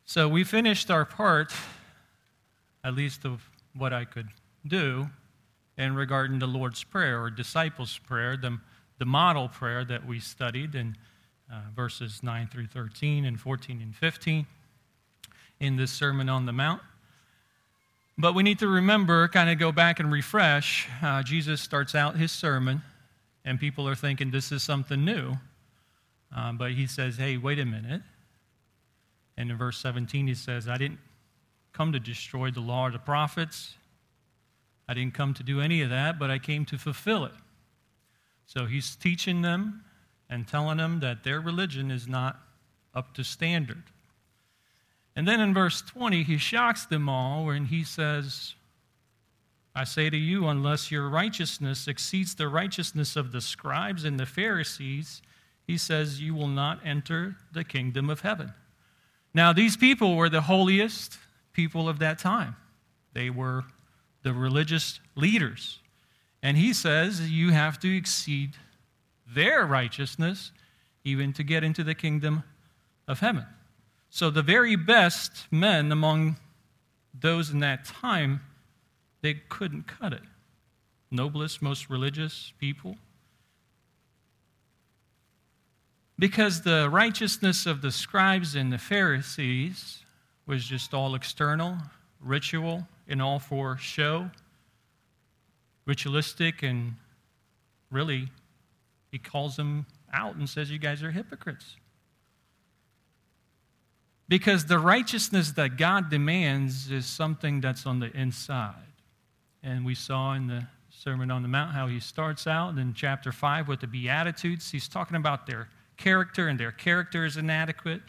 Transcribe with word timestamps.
So 0.04 0.28
we 0.28 0.42
finished 0.42 0.90
our 0.90 1.04
part, 1.04 1.52
at 2.82 2.96
least 2.96 3.24
of 3.24 3.48
what 3.76 3.92
I 3.92 4.04
could 4.04 4.30
do, 4.66 5.10
in 5.78 5.94
regarding 5.94 6.40
the 6.40 6.48
Lord's 6.48 6.82
Prayer 6.82 7.22
or 7.22 7.30
disciples' 7.30 7.96
prayer, 7.98 8.36
the, 8.36 8.58
the 8.98 9.06
model 9.06 9.48
prayer 9.48 9.84
that 9.84 10.04
we 10.04 10.18
studied 10.18 10.74
in 10.74 10.96
uh, 11.48 11.60
verses 11.76 12.24
9 12.24 12.48
through 12.48 12.66
13 12.66 13.24
and 13.24 13.38
14 13.38 13.80
and 13.80 13.94
15 13.94 14.48
in 15.60 15.76
this 15.76 15.92
Sermon 15.92 16.28
on 16.28 16.46
the 16.46 16.52
Mount. 16.52 16.82
But 18.18 18.34
we 18.34 18.42
need 18.42 18.58
to 18.60 18.68
remember, 18.68 19.28
kind 19.28 19.50
of 19.50 19.58
go 19.58 19.72
back 19.72 20.00
and 20.00 20.10
refresh. 20.10 20.88
Uh, 21.02 21.22
Jesus 21.22 21.60
starts 21.60 21.94
out 21.94 22.16
his 22.16 22.32
sermon, 22.32 22.80
and 23.44 23.60
people 23.60 23.86
are 23.86 23.94
thinking 23.94 24.30
this 24.30 24.52
is 24.52 24.62
something 24.62 25.04
new. 25.04 25.34
Um, 26.34 26.56
but 26.56 26.72
he 26.72 26.86
says, 26.86 27.16
hey, 27.16 27.36
wait 27.36 27.58
a 27.58 27.66
minute. 27.66 28.02
And 29.36 29.50
in 29.50 29.58
verse 29.58 29.76
17, 29.78 30.26
he 30.26 30.34
says, 30.34 30.66
I 30.66 30.78
didn't 30.78 30.98
come 31.74 31.92
to 31.92 32.00
destroy 32.00 32.50
the 32.50 32.60
law 32.60 32.86
or 32.86 32.90
the 32.90 32.98
prophets. 32.98 33.74
I 34.88 34.94
didn't 34.94 35.12
come 35.14 35.34
to 35.34 35.42
do 35.42 35.60
any 35.60 35.82
of 35.82 35.90
that, 35.90 36.18
but 36.18 36.30
I 36.30 36.38
came 36.38 36.64
to 36.66 36.78
fulfill 36.78 37.26
it. 37.26 37.34
So 38.46 38.64
he's 38.64 38.96
teaching 38.96 39.42
them 39.42 39.84
and 40.30 40.48
telling 40.48 40.78
them 40.78 41.00
that 41.00 41.22
their 41.22 41.40
religion 41.40 41.90
is 41.90 42.08
not 42.08 42.40
up 42.94 43.12
to 43.14 43.24
standard. 43.24 43.82
And 45.16 45.26
then 45.26 45.40
in 45.40 45.54
verse 45.54 45.80
20, 45.80 46.22
he 46.22 46.36
shocks 46.36 46.84
them 46.84 47.08
all 47.08 47.46
when 47.46 47.64
he 47.64 47.82
says, 47.82 48.54
I 49.74 49.84
say 49.84 50.10
to 50.10 50.16
you, 50.16 50.46
unless 50.46 50.90
your 50.90 51.08
righteousness 51.08 51.88
exceeds 51.88 52.34
the 52.34 52.48
righteousness 52.48 53.16
of 53.16 53.32
the 53.32 53.40
scribes 53.40 54.04
and 54.04 54.20
the 54.20 54.26
Pharisees, 54.26 55.22
he 55.66 55.78
says, 55.78 56.20
you 56.20 56.34
will 56.34 56.48
not 56.48 56.80
enter 56.84 57.36
the 57.52 57.64
kingdom 57.64 58.10
of 58.10 58.20
heaven. 58.20 58.52
Now, 59.34 59.52
these 59.52 59.76
people 59.76 60.16
were 60.16 60.28
the 60.28 60.42
holiest 60.42 61.18
people 61.52 61.88
of 61.88 61.98
that 61.98 62.18
time. 62.18 62.56
They 63.14 63.30
were 63.30 63.64
the 64.22 64.32
religious 64.32 65.00
leaders. 65.14 65.80
And 66.42 66.56
he 66.56 66.72
says, 66.72 67.30
you 67.30 67.50
have 67.50 67.78
to 67.80 67.96
exceed 67.96 68.52
their 69.26 69.64
righteousness 69.66 70.52
even 71.04 71.32
to 71.32 71.42
get 71.42 71.64
into 71.64 71.82
the 71.82 71.94
kingdom 71.94 72.44
of 73.08 73.20
heaven. 73.20 73.46
So 74.16 74.30
the 74.30 74.40
very 74.40 74.76
best 74.76 75.46
men 75.50 75.92
among 75.92 76.38
those 77.12 77.50
in 77.50 77.60
that 77.60 77.84
time, 77.84 78.40
they 79.20 79.34
couldn't 79.34 79.86
cut 79.86 80.14
it. 80.14 80.22
Noblest, 81.10 81.60
most 81.60 81.90
religious 81.90 82.54
people. 82.58 82.96
Because 86.18 86.62
the 86.62 86.88
righteousness 86.90 87.66
of 87.66 87.82
the 87.82 87.90
scribes 87.90 88.54
and 88.54 88.72
the 88.72 88.78
Pharisees 88.78 89.98
was 90.46 90.64
just 90.64 90.94
all 90.94 91.14
external, 91.14 91.76
ritual, 92.18 92.88
and 93.06 93.20
all 93.20 93.38
for 93.38 93.76
show, 93.76 94.30
ritualistic, 95.84 96.62
and 96.62 96.94
really, 97.90 98.30
he 99.12 99.18
calls 99.18 99.56
them 99.56 99.84
out 100.14 100.36
and 100.36 100.48
says, 100.48 100.70
You 100.70 100.78
guys 100.78 101.02
are 101.02 101.10
hypocrites. 101.10 101.76
Because 104.28 104.66
the 104.66 104.78
righteousness 104.78 105.52
that 105.52 105.76
God 105.76 106.10
demands 106.10 106.90
is 106.90 107.06
something 107.06 107.60
that's 107.60 107.86
on 107.86 108.00
the 108.00 108.10
inside. 108.16 108.74
And 109.62 109.84
we 109.84 109.94
saw 109.94 110.34
in 110.34 110.48
the 110.48 110.66
Sermon 110.90 111.30
on 111.30 111.42
the 111.42 111.48
Mount 111.48 111.72
how 111.72 111.86
he 111.86 112.00
starts 112.00 112.46
out 112.46 112.76
in 112.78 112.94
chapter 112.94 113.30
5 113.30 113.68
with 113.68 113.80
the 113.80 113.86
Beatitudes. 113.86 114.70
He's 114.70 114.88
talking 114.88 115.16
about 115.16 115.46
their 115.46 115.68
character, 115.96 116.48
and 116.48 116.58
their 116.58 116.72
character 116.72 117.24
is 117.24 117.36
inadequate. 117.36 118.02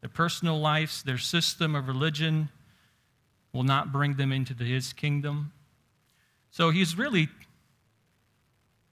Their 0.00 0.10
personal 0.10 0.60
lives, 0.60 1.02
their 1.02 1.18
system 1.18 1.74
of 1.74 1.88
religion 1.88 2.50
will 3.52 3.64
not 3.64 3.92
bring 3.92 4.14
them 4.14 4.30
into 4.32 4.54
the, 4.54 4.64
his 4.64 4.92
kingdom. 4.92 5.52
So 6.50 6.70
he's 6.70 6.96
really 6.96 7.28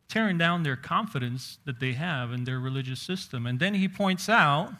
tearing 0.09 0.39
down 0.39 0.63
their 0.63 0.77
confidence 0.77 1.59
that 1.65 1.81
they 1.81 1.93
have 1.93 2.33
in 2.33 2.45
their 2.45 2.59
religious 2.59 3.01
system. 3.01 3.47
And 3.47 3.61
then 3.61 3.75
he 3.75 3.89
points 3.89 4.29
out 4.29 4.73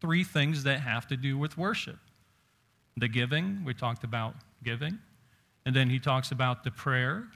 three 0.00 0.24
things 0.24 0.64
that 0.64 0.80
have 0.80 1.06
to 1.08 1.16
do 1.16 1.36
with 1.38 1.56
worship 1.58 1.98
the 2.96 3.08
giving, 3.08 3.64
we 3.64 3.74
talked 3.74 4.04
about 4.04 4.34
giving. 4.64 4.98
And 5.64 5.76
then 5.76 5.90
he 5.90 5.98
talks 5.98 6.32
about 6.32 6.64
the 6.64 6.70
prayer, 6.70 7.28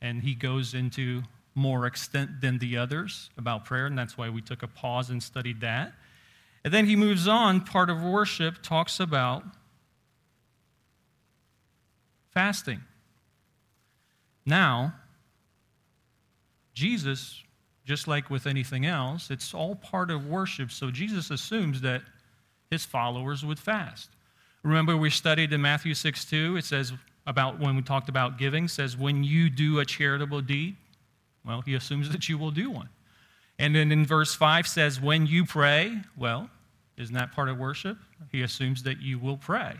and 0.00 0.22
he 0.22 0.34
goes 0.34 0.74
into 0.74 1.22
more 1.54 1.86
extent 1.86 2.40
than 2.40 2.58
the 2.58 2.76
others 2.76 3.30
about 3.36 3.64
prayer, 3.64 3.86
and 3.86 3.98
that's 3.98 4.16
why 4.16 4.28
we 4.28 4.40
took 4.40 4.62
a 4.62 4.68
pause 4.68 5.10
and 5.10 5.22
studied 5.22 5.60
that. 5.60 5.92
And 6.64 6.72
then 6.72 6.86
he 6.86 6.96
moves 6.96 7.26
on, 7.26 7.62
part 7.62 7.90
of 7.90 8.02
worship 8.02 8.62
talks 8.62 9.00
about 9.00 9.42
fasting. 12.32 12.80
Now, 14.44 14.94
Jesus 16.74 17.42
just 17.84 18.06
like 18.06 18.30
with 18.30 18.46
anything 18.46 18.86
else, 18.86 19.30
it's 19.30 19.54
all 19.54 19.74
part 19.74 20.10
of 20.10 20.26
worship. 20.26 20.70
So 20.70 20.90
Jesus 20.90 21.30
assumes 21.30 21.80
that 21.80 22.02
his 22.70 22.84
followers 22.84 23.44
would 23.44 23.58
fast. 23.58 24.10
Remember, 24.62 24.96
we 24.96 25.10
studied 25.10 25.52
in 25.52 25.60
Matthew 25.60 25.94
6 25.94 26.24
2, 26.24 26.56
it 26.56 26.64
says 26.64 26.92
about 27.26 27.58
when 27.58 27.76
we 27.76 27.82
talked 27.82 28.08
about 28.08 28.38
giving, 28.38 28.68
says, 28.68 28.96
when 28.96 29.24
you 29.24 29.50
do 29.50 29.78
a 29.80 29.84
charitable 29.84 30.40
deed, 30.42 30.76
well, 31.44 31.62
he 31.62 31.74
assumes 31.74 32.10
that 32.10 32.28
you 32.28 32.36
will 32.36 32.50
do 32.50 32.70
one. 32.70 32.88
And 33.58 33.74
then 33.74 33.92
in 33.92 34.06
verse 34.06 34.34
5 34.34 34.66
says, 34.66 35.00
when 35.00 35.26
you 35.26 35.44
pray, 35.44 36.00
well, 36.16 36.50
isn't 36.96 37.14
that 37.14 37.32
part 37.32 37.48
of 37.48 37.58
worship? 37.58 37.96
He 38.30 38.42
assumes 38.42 38.82
that 38.82 39.00
you 39.00 39.18
will 39.18 39.36
pray. 39.36 39.74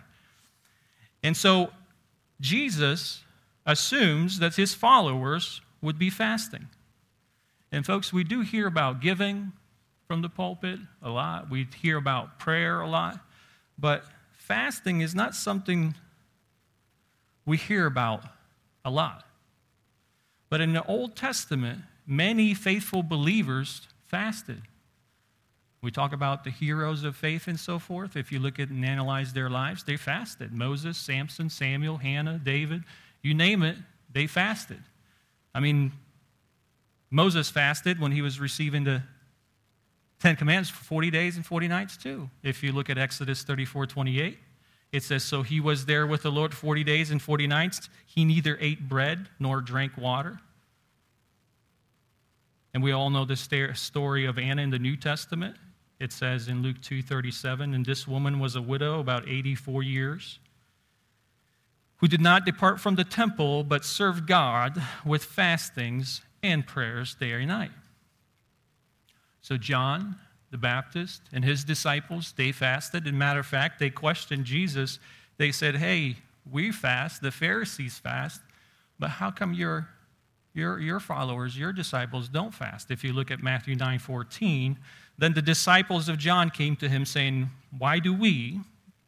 And 1.22 1.36
so 1.36 1.70
Jesus 2.40 3.22
assumes 3.66 4.38
that 4.38 4.56
his 4.56 4.74
followers 4.74 5.60
would 5.82 5.98
be 5.98 6.10
fasting. 6.10 6.68
And, 7.72 7.86
folks, 7.86 8.12
we 8.12 8.24
do 8.24 8.40
hear 8.40 8.66
about 8.66 9.00
giving 9.00 9.52
from 10.06 10.22
the 10.22 10.28
pulpit 10.28 10.80
a 11.02 11.10
lot. 11.10 11.50
We 11.50 11.68
hear 11.80 11.96
about 11.96 12.38
prayer 12.38 12.80
a 12.80 12.88
lot. 12.88 13.20
But 13.78 14.04
fasting 14.32 15.00
is 15.00 15.14
not 15.14 15.34
something 15.34 15.94
we 17.46 17.56
hear 17.56 17.86
about 17.86 18.24
a 18.84 18.90
lot. 18.90 19.24
But 20.48 20.60
in 20.60 20.72
the 20.72 20.84
Old 20.84 21.14
Testament, 21.14 21.80
many 22.06 22.54
faithful 22.54 23.02
believers 23.04 23.86
fasted. 24.06 24.62
We 25.82 25.90
talk 25.90 26.12
about 26.12 26.44
the 26.44 26.50
heroes 26.50 27.04
of 27.04 27.16
faith 27.16 27.46
and 27.46 27.58
so 27.58 27.78
forth. 27.78 28.16
If 28.16 28.32
you 28.32 28.38
look 28.38 28.58
at 28.58 28.68
and 28.68 28.84
analyze 28.84 29.32
their 29.32 29.48
lives, 29.48 29.84
they 29.84 29.96
fasted. 29.96 30.52
Moses, 30.52 30.98
Samson, 30.98 31.48
Samuel, 31.48 31.96
Hannah, 31.96 32.38
David, 32.38 32.82
you 33.22 33.32
name 33.32 33.62
it, 33.62 33.76
they 34.12 34.26
fasted. 34.26 34.82
I 35.54 35.60
mean, 35.60 35.92
Moses 37.10 37.50
fasted 37.50 38.00
when 38.00 38.12
he 38.12 38.22
was 38.22 38.38
receiving 38.38 38.84
the 38.84 39.02
Ten 40.20 40.36
Commandments 40.36 40.70
for 40.70 40.84
40 40.84 41.10
days 41.10 41.36
and 41.36 41.44
40 41.44 41.66
nights, 41.68 41.96
too. 41.96 42.28
If 42.42 42.62
you 42.62 42.72
look 42.72 42.90
at 42.90 42.98
Exodus 42.98 43.42
34 43.42 43.86
28, 43.86 44.38
it 44.92 45.02
says, 45.02 45.24
So 45.24 45.42
he 45.42 45.60
was 45.60 45.86
there 45.86 46.06
with 46.06 46.22
the 46.22 46.30
Lord 46.30 46.54
40 46.54 46.84
days 46.84 47.10
and 47.10 47.20
40 47.20 47.46
nights. 47.46 47.88
He 48.06 48.24
neither 48.24 48.58
ate 48.60 48.88
bread 48.88 49.28
nor 49.38 49.60
drank 49.60 49.96
water. 49.96 50.38
And 52.74 52.82
we 52.82 52.92
all 52.92 53.10
know 53.10 53.24
the 53.24 53.36
story 53.74 54.26
of 54.26 54.38
Anna 54.38 54.62
in 54.62 54.70
the 54.70 54.78
New 54.78 54.96
Testament. 54.96 55.56
It 55.98 56.12
says 56.12 56.48
in 56.48 56.62
Luke 56.62 56.80
2:37, 56.80 57.74
and 57.74 57.84
this 57.84 58.06
woman 58.06 58.38
was 58.38 58.56
a 58.56 58.62
widow 58.62 59.00
about 59.00 59.28
84 59.28 59.82
years, 59.82 60.38
who 61.96 62.08
did 62.08 62.20
not 62.20 62.46
depart 62.46 62.80
from 62.80 62.94
the 62.94 63.04
temple, 63.04 63.64
but 63.64 63.84
served 63.84 64.26
God 64.26 64.82
with 65.04 65.24
fastings 65.24 66.22
and 66.42 66.66
prayers 66.66 67.14
day 67.14 67.32
and 67.32 67.48
night. 67.48 67.70
So, 69.42 69.56
John 69.56 70.16
the 70.50 70.58
Baptist 70.58 71.22
and 71.32 71.44
his 71.44 71.64
disciples, 71.64 72.34
they 72.36 72.52
fasted. 72.52 73.06
And 73.06 73.18
matter 73.18 73.40
of 73.40 73.46
fact, 73.46 73.78
they 73.78 73.90
questioned 73.90 74.44
Jesus. 74.44 74.98
They 75.38 75.52
said, 75.52 75.76
Hey, 75.76 76.16
we 76.50 76.72
fast, 76.72 77.22
the 77.22 77.30
Pharisees 77.30 77.98
fast, 77.98 78.40
but 78.98 79.10
how 79.10 79.30
come 79.30 79.54
your, 79.54 79.88
your, 80.52 80.80
your 80.80 81.00
followers, 81.00 81.56
your 81.56 81.72
disciples, 81.72 82.28
don't 82.28 82.52
fast? 82.52 82.90
If 82.90 83.04
you 83.04 83.12
look 83.12 83.30
at 83.30 83.42
Matthew 83.42 83.76
9 83.76 83.98
14, 83.98 84.76
then 85.18 85.34
the 85.34 85.42
disciples 85.42 86.08
of 86.08 86.18
John 86.18 86.50
came 86.50 86.76
to 86.76 86.88
him 86.88 87.04
saying, 87.04 87.50
Why 87.78 88.00
do 88.00 88.12
we, 88.12 88.60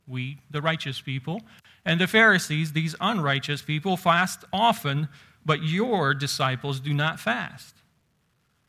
we, 0.06 0.38
the 0.50 0.62
righteous 0.62 1.00
people, 1.00 1.43
and 1.85 2.00
the 2.00 2.06
Pharisees, 2.06 2.73
these 2.73 2.94
unrighteous 3.00 3.62
people, 3.62 3.96
fast 3.96 4.44
often, 4.52 5.08
but 5.44 5.62
your 5.62 6.14
disciples 6.14 6.80
do 6.80 6.94
not 6.94 7.18
fast. 7.18 7.76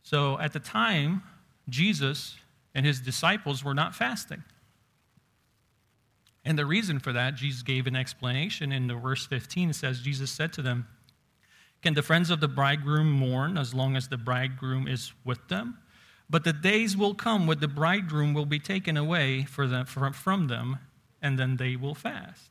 So 0.01 0.39
at 0.39 0.53
the 0.53 0.59
time, 0.59 1.23
Jesus 1.69 2.35
and 2.75 2.85
his 2.85 2.99
disciples 2.99 3.63
were 3.63 3.73
not 3.73 3.95
fasting. 3.95 4.43
And 6.45 6.57
the 6.57 6.65
reason 6.65 6.99
for 6.99 7.13
that, 7.13 7.35
Jesus 7.35 7.63
gave 7.63 7.87
an 7.87 7.95
explanation 7.95 8.71
in 8.71 8.87
the 8.87 8.95
verse 8.95 9.25
15. 9.25 9.69
It 9.69 9.75
says, 9.75 10.01
Jesus 10.01 10.29
said 10.29 10.51
to 10.53 10.61
them, 10.61 10.87
Can 11.81 11.93
the 11.93 12.01
friends 12.01 12.29
of 12.29 12.41
the 12.41 12.47
bridegroom 12.47 13.09
mourn 13.09 13.57
as 13.57 13.73
long 13.73 13.95
as 13.95 14.09
the 14.09 14.17
bridegroom 14.17 14.87
is 14.87 15.13
with 15.23 15.47
them? 15.47 15.77
But 16.29 16.43
the 16.43 16.53
days 16.53 16.97
will 16.97 17.13
come 17.13 17.47
when 17.47 17.59
the 17.59 17.67
bridegroom 17.67 18.33
will 18.33 18.45
be 18.45 18.59
taken 18.59 18.97
away 18.97 19.43
them, 19.43 19.85
from 19.85 20.47
them, 20.47 20.79
and 21.21 21.39
then 21.39 21.57
they 21.57 21.75
will 21.75 21.95
fast. 21.95 22.49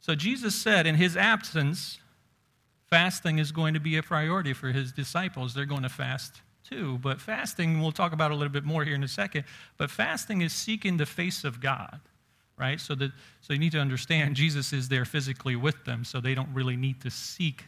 So 0.00 0.14
Jesus 0.14 0.54
said, 0.54 0.86
in 0.86 0.94
his 0.94 1.16
absence, 1.16 1.98
fasting 2.90 3.38
is 3.38 3.52
going 3.52 3.74
to 3.74 3.80
be 3.80 3.96
a 3.96 4.02
priority 4.02 4.52
for 4.52 4.68
his 4.68 4.92
disciples. 4.92 5.54
They're 5.54 5.64
going 5.64 5.82
to 5.82 5.88
fast 5.88 6.42
too. 6.68 6.98
But 6.98 7.20
fasting, 7.20 7.80
we'll 7.80 7.92
talk 7.92 8.12
about 8.12 8.30
a 8.30 8.34
little 8.34 8.52
bit 8.52 8.64
more 8.64 8.84
here 8.84 8.94
in 8.94 9.02
a 9.02 9.08
second, 9.08 9.44
but 9.76 9.90
fasting 9.90 10.42
is 10.42 10.52
seeking 10.52 10.96
the 10.96 11.06
face 11.06 11.44
of 11.44 11.60
God 11.60 12.00
right? 12.60 12.78
So 12.78 12.94
that 12.96 13.10
so 13.40 13.54
you 13.54 13.58
need 13.58 13.72
to 13.72 13.80
understand 13.80 14.36
Jesus 14.36 14.72
is 14.72 14.88
there 14.88 15.06
physically 15.06 15.56
with 15.56 15.84
them, 15.84 16.04
so 16.04 16.20
they 16.20 16.34
don't 16.34 16.52
really 16.52 16.76
need 16.76 17.00
to 17.00 17.10
seek. 17.10 17.64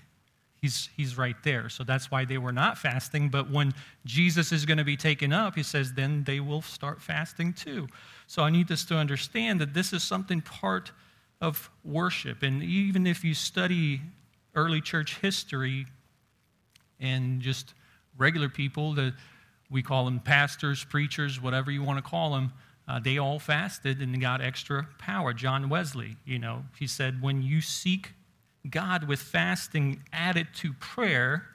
He's 0.60 0.90
he's 0.96 1.18
right 1.18 1.36
there. 1.42 1.68
So 1.68 1.82
that's 1.82 2.10
why 2.10 2.24
they 2.24 2.38
were 2.38 2.52
not 2.52 2.78
fasting. 2.78 3.30
But 3.30 3.50
when 3.50 3.72
Jesus 4.04 4.52
is 4.52 4.64
going 4.66 4.78
to 4.78 4.84
be 4.84 4.96
taken 4.96 5.32
up, 5.32 5.56
he 5.56 5.62
says, 5.64 5.94
then 5.94 6.22
they 6.24 6.38
will 6.38 6.62
start 6.62 7.00
fasting 7.00 7.54
too. 7.54 7.88
So 8.28 8.42
I 8.42 8.50
need 8.50 8.70
us 8.70 8.84
to 8.84 8.96
understand 8.96 9.60
that 9.60 9.74
this 9.74 9.92
is 9.92 10.04
something 10.04 10.42
part 10.42 10.92
of 11.40 11.70
worship. 11.84 12.42
And 12.44 12.62
even 12.62 13.06
if 13.06 13.24
you 13.24 13.34
study 13.34 14.02
early 14.54 14.80
church 14.80 15.18
history 15.18 15.86
and 17.00 17.40
just 17.40 17.74
regular 18.16 18.48
people, 18.48 18.94
that 18.94 19.14
we 19.70 19.82
call 19.82 20.04
them 20.04 20.20
pastors, 20.20 20.84
preachers, 20.84 21.40
whatever 21.40 21.70
you 21.70 21.82
want 21.82 22.02
to 22.02 22.08
call 22.08 22.32
them 22.34 22.52
uh, 22.88 22.98
they 22.98 23.18
all 23.18 23.38
fasted 23.38 24.00
and 24.00 24.20
got 24.20 24.40
extra 24.40 24.88
power. 24.98 25.32
John 25.32 25.68
Wesley, 25.68 26.16
you 26.24 26.38
know, 26.38 26.64
he 26.78 26.86
said, 26.86 27.22
when 27.22 27.42
you 27.42 27.60
seek 27.60 28.12
God 28.68 29.04
with 29.08 29.20
fasting 29.20 30.02
added 30.12 30.48
to 30.56 30.72
prayer, 30.74 31.46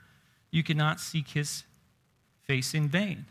you 0.52 0.64
cannot 0.64 1.00
seek 1.00 1.30
his 1.30 1.64
face 2.42 2.74
in 2.74 2.88
vain. 2.88 3.26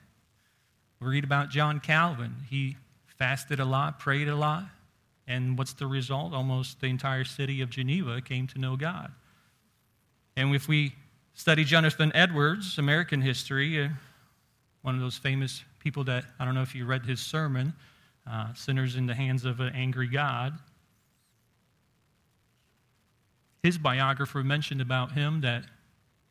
We 1.00 1.08
read 1.08 1.24
about 1.24 1.50
John 1.50 1.80
Calvin. 1.80 2.36
He 2.48 2.76
fasted 3.06 3.60
a 3.60 3.64
lot, 3.64 3.98
prayed 3.98 4.28
a 4.28 4.36
lot, 4.36 4.66
and 5.26 5.56
what's 5.58 5.72
the 5.72 5.86
result? 5.86 6.32
Almost 6.32 6.80
the 6.80 6.86
entire 6.86 7.24
city 7.24 7.60
of 7.62 7.70
Geneva 7.70 8.20
came 8.20 8.46
to 8.48 8.58
know 8.58 8.76
God. 8.76 9.12
And 10.36 10.54
if 10.54 10.68
we 10.68 10.94
study 11.34 11.64
Jonathan 11.64 12.12
Edwards, 12.14 12.78
American 12.78 13.22
history, 13.22 13.82
uh, 13.82 13.88
one 14.82 14.94
of 14.94 15.00
those 15.00 15.16
famous 15.16 15.64
people 15.78 16.04
that, 16.04 16.24
I 16.38 16.44
don't 16.44 16.54
know 16.54 16.62
if 16.62 16.74
you 16.74 16.84
read 16.84 17.06
his 17.06 17.20
sermon, 17.20 17.72
uh, 18.30 18.52
Sinners 18.54 18.96
in 18.96 19.06
the 19.06 19.14
Hands 19.14 19.44
of 19.44 19.60
an 19.60 19.72
Angry 19.74 20.08
God. 20.08 20.58
His 23.62 23.78
biographer 23.78 24.44
mentioned 24.44 24.80
about 24.80 25.12
him 25.12 25.40
that 25.40 25.64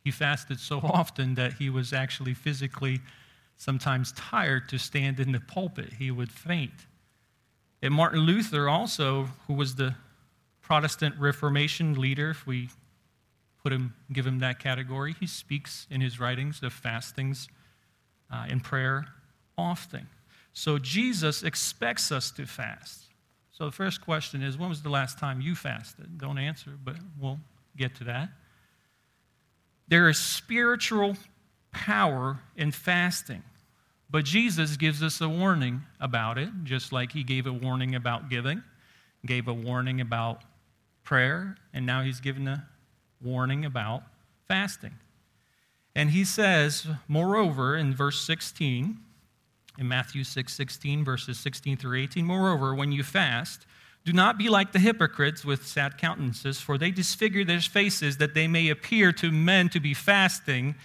he 0.03 0.11
fasted 0.11 0.59
so 0.59 0.79
often 0.83 1.35
that 1.35 1.53
he 1.53 1.69
was 1.69 1.91
actually 1.91 2.33
physically 2.33 3.01
sometimes 3.57 4.11
tired 4.11 4.69
to 4.69 4.77
stand 4.77 5.19
in 5.19 5.31
the 5.31 5.39
pulpit. 5.39 5.93
He 5.97 6.11
would 6.11 6.31
faint. 6.31 6.85
And 7.81 7.93
Martin 7.93 8.19
Luther, 8.19 8.69
also, 8.69 9.29
who 9.47 9.53
was 9.53 9.75
the 9.75 9.95
Protestant 10.61 11.15
Reformation 11.19 11.93
leader, 11.93 12.31
if 12.31 12.45
we 12.45 12.69
put 13.65 13.73
him, 13.73 13.95
give 14.13 14.27
him 14.27 14.37
that 14.37 14.59
category, 14.59 15.15
he 15.19 15.25
speaks 15.25 15.87
in 15.89 15.99
his 15.99 16.19
writings 16.19 16.61
of 16.61 16.71
fastings 16.71 17.47
uh, 18.31 18.45
and 18.47 18.63
prayer 18.63 19.07
often. 19.57 20.05
So 20.53 20.77
Jesus 20.77 21.41
expects 21.41 22.11
us 22.11 22.29
to 22.33 22.45
fast. 22.45 23.05
So 23.51 23.65
the 23.65 23.71
first 23.71 24.01
question 24.01 24.43
is 24.43 24.55
when 24.55 24.69
was 24.69 24.83
the 24.83 24.91
last 24.91 25.17
time 25.17 25.41
you 25.41 25.55
fasted? 25.55 26.19
Don't 26.19 26.37
answer, 26.37 26.77
but 26.83 26.97
we'll 27.19 27.39
get 27.75 27.95
to 27.95 28.03
that. 28.03 28.29
There 29.87 30.09
is 30.09 30.19
spiritual 30.19 31.17
power 31.71 32.37
in 32.55 32.71
fasting. 32.71 33.41
But 34.11 34.25
Jesus 34.25 34.77
gives 34.77 35.01
us 35.01 35.21
a 35.21 35.27
warning 35.27 35.81
about 35.99 36.37
it, 36.37 36.49
just 36.65 36.91
like 36.91 37.13
he 37.13 37.23
gave 37.23 37.47
a 37.47 37.53
warning 37.53 37.95
about 37.95 38.29
giving, 38.29 38.61
gave 39.25 39.47
a 39.47 39.53
warning 39.55 40.01
about 40.01 40.43
prayer, 41.03 41.57
and 41.73 41.83
now 41.87 42.03
he's 42.03 42.19
given 42.19 42.47
a 42.47 42.67
warning 43.21 43.65
about 43.65 44.03
fasting. 44.47 44.95
And 45.95 46.09
he 46.09 46.25
says, 46.25 46.87
moreover, 47.07 47.75
in 47.77 47.95
verse 47.95 48.19
16, 48.21 48.99
in 49.77 49.87
Matthew 49.87 50.23
6 50.23 50.53
16, 50.53 51.03
verses 51.03 51.39
16 51.39 51.77
through 51.77 51.99
18. 52.01 52.25
Moreover, 52.25 52.73
when 52.73 52.91
you 52.91 53.03
fast, 53.03 53.65
do 54.03 54.13
not 54.13 54.37
be 54.37 54.49
like 54.49 54.71
the 54.71 54.79
hypocrites 54.79 55.43
with 55.43 55.65
sad 55.65 55.97
countenances, 55.97 56.61
for 56.61 56.77
they 56.77 56.91
disfigure 56.91 57.43
their 57.43 57.59
faces 57.59 58.17
that 58.17 58.33
they 58.33 58.47
may 58.47 58.69
appear 58.69 59.11
to 59.13 59.31
men 59.31 59.69
to 59.69 59.79
be 59.79 59.93
fasting. 59.93 60.75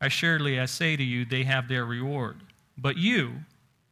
Assuredly, 0.00 0.60
I 0.60 0.66
say 0.66 0.94
to 0.96 1.02
you, 1.02 1.24
they 1.24 1.44
have 1.44 1.68
their 1.68 1.86
reward. 1.86 2.36
But 2.76 2.98
you, 2.98 3.36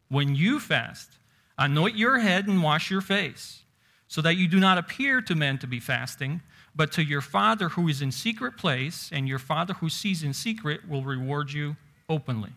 when 0.09 0.35
you 0.35 0.61
fast, 0.61 1.09
anoint 1.57 1.97
your 1.97 2.19
head 2.19 2.47
and 2.47 2.63
wash 2.63 2.91
your 2.91 3.01
face, 3.01 3.63
so 4.07 4.21
that 4.21 4.37
you 4.37 4.49
do 4.49 4.61
not 4.61 4.77
appear 4.77 5.23
to 5.23 5.35
men 5.35 5.57
to 5.59 5.67
be 5.67 5.81
fasting, 5.81 6.43
but 6.77 6.93
to 6.93 7.03
your 7.03 7.21
Father 7.21 7.69
who 7.71 7.89
is 7.89 8.03
in 8.03 8.11
secret 8.11 8.57
place, 8.57 9.11
and 9.13 9.29
your 9.29 9.39
Father 9.39 9.75
who 9.75 9.89
sees 9.89 10.23
in 10.23 10.33
secret 10.33 10.89
will 10.89 11.03
reward 11.03 11.53
you 11.53 11.77
openly. 12.09 12.51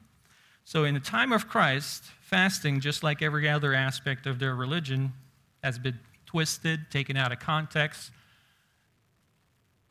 So, 0.66 0.84
in 0.84 0.94
the 0.94 1.00
time 1.00 1.32
of 1.32 1.48
Christ, 1.48 2.04
fasting, 2.22 2.82
just 2.82 3.04
like 3.04 3.22
every 3.22 3.48
other 3.48 3.74
aspect 3.74 4.26
of 4.26 4.40
their 4.40 4.56
religion, 4.56 5.14
has 5.64 5.80
been 5.80 5.98
twisted, 6.26 6.92
taken 6.92 7.16
out 7.16 7.32
of 7.32 7.40
context. 7.40 8.12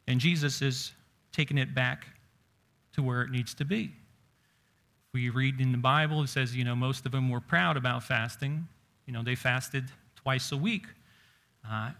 And 0.06 0.20
Jesus 0.20 0.60
is 0.62 0.92
taking 1.32 1.58
it 1.58 1.74
back 1.74 2.06
to 2.92 3.02
where 3.02 3.22
it 3.22 3.30
needs 3.30 3.54
to 3.54 3.64
be. 3.64 3.92
We 5.12 5.30
read 5.30 5.60
in 5.60 5.72
the 5.72 5.78
Bible, 5.78 6.22
it 6.22 6.28
says, 6.28 6.54
you 6.54 6.64
know, 6.64 6.76
most 6.76 7.06
of 7.06 7.12
them 7.12 7.30
were 7.30 7.40
proud 7.40 7.76
about 7.76 8.02
fasting. 8.02 8.68
You 9.06 9.12
know, 9.12 9.22
they 9.22 9.34
fasted 9.34 9.84
twice 10.14 10.52
a 10.52 10.56
week. 10.56 10.86
Uh, 11.68 11.92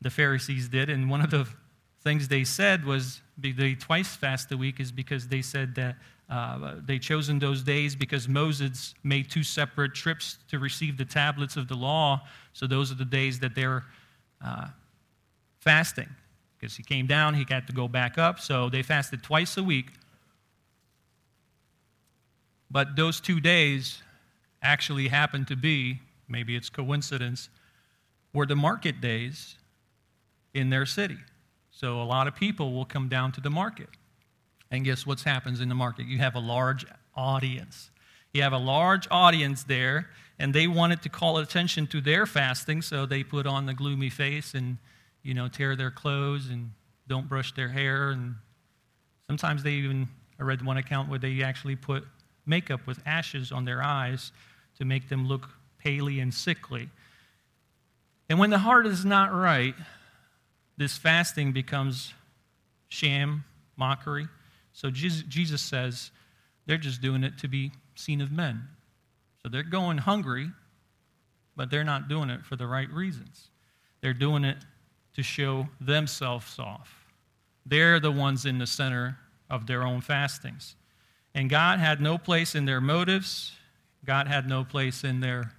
the 0.00 0.10
Pharisees 0.10 0.68
did, 0.68 0.90
and 0.90 1.10
one 1.10 1.20
of 1.20 1.30
the 1.30 1.46
things 2.02 2.28
they 2.28 2.44
said 2.44 2.84
was 2.84 3.20
they 3.38 3.74
twice 3.74 4.14
fast 4.14 4.52
a 4.52 4.56
week 4.56 4.80
is 4.80 4.92
because 4.92 5.28
they 5.28 5.42
said 5.42 5.74
that 5.76 5.96
uh, 6.28 6.74
they 6.86 6.98
chosen 6.98 7.38
those 7.38 7.62
days 7.62 7.94
because 7.94 8.28
Moses 8.28 8.94
made 9.04 9.30
two 9.30 9.42
separate 9.42 9.94
trips 9.94 10.38
to 10.48 10.58
receive 10.58 10.96
the 10.96 11.04
tablets 11.04 11.56
of 11.56 11.68
the 11.68 11.74
law. 11.74 12.22
So 12.52 12.66
those 12.66 12.90
are 12.90 12.94
the 12.94 13.04
days 13.04 13.38
that 13.40 13.54
they're 13.54 13.84
uh, 14.44 14.68
fasting. 15.60 16.08
Because 16.58 16.76
he 16.76 16.82
came 16.82 17.06
down, 17.06 17.34
he 17.34 17.44
got 17.44 17.66
to 17.66 17.72
go 17.72 17.88
back 17.88 18.18
up. 18.18 18.40
So 18.40 18.70
they 18.70 18.82
fasted 18.82 19.22
twice 19.22 19.56
a 19.56 19.62
week. 19.62 19.86
But 22.70 22.96
those 22.96 23.20
two 23.20 23.40
days 23.40 24.02
actually 24.62 25.08
happened 25.08 25.48
to 25.48 25.56
be, 25.56 26.00
maybe 26.28 26.56
it's 26.56 26.70
coincidence, 26.70 27.50
were 28.32 28.46
the 28.46 28.56
market 28.56 29.00
days 29.00 29.56
in 30.54 30.70
their 30.70 30.86
city. 30.86 31.18
So 31.82 32.00
a 32.00 32.04
lot 32.04 32.28
of 32.28 32.36
people 32.36 32.72
will 32.72 32.84
come 32.84 33.08
down 33.08 33.32
to 33.32 33.40
the 33.40 33.50
market. 33.50 33.88
And 34.70 34.84
guess 34.84 35.04
what 35.04 35.20
happens 35.20 35.60
in 35.60 35.68
the 35.68 35.74
market? 35.74 36.06
You 36.06 36.18
have 36.18 36.36
a 36.36 36.40
large 36.40 36.86
audience. 37.16 37.90
You 38.32 38.42
have 38.42 38.52
a 38.52 38.58
large 38.58 39.08
audience 39.10 39.64
there, 39.64 40.08
and 40.38 40.54
they 40.54 40.68
wanted 40.68 41.02
to 41.02 41.08
call 41.08 41.38
attention 41.38 41.88
to 41.88 42.00
their 42.00 42.24
fasting, 42.24 42.82
so 42.82 43.04
they 43.04 43.24
put 43.24 43.48
on 43.48 43.66
the 43.66 43.74
gloomy 43.74 44.10
face 44.10 44.54
and, 44.54 44.78
you 45.24 45.34
know, 45.34 45.48
tear 45.48 45.74
their 45.74 45.90
clothes 45.90 46.48
and 46.50 46.70
don't 47.08 47.28
brush 47.28 47.52
their 47.52 47.68
hair. 47.68 48.10
And 48.10 48.36
sometimes 49.26 49.64
they 49.64 49.72
even, 49.72 50.08
I 50.38 50.44
read 50.44 50.64
one 50.64 50.76
account 50.76 51.10
where 51.10 51.18
they 51.18 51.42
actually 51.42 51.74
put 51.74 52.04
makeup 52.46 52.86
with 52.86 53.00
ashes 53.04 53.50
on 53.50 53.64
their 53.64 53.82
eyes 53.82 54.30
to 54.78 54.84
make 54.84 55.08
them 55.08 55.26
look 55.26 55.48
paley 55.78 56.20
and 56.20 56.32
sickly. 56.32 56.88
And 58.30 58.38
when 58.38 58.50
the 58.50 58.58
heart 58.58 58.86
is 58.86 59.04
not 59.04 59.34
right, 59.34 59.74
this 60.76 60.96
fasting 60.96 61.52
becomes 61.52 62.14
sham, 62.88 63.44
mockery. 63.76 64.28
So 64.72 64.90
Jesus 64.90 65.60
says 65.60 66.10
they're 66.66 66.78
just 66.78 67.00
doing 67.00 67.24
it 67.24 67.38
to 67.38 67.48
be 67.48 67.72
seen 67.94 68.20
of 68.20 68.32
men. 68.32 68.62
So 69.42 69.48
they're 69.48 69.62
going 69.62 69.98
hungry, 69.98 70.50
but 71.56 71.70
they're 71.70 71.84
not 71.84 72.08
doing 72.08 72.30
it 72.30 72.44
for 72.44 72.56
the 72.56 72.66
right 72.66 72.90
reasons. 72.90 73.48
They're 74.00 74.14
doing 74.14 74.44
it 74.44 74.58
to 75.14 75.22
show 75.22 75.68
themselves 75.80 76.58
off. 76.58 77.06
They're 77.66 78.00
the 78.00 78.10
ones 78.10 78.46
in 78.46 78.58
the 78.58 78.66
center 78.66 79.18
of 79.50 79.66
their 79.66 79.82
own 79.82 80.00
fastings. 80.00 80.74
And 81.34 81.50
God 81.50 81.78
had 81.78 82.00
no 82.00 82.18
place 82.18 82.54
in 82.54 82.64
their 82.64 82.80
motives, 82.80 83.52
God 84.04 84.26
had 84.26 84.48
no 84.48 84.64
place 84.64 85.04
in 85.04 85.20
their 85.20 85.52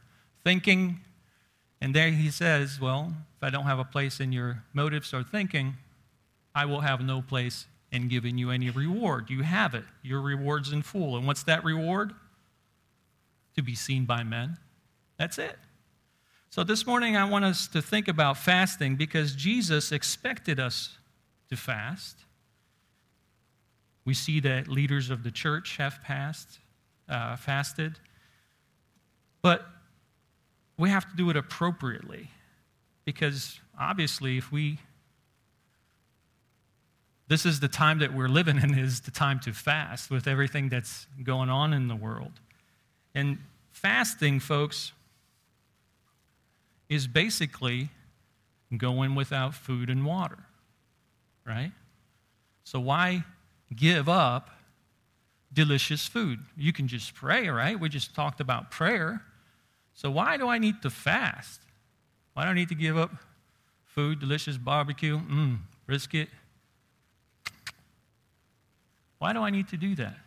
thinking. 0.43 0.99
And 1.83 1.93
there 1.93 2.11
he 2.11 2.31
says, 2.31 2.79
Well, 2.79 3.13
if 3.35 3.43
I 3.43 3.49
don't 3.49 3.65
have 3.65 3.77
a 3.77 3.83
place 3.83 4.21
in 4.21 4.31
your 4.31 4.63
motives 4.71 5.13
or 5.13 5.21
thinking, 5.21 5.73
I 6.55 6.63
will 6.63 6.79
have 6.79 7.01
no 7.01 7.21
place 7.21 7.65
in 7.91 8.07
giving 8.07 8.37
you 8.37 8.51
any 8.51 8.69
reward. 8.69 9.29
You 9.29 9.41
have 9.43 9.75
it. 9.75 9.83
Your 10.01 10.21
reward's 10.21 10.71
in 10.71 10.81
full. 10.81 11.17
And 11.17 11.27
what's 11.27 11.43
that 11.43 11.61
reward? 11.65 12.13
To 13.57 13.61
be 13.61 13.75
seen 13.75 14.05
by 14.05 14.23
men. 14.23 14.59
That's 15.19 15.37
it. 15.37 15.59
So 16.49 16.63
this 16.63 16.87
morning, 16.87 17.17
I 17.17 17.29
want 17.29 17.43
us 17.43 17.67
to 17.67 17.81
think 17.81 18.07
about 18.07 18.37
fasting 18.37 18.95
because 18.95 19.35
Jesus 19.35 19.91
expected 19.91 20.61
us 20.61 20.97
to 21.49 21.57
fast. 21.57 22.15
We 24.05 24.13
see 24.13 24.39
that 24.39 24.69
leaders 24.69 25.09
of 25.09 25.23
the 25.23 25.31
church 25.31 25.75
have 25.75 26.01
passed, 26.01 26.59
uh, 27.09 27.35
fasted. 27.35 27.99
But 29.41 29.65
we 30.83 30.89
have 30.89 31.09
to 31.09 31.15
do 31.15 31.29
it 31.29 31.37
appropriately 31.37 32.29
because 33.05 33.61
obviously, 33.79 34.37
if 34.37 34.51
we 34.51 34.79
this 37.29 37.45
is 37.45 37.61
the 37.61 37.69
time 37.69 37.99
that 37.99 38.13
we're 38.13 38.27
living 38.27 38.57
in 38.57 38.77
is 38.77 38.99
the 38.99 39.09
time 39.09 39.39
to 39.39 39.53
fast 39.53 40.11
with 40.11 40.27
everything 40.27 40.67
that's 40.67 41.07
going 41.23 41.49
on 41.49 41.71
in 41.71 41.87
the 41.87 41.95
world. 41.95 42.33
And 43.15 43.37
fasting, 43.71 44.41
folks, 44.41 44.91
is 46.89 47.07
basically 47.07 47.87
going 48.75 49.15
without 49.15 49.55
food 49.55 49.89
and 49.89 50.05
water, 50.05 50.39
right? 51.45 51.71
So 52.65 52.81
why 52.81 53.23
give 53.73 54.09
up 54.09 54.49
delicious 55.53 56.07
food? 56.07 56.39
You 56.57 56.73
can 56.73 56.89
just 56.89 57.15
pray, 57.15 57.47
right? 57.47 57.79
We 57.79 57.87
just 57.87 58.13
talked 58.13 58.41
about 58.41 58.69
prayer. 58.69 59.21
So 59.93 60.09
why 60.09 60.37
do 60.37 60.47
I 60.47 60.57
need 60.57 60.81
to 60.81 60.89
fast? 60.89 61.61
Why 62.33 62.43
do 62.43 62.49
I 62.49 62.53
need 62.53 62.69
to 62.69 62.75
give 62.75 62.97
up 62.97 63.11
food, 63.85 64.19
delicious 64.19 64.57
barbecue, 64.57 65.19
mm, 65.19 65.59
brisket? 65.85 66.29
Why 69.19 69.33
do 69.33 69.39
I 69.39 69.51
need 69.51 69.69
to 69.69 69.77
do 69.77 69.95
that? 69.95 70.17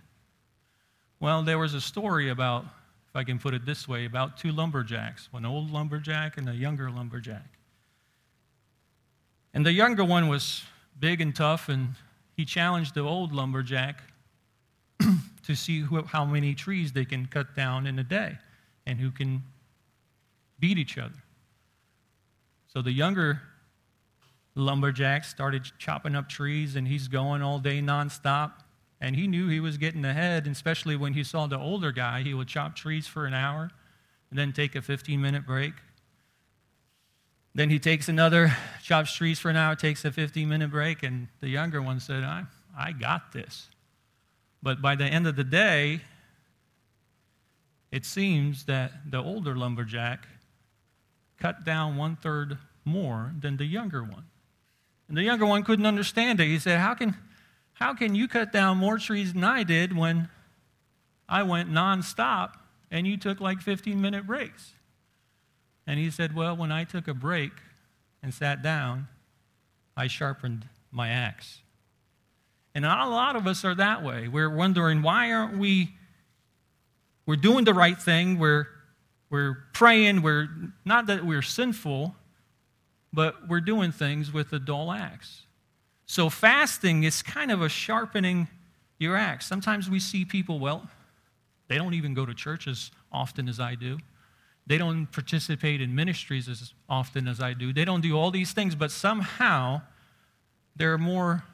Well, 1.20 1.42
there 1.42 1.58
was 1.58 1.74
a 1.74 1.80
story 1.80 2.30
about, 2.30 2.64
if 3.08 3.16
I 3.16 3.24
can 3.24 3.38
put 3.38 3.54
it 3.54 3.66
this 3.66 3.88
way, 3.88 4.04
about 4.04 4.36
two 4.36 4.52
lumberjacks, 4.52 5.28
one 5.32 5.44
old 5.44 5.70
lumberjack 5.70 6.36
and 6.36 6.48
a 6.48 6.54
younger 6.54 6.90
lumberjack. 6.90 7.58
And 9.52 9.64
the 9.64 9.72
younger 9.72 10.04
one 10.04 10.28
was 10.28 10.62
big 10.98 11.20
and 11.20 11.34
tough, 11.34 11.68
and 11.68 11.94
he 12.36 12.44
challenged 12.44 12.94
the 12.94 13.00
old 13.00 13.32
lumberjack 13.32 14.02
to 15.44 15.54
see 15.54 15.80
who, 15.80 16.02
how 16.02 16.24
many 16.24 16.54
trees 16.54 16.92
they 16.92 17.04
can 17.04 17.26
cut 17.26 17.56
down 17.56 17.86
in 17.86 17.98
a 17.98 18.04
day 18.04 18.38
and 18.86 19.00
who 19.00 19.10
can 19.10 19.42
beat 20.58 20.78
each 20.78 20.98
other. 20.98 21.22
So 22.66 22.82
the 22.82 22.92
younger 22.92 23.40
lumberjack 24.54 25.24
started 25.24 25.70
chopping 25.78 26.14
up 26.14 26.28
trees, 26.28 26.76
and 26.76 26.88
he's 26.88 27.08
going 27.08 27.42
all 27.42 27.58
day 27.58 27.80
nonstop. 27.80 28.52
And 29.00 29.14
he 29.14 29.26
knew 29.26 29.48
he 29.48 29.60
was 29.60 29.76
getting 29.76 30.04
ahead, 30.04 30.46
especially 30.46 30.96
when 30.96 31.12
he 31.12 31.22
saw 31.22 31.46
the 31.46 31.58
older 31.58 31.92
guy. 31.92 32.22
He 32.22 32.32
would 32.32 32.48
chop 32.48 32.74
trees 32.74 33.06
for 33.06 33.26
an 33.26 33.34
hour 33.34 33.70
and 34.30 34.38
then 34.38 34.52
take 34.52 34.74
a 34.74 34.82
15 34.82 35.20
minute 35.20 35.46
break. 35.46 35.74
Then 37.54 37.70
he 37.70 37.78
takes 37.78 38.08
another, 38.08 38.54
chops 38.82 39.14
trees 39.14 39.38
for 39.38 39.50
an 39.50 39.56
hour, 39.56 39.74
takes 39.76 40.04
a 40.04 40.12
15 40.12 40.48
minute 40.48 40.70
break, 40.70 41.02
and 41.02 41.28
the 41.40 41.48
younger 41.48 41.80
one 41.80 42.00
said, 42.00 42.22
I, 42.22 42.44
I 42.76 42.92
got 42.92 43.32
this. 43.32 43.68
But 44.62 44.82
by 44.82 44.94
the 44.94 45.04
end 45.04 45.26
of 45.26 45.36
the 45.36 45.44
day, 45.44 46.00
it 47.90 48.04
seems 48.04 48.64
that 48.64 49.10
the 49.10 49.22
older 49.22 49.56
lumberjack 49.56 50.26
cut 51.38 51.64
down 51.64 51.96
one 51.96 52.16
third 52.16 52.58
more 52.84 53.32
than 53.38 53.56
the 53.56 53.64
younger 53.64 54.02
one. 54.02 54.24
And 55.08 55.16
the 55.16 55.22
younger 55.22 55.46
one 55.46 55.62
couldn't 55.62 55.86
understand 55.86 56.40
it. 56.40 56.46
He 56.46 56.58
said, 56.58 56.80
How 56.80 56.94
can, 56.94 57.16
how 57.74 57.94
can 57.94 58.14
you 58.14 58.28
cut 58.28 58.52
down 58.52 58.78
more 58.78 58.98
trees 58.98 59.32
than 59.32 59.44
I 59.44 59.62
did 59.62 59.96
when 59.96 60.28
I 61.28 61.42
went 61.42 61.70
nonstop 61.70 62.54
and 62.90 63.06
you 63.06 63.16
took 63.16 63.40
like 63.40 63.60
15 63.60 64.00
minute 64.00 64.26
breaks? 64.26 64.72
And 65.86 66.00
he 66.00 66.10
said, 66.10 66.34
Well, 66.34 66.56
when 66.56 66.72
I 66.72 66.84
took 66.84 67.08
a 67.08 67.14
break 67.14 67.52
and 68.22 68.34
sat 68.34 68.62
down, 68.62 69.08
I 69.96 70.08
sharpened 70.08 70.66
my 70.90 71.08
axe. 71.08 71.60
And 72.76 72.84
a 72.84 72.88
lot 72.88 73.36
of 73.36 73.46
us 73.46 73.64
are 73.64 73.74
that 73.74 74.02
way. 74.02 74.28
We're 74.28 74.54
wondering, 74.54 75.00
why 75.00 75.32
aren't 75.32 75.56
we? 75.56 75.94
We're 77.24 77.36
doing 77.36 77.64
the 77.64 77.72
right 77.72 77.98
thing. 77.98 78.38
We're, 78.38 78.66
we're 79.30 79.64
praying. 79.72 80.22
We're 80.22 80.48
not 80.84 81.06
that 81.06 81.24
we're 81.24 81.42
sinful, 81.42 82.14
but 83.12 83.48
we're 83.48 83.60
doing 83.60 83.92
things 83.92 84.32
with 84.32 84.52
a 84.52 84.58
dull 84.58 84.92
axe. 84.92 85.42
So 86.06 86.30
fasting 86.30 87.02
is 87.02 87.22
kind 87.22 87.50
of 87.50 87.62
a 87.62 87.68
sharpening 87.68 88.48
your 88.98 89.16
axe. 89.16 89.46
Sometimes 89.46 89.90
we 89.90 89.98
see 89.98 90.24
people, 90.24 90.58
well, 90.58 90.88
they 91.68 91.76
don't 91.76 91.94
even 91.94 92.14
go 92.14 92.24
to 92.24 92.34
church 92.34 92.68
as 92.68 92.90
often 93.10 93.48
as 93.48 93.58
I 93.58 93.74
do. 93.74 93.98
They 94.66 94.78
don't 94.78 95.06
participate 95.06 95.80
in 95.80 95.94
ministries 95.94 96.48
as 96.48 96.72
often 96.88 97.28
as 97.28 97.40
I 97.40 97.54
do. 97.54 97.72
They 97.72 97.84
don't 97.84 98.00
do 98.00 98.16
all 98.16 98.30
these 98.30 98.52
things, 98.52 98.74
but 98.74 98.90
somehow 98.90 99.82
they're 100.74 100.98
more 100.98 101.44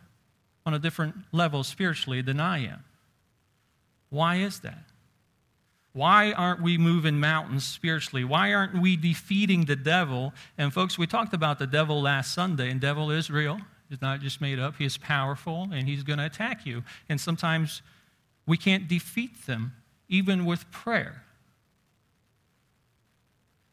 on 0.65 0.75
a 0.75 0.79
different 0.79 1.15
level 1.33 1.65
spiritually 1.65 2.23
than 2.23 2.41
I 2.41 2.65
am. 2.65 2.85
Why 4.11 4.37
is 4.37 4.61
that? 4.61 4.85
Why 5.93 6.33
aren't 6.33 6.63
we 6.63 6.79
moving 6.79 7.21
mountains 7.21 7.65
spiritually? 7.65 8.25
Why 8.25 8.55
aren't 8.55 8.81
we 8.81 8.97
defeating 8.97 9.67
the 9.67 9.77
devil? 9.77 10.33
And 10.57 10.73
folks, 10.73 10.97
we 10.97 11.07
talked 11.07 11.35
about 11.35 11.59
the 11.59 11.67
devil 11.67 12.01
last 12.01 12.33
Sunday, 12.33 12.71
and 12.71 12.81
devil 12.81 13.11
is 13.11 13.31
real. 13.31 13.61
He's 13.91 14.01
not 14.01 14.21
just 14.21 14.41
made 14.41 14.59
up. 14.59 14.77
He 14.79 14.87
is 14.87 14.97
powerful, 14.97 15.69
and 15.71 15.87
he's 15.87 16.03
going 16.03 16.19
to 16.19 16.25
attack 16.25 16.65
you. 16.65 16.83
And 17.11 17.21
sometimes 17.21 17.83
we 18.47 18.57
can't 18.57 18.89
defeat 18.89 19.47
them, 19.47 19.75
even 20.09 20.47
with 20.47 20.71
prayer. 20.71 21.25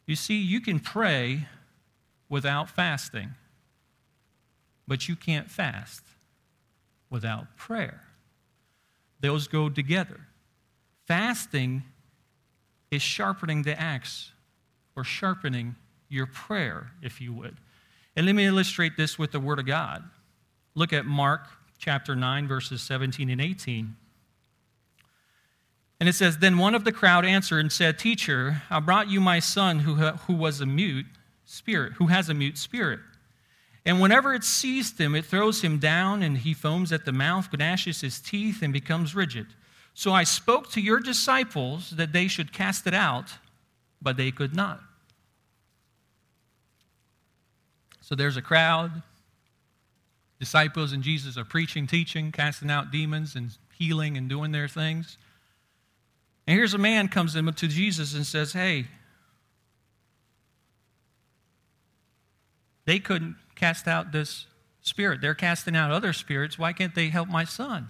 You 0.06 0.18
see, 0.18 0.42
you 0.42 0.60
can 0.60 0.80
pray 0.80 1.48
without 2.28 2.70
fasting, 2.70 3.30
but 4.88 5.08
you 5.08 5.16
can't 5.16 5.50
fast 5.50 6.02
without 7.10 7.56
prayer. 7.56 8.04
Those 9.22 9.48
go 9.48 9.70
together. 9.70 10.20
Fasting 11.06 11.84
is 12.92 13.02
sharpening 13.02 13.64
the 13.64 13.80
axe 13.80 14.32
or 14.96 15.04
sharpening 15.04 15.76
your 16.10 16.26
prayer, 16.26 16.92
if 17.02 17.22
you 17.22 17.34
would. 17.34 17.58
And 18.16 18.26
let 18.26 18.36
me 18.36 18.46
illustrate 18.46 18.98
this 18.98 19.18
with 19.18 19.32
the 19.32 19.40
Word 19.40 19.60
of 19.60 19.66
God. 19.66 20.04
Look 20.76 20.92
at 20.92 21.06
Mark 21.06 21.48
chapter 21.78 22.16
9, 22.16 22.48
verses 22.48 22.82
17 22.82 23.30
and 23.30 23.40
18. 23.40 23.96
And 26.00 26.10
it 26.10 26.14
says, 26.14 26.38
Then 26.38 26.58
one 26.58 26.76
of 26.76 26.84
the 26.84 26.92
crowd 26.92 27.26
answered 27.26 27.60
and 27.60 27.72
said, 27.72 28.00
Teacher, 28.00 28.64
I 28.70 28.80
brought 28.80 29.10
you 29.10 29.20
my 29.20 29.40
son 29.40 29.80
who, 29.80 29.96
who 29.96 30.34
was 30.34 30.62
a 30.62 30.66
mute 30.66 31.06
spirit, 31.46 31.94
who 31.94 32.08
has 32.08 32.30
a 32.30 32.34
mute 32.34 32.58
spirit. 32.58 33.00
And 33.86 34.02
whenever 34.02 34.34
it 34.34 34.44
seized 34.44 35.00
him, 35.00 35.16
it 35.16 35.26
throws 35.26 35.62
him 35.62 35.80
down, 35.80 36.22
and 36.22 36.38
he 36.38 36.54
foams 36.54 36.92
at 36.92 37.06
the 37.06 37.12
mouth, 37.12 37.50
gnashes 37.52 38.02
his 38.02 38.20
teeth, 38.20 38.62
and 38.62 38.72
becomes 38.72 39.16
rigid. 39.16 39.48
So 40.00 40.14
I 40.14 40.24
spoke 40.24 40.72
to 40.72 40.80
your 40.80 41.02
disciples 41.02 41.90
that 41.90 42.14
they 42.14 42.30
should 42.30 42.54
cast 42.54 42.88
it 42.88 42.94
out, 42.94 43.34
but 44.02 44.16
they 44.16 44.32
could 44.32 44.56
not. 44.56 44.80
So 48.00 48.16
there's 48.16 48.38
a 48.38 48.42
crowd. 48.42 49.04
Disciples 50.40 50.94
and 50.94 51.04
Jesus 51.04 51.38
are 51.38 51.44
preaching, 51.44 51.86
teaching, 51.86 52.32
casting 52.32 52.72
out 52.72 52.92
demons, 52.92 53.36
and 53.36 53.52
healing 53.78 54.16
and 54.16 54.30
doing 54.30 54.54
their 54.54 54.70
things. 54.70 55.18
And 56.48 56.56
here's 56.56 56.74
a 56.74 56.78
man 56.78 57.10
comes 57.10 57.36
in 57.36 57.52
to 57.52 57.68
Jesus 57.68 58.16
and 58.16 58.26
says, 58.26 58.54
Hey, 58.54 58.86
they 62.86 63.00
couldn't 63.00 63.36
cast 63.56 63.86
out 63.86 64.14
this 64.14 64.46
spirit. 64.82 65.20
They're 65.20 65.36
casting 65.36 65.76
out 65.76 65.92
other 65.92 66.14
spirits. 66.14 66.58
Why 66.58 66.72
can't 66.72 66.96
they 66.96 67.10
help 67.10 67.28
my 67.28 67.44
son? 67.44 67.90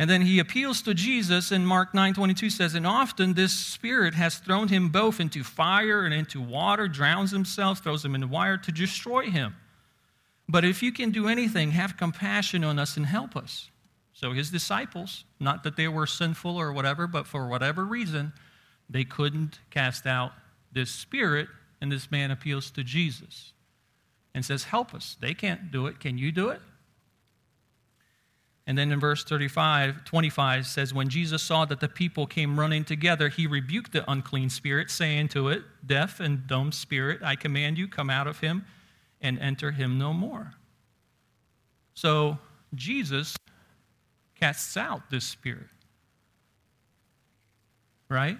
And 0.00 0.08
then 0.08 0.22
he 0.22 0.38
appeals 0.38 0.80
to 0.82 0.94
Jesus, 0.94 1.52
and 1.52 1.68
Mark 1.68 1.92
9:22 1.92 2.48
says, 2.48 2.74
"And 2.74 2.86
often 2.86 3.34
this 3.34 3.52
spirit 3.52 4.14
has 4.14 4.38
thrown 4.38 4.68
him 4.68 4.88
both 4.88 5.20
into 5.20 5.44
fire 5.44 6.06
and 6.06 6.14
into 6.14 6.40
water, 6.40 6.88
drowns 6.88 7.32
himself, 7.32 7.80
throws 7.80 8.02
him 8.02 8.14
into 8.14 8.26
wire 8.26 8.56
to 8.56 8.72
destroy 8.72 9.30
him. 9.30 9.56
But 10.48 10.64
if 10.64 10.82
you 10.82 10.90
can 10.90 11.10
do 11.10 11.28
anything, 11.28 11.72
have 11.72 11.98
compassion 11.98 12.64
on 12.64 12.78
us 12.78 12.96
and 12.96 13.04
help 13.04 13.36
us." 13.36 13.68
So 14.14 14.32
his 14.32 14.50
disciples, 14.50 15.24
not 15.38 15.64
that 15.64 15.76
they 15.76 15.86
were 15.86 16.06
sinful 16.06 16.56
or 16.56 16.72
whatever, 16.72 17.06
but 17.06 17.26
for 17.26 17.46
whatever 17.46 17.84
reason, 17.84 18.32
they 18.88 19.04
couldn't 19.04 19.58
cast 19.68 20.06
out 20.06 20.32
this 20.72 20.90
spirit, 20.90 21.50
and 21.78 21.92
this 21.92 22.10
man 22.10 22.30
appeals 22.30 22.70
to 22.70 22.82
Jesus 22.82 23.52
and 24.32 24.46
says, 24.46 24.64
"Help 24.64 24.94
us." 24.94 25.18
They 25.20 25.34
can't 25.34 25.70
do 25.70 25.86
it. 25.86 26.00
Can 26.00 26.16
you 26.16 26.32
do 26.32 26.48
it? 26.48 26.62
And 28.70 28.78
then 28.78 28.92
in 28.92 29.00
verse 29.00 29.24
35, 29.24 30.04
25 30.04 30.64
says, 30.64 30.94
When 30.94 31.08
Jesus 31.08 31.42
saw 31.42 31.64
that 31.64 31.80
the 31.80 31.88
people 31.88 32.24
came 32.24 32.56
running 32.56 32.84
together, 32.84 33.28
he 33.28 33.48
rebuked 33.48 33.90
the 33.90 34.08
unclean 34.08 34.48
spirit, 34.48 34.92
saying 34.92 35.30
to 35.30 35.48
it, 35.48 35.64
Deaf 35.84 36.20
and 36.20 36.46
dumb 36.46 36.70
spirit, 36.70 37.20
I 37.20 37.34
command 37.34 37.78
you, 37.78 37.88
come 37.88 38.08
out 38.08 38.28
of 38.28 38.38
him 38.38 38.64
and 39.20 39.40
enter 39.40 39.72
him 39.72 39.98
no 39.98 40.12
more. 40.12 40.52
So 41.94 42.38
Jesus 42.72 43.36
casts 44.38 44.76
out 44.76 45.10
this 45.10 45.24
spirit. 45.24 45.66
Right? 48.08 48.38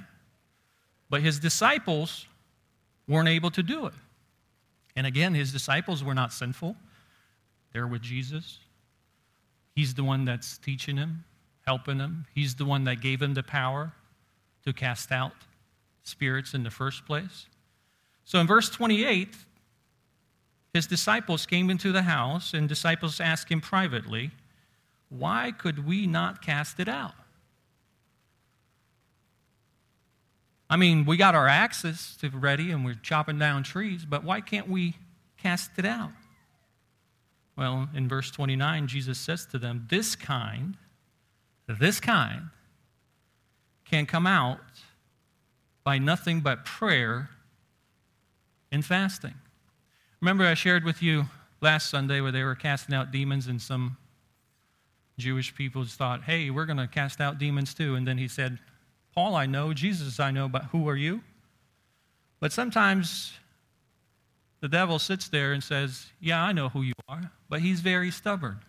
But 1.09 1.23
his 1.23 1.41
disciples 1.41 2.27
weren't 3.09 3.29
able 3.29 3.51
to 3.51 3.65
do 3.65 3.87
it. 3.87 3.95
And 4.95 5.09
again, 5.09 5.35
his 5.35 5.53
disciples 5.53 6.05
were 6.05 6.15
not 6.15 6.33
sinful. 6.33 6.77
They're 7.73 7.89
with 7.89 8.03
Jesus. 8.03 8.61
He's 9.81 9.95
the 9.95 10.05
one 10.05 10.27
that's 10.27 10.59
teaching 10.59 10.99
him, 10.99 11.25
helping 11.67 12.01
him. 12.01 12.27
He's 12.35 12.55
the 12.55 12.67
one 12.67 12.85
that 12.85 13.01
gave 13.01 13.23
him 13.23 13.33
the 13.33 13.43
power 13.43 13.95
to 14.67 14.75
cast 14.75 15.11
out 15.11 15.33
spirits 16.03 16.53
in 16.53 16.65
the 16.65 16.71
first 16.71 17.07
place. 17.07 17.47
So 18.27 18.41
in 18.41 18.47
verse 18.47 18.69
28, 18.69 19.35
his 20.75 20.87
disciples 20.87 21.47
came 21.47 21.71
into 21.71 21.93
the 21.93 22.03
house, 22.03 22.53
and 22.53 22.69
disciples 22.69 23.21
asked 23.21 23.49
him 23.49 23.63
privately, 23.63 24.33
Why 25.09 25.51
could 25.51 25.87
we 25.87 26.07
not 26.07 26.43
cast 26.43 26.79
it 26.79 26.87
out? 26.87 27.15
I 30.69 30.77
mean, 30.77 31.07
we 31.07 31.17
got 31.17 31.35
our 31.35 31.49
axes 31.49 32.19
ready 32.35 32.71
and 32.71 32.85
we're 32.85 33.01
chopping 33.03 33.39
down 33.39 33.63
trees, 33.63 34.05
but 34.05 34.25
why 34.25 34.43
can't 34.43 34.69
we 34.69 34.97
cast 35.39 35.71
it 35.79 35.87
out? 35.87 36.11
Well, 37.61 37.91
in 37.95 38.09
verse 38.09 38.31
29, 38.31 38.87
Jesus 38.87 39.19
says 39.19 39.45
to 39.45 39.59
them, 39.59 39.87
This 39.91 40.17
kind, 40.17 40.79
this 41.69 42.01
kind, 42.01 42.49
can 43.85 44.07
come 44.07 44.27
out 44.27 44.61
by 45.85 45.99
nothing 45.99 46.41
but 46.41 46.65
prayer 46.65 47.29
and 48.73 48.83
fasting. 48.83 49.35
Remember, 50.23 50.47
I 50.47 50.55
shared 50.55 50.85
with 50.85 51.03
you 51.03 51.27
last 51.61 51.91
Sunday 51.91 52.23
where 52.23 52.33
they 52.33 52.45
were 52.45 52.55
casting 52.55 52.95
out 52.95 53.11
demons, 53.11 53.47
and 53.47 53.61
some 53.61 53.99
Jewish 55.19 55.55
people 55.55 55.85
thought, 55.85 56.25
hey, 56.25 56.49
we're 56.49 56.65
going 56.65 56.79
to 56.79 56.89
cast 56.89 57.21
out 57.21 57.39
demons 57.39 57.75
too. 57.75 57.95
And 57.95 58.09
then 58.09 58.17
he 58.17 58.27
said, 58.27 58.59
Paul, 59.15 59.35
I 59.35 59.45
know, 59.45 59.75
Jesus, 59.75 60.19
I 60.19 60.31
know, 60.31 60.49
but 60.49 60.65
who 60.73 60.89
are 60.89 60.97
you? 60.97 61.21
But 62.41 62.53
sometimes 62.53 63.35
the 64.61 64.69
devil 64.69 64.99
sits 64.99 65.29
there 65.29 65.53
and 65.53 65.63
says, 65.63 66.07
Yeah, 66.21 66.43
I 66.43 66.53
know 66.53 66.69
who 66.69 66.83
you 66.83 66.93
are, 67.09 67.31
but 67.49 67.61
he's 67.61 67.81
very 67.81 68.11
stubborn. 68.11 68.61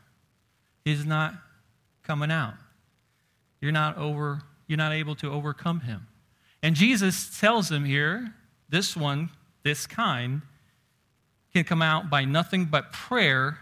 He's 0.86 1.06
not 1.06 1.36
coming 2.04 2.32
out. 2.32 2.56
You're 3.60 3.72
not 3.72 3.98
over, 3.98 4.42
you're 4.68 4.78
not 4.78 4.94
able 4.94 5.16
to 5.16 5.32
overcome 5.32 5.82
him. 5.82 6.08
And 6.64 6.76
Jesus 6.76 7.40
tells 7.40 7.72
him 7.72 7.86
here, 7.86 8.34
this 8.70 8.96
one, 8.96 9.30
this 9.64 9.86
kind, 9.86 10.42
can 11.54 11.64
come 11.64 11.82
out 11.82 12.10
by 12.10 12.24
nothing 12.24 12.66
but 12.66 12.94
prayer 12.94 13.58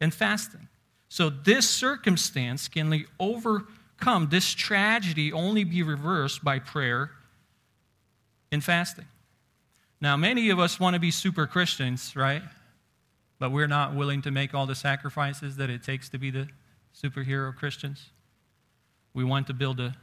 and 0.00 0.12
fasting. 0.12 0.68
So 1.08 1.30
this 1.30 1.68
circumstance 1.68 2.68
can 2.68 3.04
overcome, 3.18 4.28
this 4.30 4.52
tragedy 4.52 5.32
only 5.32 5.64
be 5.64 5.82
reversed 5.82 6.42
by 6.42 6.58
prayer 6.58 7.10
and 8.50 8.62
fasting. 8.62 9.06
Now, 10.00 10.16
many 10.16 10.50
of 10.50 10.58
us 10.58 10.80
want 10.80 10.94
to 10.94 11.00
be 11.00 11.10
super 11.10 11.46
Christians, 11.46 12.16
right? 12.16 12.42
But 13.38 13.52
we're 13.52 13.66
not 13.66 13.94
willing 13.94 14.22
to 14.22 14.30
make 14.30 14.54
all 14.54 14.66
the 14.66 14.74
sacrifices 14.74 15.56
that 15.56 15.68
it 15.68 15.82
takes 15.82 16.08
to 16.10 16.18
be 16.18 16.30
the 16.30 16.48
superhero 16.94 17.54
Christians. 17.54 18.10
We 19.12 19.24
want 19.24 19.46
to 19.48 19.54
build 19.54 19.80
a 19.80 19.94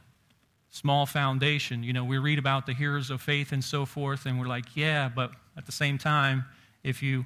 small 0.70 1.06
foundation. 1.06 1.82
You 1.82 1.92
know, 1.92 2.04
we 2.04 2.18
read 2.18 2.38
about 2.38 2.66
the 2.66 2.74
heroes 2.74 3.10
of 3.10 3.20
faith 3.20 3.52
and 3.52 3.64
so 3.64 3.84
forth, 3.86 4.26
and 4.26 4.38
we're 4.38 4.46
like, 4.46 4.76
yeah, 4.76 5.08
but 5.08 5.32
at 5.56 5.66
the 5.66 5.72
same 5.72 5.98
time, 5.98 6.44
if 6.84 7.02
you 7.02 7.24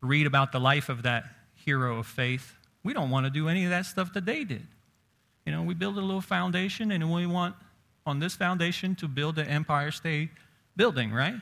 read 0.00 0.26
about 0.26 0.52
the 0.52 0.58
life 0.58 0.88
of 0.88 1.02
that 1.02 1.24
hero 1.54 1.98
of 1.98 2.06
faith, 2.06 2.56
we 2.82 2.92
don't 2.92 3.10
want 3.10 3.26
to 3.26 3.30
do 3.30 3.48
any 3.48 3.64
of 3.64 3.70
that 3.70 3.86
stuff 3.86 4.12
that 4.14 4.24
they 4.24 4.44
did. 4.44 4.66
You 5.44 5.52
know, 5.52 5.62
we 5.62 5.74
build 5.74 5.96
a 5.98 6.00
little 6.00 6.20
foundation, 6.20 6.90
and 6.90 7.12
we 7.12 7.26
want 7.26 7.54
on 8.06 8.18
this 8.18 8.34
foundation 8.34 8.94
to 8.96 9.08
build 9.08 9.38
an 9.38 9.46
Empire 9.46 9.90
State 9.90 10.30
building, 10.76 11.12
right? 11.12 11.34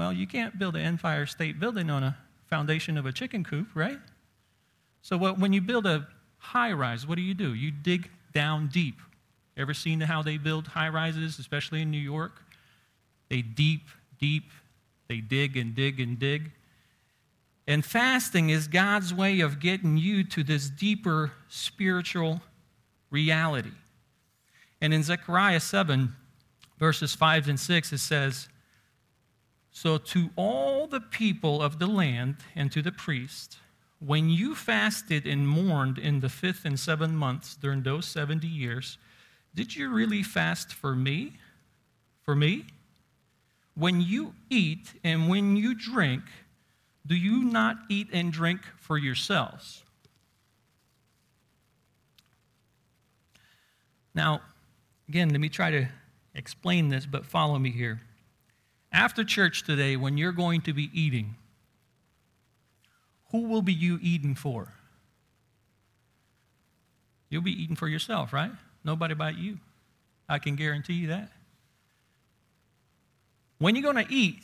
Well, 0.00 0.14
you 0.14 0.26
can't 0.26 0.58
build 0.58 0.76
an 0.76 0.80
Empire 0.80 1.26
State 1.26 1.60
building 1.60 1.90
on 1.90 2.02
a 2.02 2.16
foundation 2.46 2.96
of 2.96 3.04
a 3.04 3.12
chicken 3.12 3.44
coop, 3.44 3.66
right? 3.74 3.98
So 5.02 5.18
what, 5.18 5.38
when 5.38 5.52
you 5.52 5.60
build 5.60 5.84
a 5.84 6.08
high 6.38 6.72
rise, 6.72 7.06
what 7.06 7.16
do 7.16 7.20
you 7.20 7.34
do? 7.34 7.52
You 7.52 7.70
dig 7.70 8.08
down 8.32 8.68
deep. 8.68 8.94
Ever 9.58 9.74
seen 9.74 10.00
how 10.00 10.22
they 10.22 10.38
build 10.38 10.68
high 10.68 10.88
rises, 10.88 11.38
especially 11.38 11.82
in 11.82 11.90
New 11.90 11.98
York? 11.98 12.40
They 13.28 13.42
deep, 13.42 13.88
deep, 14.18 14.44
they 15.08 15.18
dig 15.18 15.58
and 15.58 15.74
dig 15.74 16.00
and 16.00 16.18
dig. 16.18 16.50
And 17.66 17.84
fasting 17.84 18.48
is 18.48 18.68
God's 18.68 19.12
way 19.12 19.40
of 19.40 19.60
getting 19.60 19.98
you 19.98 20.24
to 20.24 20.42
this 20.42 20.70
deeper 20.70 21.32
spiritual 21.50 22.40
reality. 23.10 23.72
And 24.80 24.94
in 24.94 25.02
Zechariah 25.02 25.60
7, 25.60 26.16
verses 26.78 27.14
5 27.14 27.48
and 27.50 27.60
6, 27.60 27.92
it 27.92 27.98
says, 27.98 28.48
so, 29.72 29.98
to 29.98 30.30
all 30.36 30.86
the 30.86 31.00
people 31.00 31.62
of 31.62 31.78
the 31.78 31.86
land 31.86 32.36
and 32.56 32.72
to 32.72 32.82
the 32.82 32.92
priest, 32.92 33.58
when 34.00 34.28
you 34.28 34.54
fasted 34.54 35.26
and 35.26 35.46
mourned 35.46 35.98
in 35.98 36.20
the 36.20 36.28
fifth 36.28 36.64
and 36.64 36.78
seventh 36.78 37.12
months 37.12 37.54
during 37.54 37.82
those 37.82 38.06
70 38.06 38.46
years, 38.46 38.98
did 39.54 39.76
you 39.76 39.90
really 39.90 40.22
fast 40.22 40.72
for 40.72 40.96
me? 40.96 41.34
For 42.24 42.34
me? 42.34 42.64
When 43.74 44.00
you 44.00 44.34
eat 44.48 44.94
and 45.04 45.28
when 45.28 45.56
you 45.56 45.74
drink, 45.74 46.22
do 47.06 47.14
you 47.14 47.44
not 47.44 47.76
eat 47.88 48.08
and 48.12 48.32
drink 48.32 48.60
for 48.76 48.98
yourselves? 48.98 49.84
Now, 54.14 54.40
again, 55.08 55.30
let 55.30 55.40
me 55.40 55.48
try 55.48 55.70
to 55.70 55.88
explain 56.34 56.88
this, 56.88 57.06
but 57.06 57.24
follow 57.24 57.58
me 57.58 57.70
here. 57.70 58.00
After 58.92 59.24
church 59.24 59.62
today, 59.62 59.96
when 59.96 60.18
you're 60.18 60.32
going 60.32 60.62
to 60.62 60.72
be 60.72 60.90
eating, 60.92 61.36
who 63.30 63.42
will 63.42 63.62
be 63.62 63.72
you 63.72 63.98
eating 64.02 64.34
for? 64.34 64.72
You'll 67.28 67.42
be 67.42 67.62
eating 67.62 67.76
for 67.76 67.86
yourself, 67.86 68.32
right? 68.32 68.50
Nobody 68.84 69.14
but 69.14 69.38
you. 69.38 69.58
I 70.28 70.38
can 70.38 70.56
guarantee 70.56 70.94
you 70.94 71.08
that. 71.08 71.30
When 73.58 73.76
you're 73.76 73.92
going 73.92 74.04
to 74.04 74.12
eat, 74.12 74.42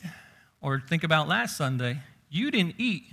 or 0.61 0.79
think 0.79 1.03
about 1.03 1.27
last 1.27 1.57
Sunday, 1.57 1.99
you 2.29 2.51
didn't 2.51 2.75
eat 2.77 3.03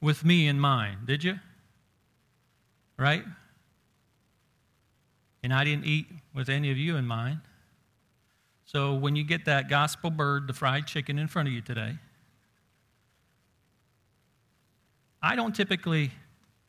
with 0.00 0.24
me 0.24 0.46
in 0.46 0.60
mind, 0.60 1.06
did 1.06 1.24
you? 1.24 1.38
Right? 2.96 3.24
And 5.42 5.52
I 5.52 5.64
didn't 5.64 5.86
eat 5.86 6.06
with 6.34 6.48
any 6.48 6.70
of 6.70 6.76
you 6.76 6.96
in 6.96 7.06
mind. 7.06 7.40
So 8.72 8.94
when 8.94 9.16
you 9.16 9.24
get 9.24 9.46
that 9.46 9.68
gospel 9.68 10.10
bird, 10.10 10.46
the 10.46 10.52
fried 10.52 10.86
chicken 10.86 11.18
in 11.18 11.26
front 11.26 11.48
of 11.48 11.52
you 11.52 11.60
today, 11.60 11.96
I 15.20 15.34
don't 15.34 15.56
typically 15.56 16.12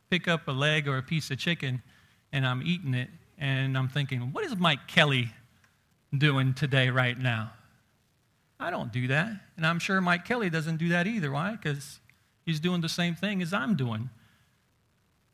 pick 0.09 0.27
up 0.27 0.47
a 0.47 0.51
leg 0.51 0.87
or 0.87 0.97
a 0.97 1.03
piece 1.03 1.29
of 1.29 1.37
chicken 1.37 1.83
and 2.33 2.43
I'm 2.43 2.63
eating 2.63 2.95
it 2.95 3.09
and 3.37 3.77
I'm 3.77 3.87
thinking, 3.87 4.33
what 4.33 4.43
is 4.43 4.55
Mike 4.55 4.87
Kelly 4.87 5.31
doing 6.17 6.55
today, 6.55 6.89
right 6.89 7.15
now? 7.15 7.51
I 8.59 8.71
don't 8.71 8.91
do 8.91 9.07
that. 9.09 9.33
And 9.55 9.63
I'm 9.63 9.77
sure 9.77 10.01
Mike 10.01 10.25
Kelly 10.25 10.49
doesn't 10.49 10.77
do 10.77 10.89
that 10.89 11.05
either. 11.05 11.31
Why? 11.31 11.51
Because 11.51 11.99
he's 12.47 12.59
doing 12.59 12.81
the 12.81 12.89
same 12.89 13.13
thing 13.13 13.43
as 13.43 13.53
I'm 13.53 13.75
doing. 13.75 14.09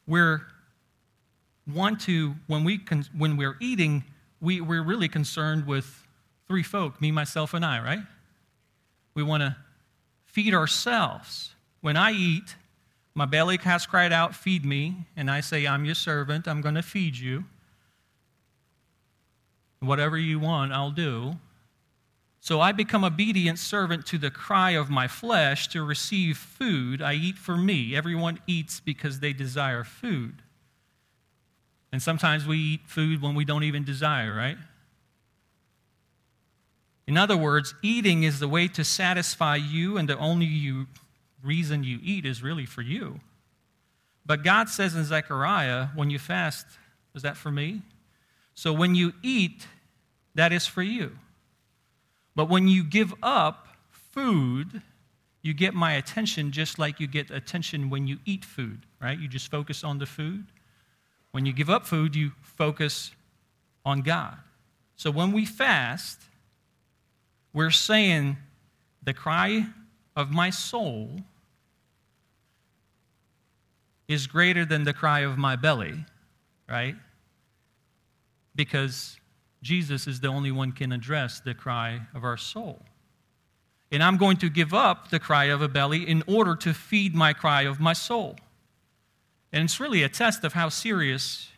We're 0.05 0.41
want 1.65 2.01
to, 2.01 2.35
when, 2.47 2.65
we 2.65 2.77
con- 2.77 3.05
when 3.17 3.37
we're 3.37 3.55
eating, 3.61 4.03
we, 4.41 4.59
we're 4.59 4.83
really 4.83 5.07
concerned 5.07 5.65
with 5.65 6.03
three 6.47 6.63
folk, 6.63 7.01
me, 7.01 7.11
myself, 7.11 7.53
and 7.53 7.65
I, 7.65 7.83
right? 7.83 8.03
We 9.13 9.23
want 9.23 9.41
to 9.41 9.55
feed 10.25 10.53
ourselves. 10.53 11.55
When 11.81 11.97
I 11.97 12.11
eat, 12.11 12.55
my 13.13 13.25
belly 13.25 13.57
has 13.57 13.85
cried 13.85 14.13
out, 14.13 14.35
Feed 14.35 14.63
me. 14.63 15.07
And 15.15 15.29
I 15.29 15.41
say, 15.41 15.65
I'm 15.65 15.85
your 15.85 15.95
servant. 15.95 16.47
I'm 16.47 16.61
going 16.61 16.75
to 16.75 16.83
feed 16.83 17.17
you. 17.17 17.45
Whatever 19.79 20.17
you 20.17 20.39
want, 20.39 20.71
I'll 20.71 20.91
do. 20.91 21.37
So 22.39 22.61
I 22.61 22.71
become 22.71 23.03
obedient 23.03 23.59
servant 23.59 24.05
to 24.05 24.17
the 24.17 24.31
cry 24.31 24.71
of 24.71 24.89
my 24.89 25.07
flesh 25.07 25.67
to 25.69 25.83
receive 25.83 26.37
food. 26.37 27.01
I 27.01 27.13
eat 27.13 27.37
for 27.37 27.57
me. 27.57 27.95
Everyone 27.95 28.39
eats 28.47 28.79
because 28.79 29.19
they 29.19 29.33
desire 29.33 29.83
food. 29.83 30.41
And 31.91 32.01
sometimes 32.01 32.45
we 32.45 32.57
eat 32.57 32.81
food 32.85 33.21
when 33.21 33.35
we 33.35 33.43
don't 33.43 33.63
even 33.63 33.83
desire, 33.83 34.33
right? 34.33 34.57
In 37.07 37.15
other 37.17 37.37
words, 37.37 37.73
eating 37.81 38.23
is 38.23 38.39
the 38.39 38.49
way 38.49 38.67
to 38.67 38.83
satisfy 38.83 39.55
you, 39.55 39.97
and 39.97 40.09
the 40.09 40.17
only 40.17 40.45
you, 40.45 40.87
reason 41.41 41.83
you 41.83 41.99
eat 42.03 42.25
is 42.25 42.43
really 42.43 42.65
for 42.65 42.81
you. 42.81 43.21
But 44.25 44.43
God 44.43 44.67
says 44.67 44.93
in 44.93 45.05
Zechariah, 45.05 45.87
when 45.95 46.09
you 46.09 46.19
fast, 46.19 46.65
is 47.15 47.21
that 47.21 47.37
for 47.37 47.49
me? 47.49 47.81
So 48.53 48.73
when 48.73 48.93
you 48.93 49.13
eat, 49.23 49.67
that 50.35 50.51
is 50.51 50.67
for 50.67 50.83
you. 50.83 51.17
But 52.35 52.49
when 52.49 52.67
you 52.67 52.83
give 52.83 53.13
up 53.23 53.69
food, 53.89 54.81
you 55.41 55.53
get 55.53 55.73
my 55.73 55.93
attention 55.93 56.51
just 56.51 56.77
like 56.77 56.99
you 56.99 57.07
get 57.07 57.31
attention 57.31 57.89
when 57.89 58.05
you 58.05 58.17
eat 58.25 58.43
food, 58.43 58.81
right? 59.01 59.17
You 59.17 59.29
just 59.29 59.49
focus 59.49 59.83
on 59.83 59.97
the 59.97 60.05
food. 60.05 60.45
When 61.31 61.45
you 61.45 61.53
give 61.53 61.69
up 61.69 61.85
food, 61.85 62.15
you 62.15 62.33
focus 62.41 63.11
on 63.85 64.01
God. 64.01 64.37
So 64.97 65.09
when 65.09 65.31
we 65.31 65.45
fast, 65.45 66.19
we're 67.57 67.71
saying 67.71 68.37
the 69.01 69.15
cry 69.15 69.65
of 70.15 70.29
my 70.29 70.51
soul 70.51 71.09
is 74.07 74.27
greater 74.27 74.63
than 74.63 74.83
the 74.83 74.93
cry 74.93 75.21
of 75.21 75.39
my 75.39 75.55
belly, 75.55 76.05
right? 76.69 76.95
Because 78.55 79.17
Jesus 79.63 80.05
is 80.05 80.19
the 80.19 80.27
only 80.27 80.51
one 80.51 80.71
can 80.71 80.91
address 80.91 81.39
the 81.39 81.55
cry 81.55 81.99
of 82.13 82.23
our 82.23 82.37
soul. 82.37 82.79
And 83.91 84.03
I'm 84.03 84.17
going 84.17 84.37
to 84.37 84.51
give 84.51 84.71
up 84.71 85.09
the 85.09 85.19
cry 85.19 85.45
of 85.45 85.63
a 85.63 85.67
belly 85.67 86.07
in 86.07 86.23
order 86.27 86.55
to 86.57 86.75
feed 86.75 87.15
my 87.15 87.33
cry 87.33 87.63
of 87.63 87.79
my 87.79 87.93
soul. 87.93 88.35
And 89.51 89.63
it's 89.63 89.79
really 89.79 90.03
a 90.03 90.09
test 90.09 90.43
of 90.43 90.53
how 90.53 90.69
serious 90.69 91.49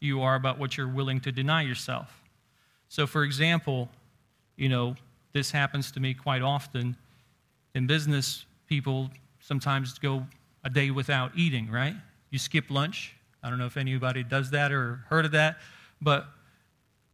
you 0.00 0.20
are 0.20 0.34
about 0.34 0.58
what 0.58 0.76
you're 0.76 0.88
willing 0.88 1.20
to 1.20 1.30
deny 1.30 1.62
yourself. 1.62 2.24
So, 2.88 3.06
for 3.06 3.22
example, 3.22 3.88
you 4.56 4.68
know, 4.68 4.96
this 5.32 5.50
happens 5.50 5.92
to 5.92 6.00
me 6.00 6.14
quite 6.14 6.42
often. 6.42 6.96
In 7.74 7.86
business, 7.86 8.46
people 8.66 9.10
sometimes 9.40 9.98
go 9.98 10.26
a 10.64 10.70
day 10.70 10.90
without 10.90 11.32
eating, 11.36 11.70
right? 11.70 11.94
You 12.30 12.38
skip 12.38 12.70
lunch. 12.70 13.14
I 13.42 13.50
don't 13.50 13.58
know 13.58 13.66
if 13.66 13.76
anybody 13.76 14.22
does 14.22 14.50
that 14.50 14.72
or 14.72 15.04
heard 15.08 15.24
of 15.24 15.32
that, 15.32 15.58
but 16.00 16.26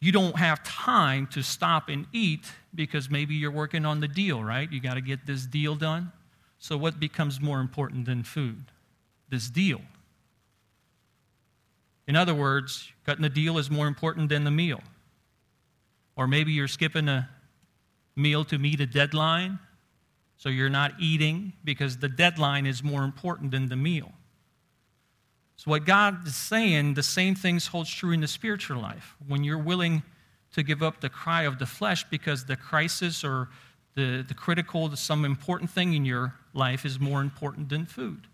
you 0.01 0.13
don't 0.13 0.37
have 0.37 0.63
time 0.65 1.27
to 1.29 1.43
stop 1.43 1.89
and 1.89 2.07
eat 2.13 2.47
because 2.75 3.09
maybe 3.11 3.35
you're 3.35 3.51
working 3.51 3.85
on 3.87 4.01
the 4.01 4.09
deal, 4.09 4.43
right? 4.43 4.71
You 4.71 4.81
got 4.81 4.95
to 4.95 5.01
get 5.01 5.27
this 5.27 5.47
deal 5.47 5.75
done. 5.75 6.13
So, 6.59 6.77
what 6.77 6.99
becomes 6.99 7.41
more 7.41 7.61
important 7.61 8.07
than 8.07 8.23
food? 8.23 8.65
This 9.29 9.49
deal. 9.49 9.81
In 12.07 12.17
other 12.17 12.35
words, 12.35 12.93
cutting 13.07 13.23
the 13.23 13.29
deal 13.29 13.57
is 13.59 13.71
more 13.71 13.87
important 13.87 14.29
than 14.29 14.45
the 14.45 14.51
meal. 14.51 14.83
Or 16.17 16.27
maybe 16.27 16.53
you're 16.53 16.69
skipping 16.69 17.09
a 17.09 17.29
meal 18.17 18.45
to 18.45 18.59
meet 18.59 18.81
a 18.81 18.87
deadline, 18.87 19.59
so 20.37 20.49
you're 20.49 20.71
not 20.71 20.93
eating 20.99 21.53
because 21.65 21.99
the 21.99 22.09
deadline 22.09 22.67
is 22.67 22.83
more 22.83 23.05
important 23.05 23.51
than 23.51 23.69
the 23.69 23.77
meal. 23.77 24.13
So, 25.57 25.71
what 25.71 25.85
God 25.85 26.27
is 26.27 26.35
saying, 26.37 26.95
the 26.95 27.03
same 27.03 27.35
things 27.35 27.69
holds 27.69 27.91
true 27.91 28.13
in 28.13 28.21
the 28.21 28.29
spiritual 28.29 28.81
life. 28.81 29.15
When 29.27 29.45
you're 29.45 29.59
willing 29.59 30.03
to 30.53 30.63
give 30.63 30.83
up 30.83 31.01
the 31.01 31.09
cry 31.09 31.43
of 31.43 31.59
the 31.59 31.67
flesh 31.67 32.05
because 32.05 32.45
the 32.45 32.57
crisis 32.57 33.25
or 33.25 33.49
the, 33.95 34.25
the 34.27 34.35
critical, 34.35 34.95
some 34.97 35.25
important 35.25 35.71
thing 35.71 35.95
in 35.95 36.05
your 36.05 36.35
life 36.53 36.85
is 36.85 36.99
more 36.99 37.21
important 37.21 37.69
than 37.69 37.87
food. 37.87 38.27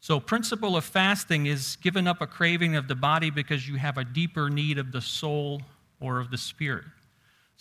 So, 0.00 0.20
principle 0.20 0.76
of 0.76 0.84
fasting 0.84 1.46
is 1.46 1.76
giving 1.76 2.06
up 2.06 2.20
a 2.20 2.26
craving 2.26 2.76
of 2.76 2.88
the 2.88 2.94
body 2.94 3.30
because 3.30 3.68
you 3.68 3.76
have 3.76 3.96
a 3.96 4.04
deeper 4.04 4.50
need 4.50 4.78
of 4.78 4.92
the 4.92 5.00
soul 5.00 5.62
or 6.00 6.20
of 6.20 6.30
the 6.30 6.36
spirit. 6.36 6.84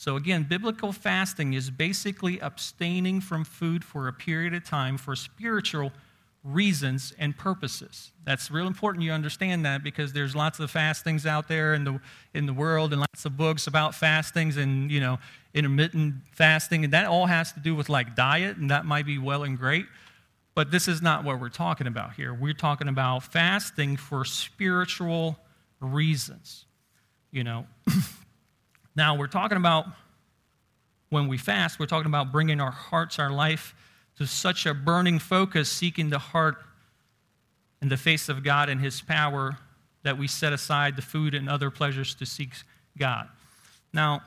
So, 0.04 0.18
again, 0.18 0.44
biblical 0.44 0.92
fasting 0.92 1.54
is 1.54 1.70
basically 1.70 2.38
abstaining 2.42 3.22
from 3.22 3.46
food 3.46 3.86
for 3.86 4.10
a 4.10 4.12
period 4.12 4.54
of 4.54 4.66
time 4.66 4.98
for 4.98 5.16
spiritual 5.16 5.94
reasons 6.44 7.14
and 7.18 7.38
purposes. 7.38 8.12
That's 8.26 8.52
real 8.52 8.68
important 8.68 9.06
you 9.06 9.14
understand 9.14 9.64
that 9.64 9.82
because 9.82 10.12
there's 10.12 10.36
lots 10.36 10.60
of 10.60 10.70
fastings 10.70 11.26
out 11.26 11.48
there 11.48 11.74
in 11.74 11.86
the, 11.86 12.02
in 12.34 12.48
the 12.48 12.54
world 12.54 12.92
and 12.92 13.00
lots 13.00 13.24
of 13.24 13.38
books 13.38 13.66
about 13.66 13.96
fastings 13.96 14.58
and, 14.58 14.92
you 14.92 15.00
know, 15.00 15.20
intermittent 15.54 16.16
fasting. 16.34 16.84
And 16.84 16.92
that 16.92 17.06
all 17.06 17.28
has 17.28 17.54
to 17.54 17.62
do 17.62 17.74
with 17.74 17.88
like 17.88 18.14
diet, 18.14 18.58
and 18.58 18.70
that 18.72 18.84
might 18.84 19.06
be 19.06 19.18
well 19.18 19.44
and 19.44 19.58
great. 19.58 19.86
But 20.54 20.70
this 20.70 20.90
is 20.90 21.02
not 21.02 21.24
what 21.24 21.40
we're 21.40 21.48
talking 21.48 21.88
about 21.88 22.16
here. 22.16 22.34
We're 22.34 22.52
talking 22.52 22.90
about 22.90 23.24
fasting 23.24 23.96
for 23.96 24.26
spiritual 24.26 25.38
reasons. 25.80 26.66
You 27.32 27.46
know, 27.46 27.68
now 28.96 29.16
we're 29.16 29.28
talking 29.28 29.58
about 29.58 29.86
when 31.10 31.28
we 31.28 31.38
fast, 31.38 31.80
we're 31.80 31.86
talking 31.86 32.08
about 32.08 32.32
bringing 32.32 32.60
our 32.60 32.72
hearts, 32.72 33.20
our 33.20 33.30
life 33.30 33.76
to 34.18 34.26
such 34.26 34.66
a 34.66 34.74
burning 34.74 35.20
focus, 35.20 35.70
seeking 35.72 36.10
the 36.10 36.20
heart 36.20 36.58
in 37.82 37.90
the 37.90 37.98
face 37.98 38.30
of 38.30 38.44
God 38.44 38.70
and 38.70 38.82
His 38.82 39.02
power, 39.02 39.58
that 40.04 40.18
we 40.18 40.28
set 40.28 40.54
aside 40.54 40.96
the 40.96 41.02
food 41.02 41.34
and 41.34 41.50
other 41.50 41.70
pleasures 41.70 42.16
to 42.16 42.26
seek 42.26 42.52
God. 42.98 43.28
Now, 43.94 44.22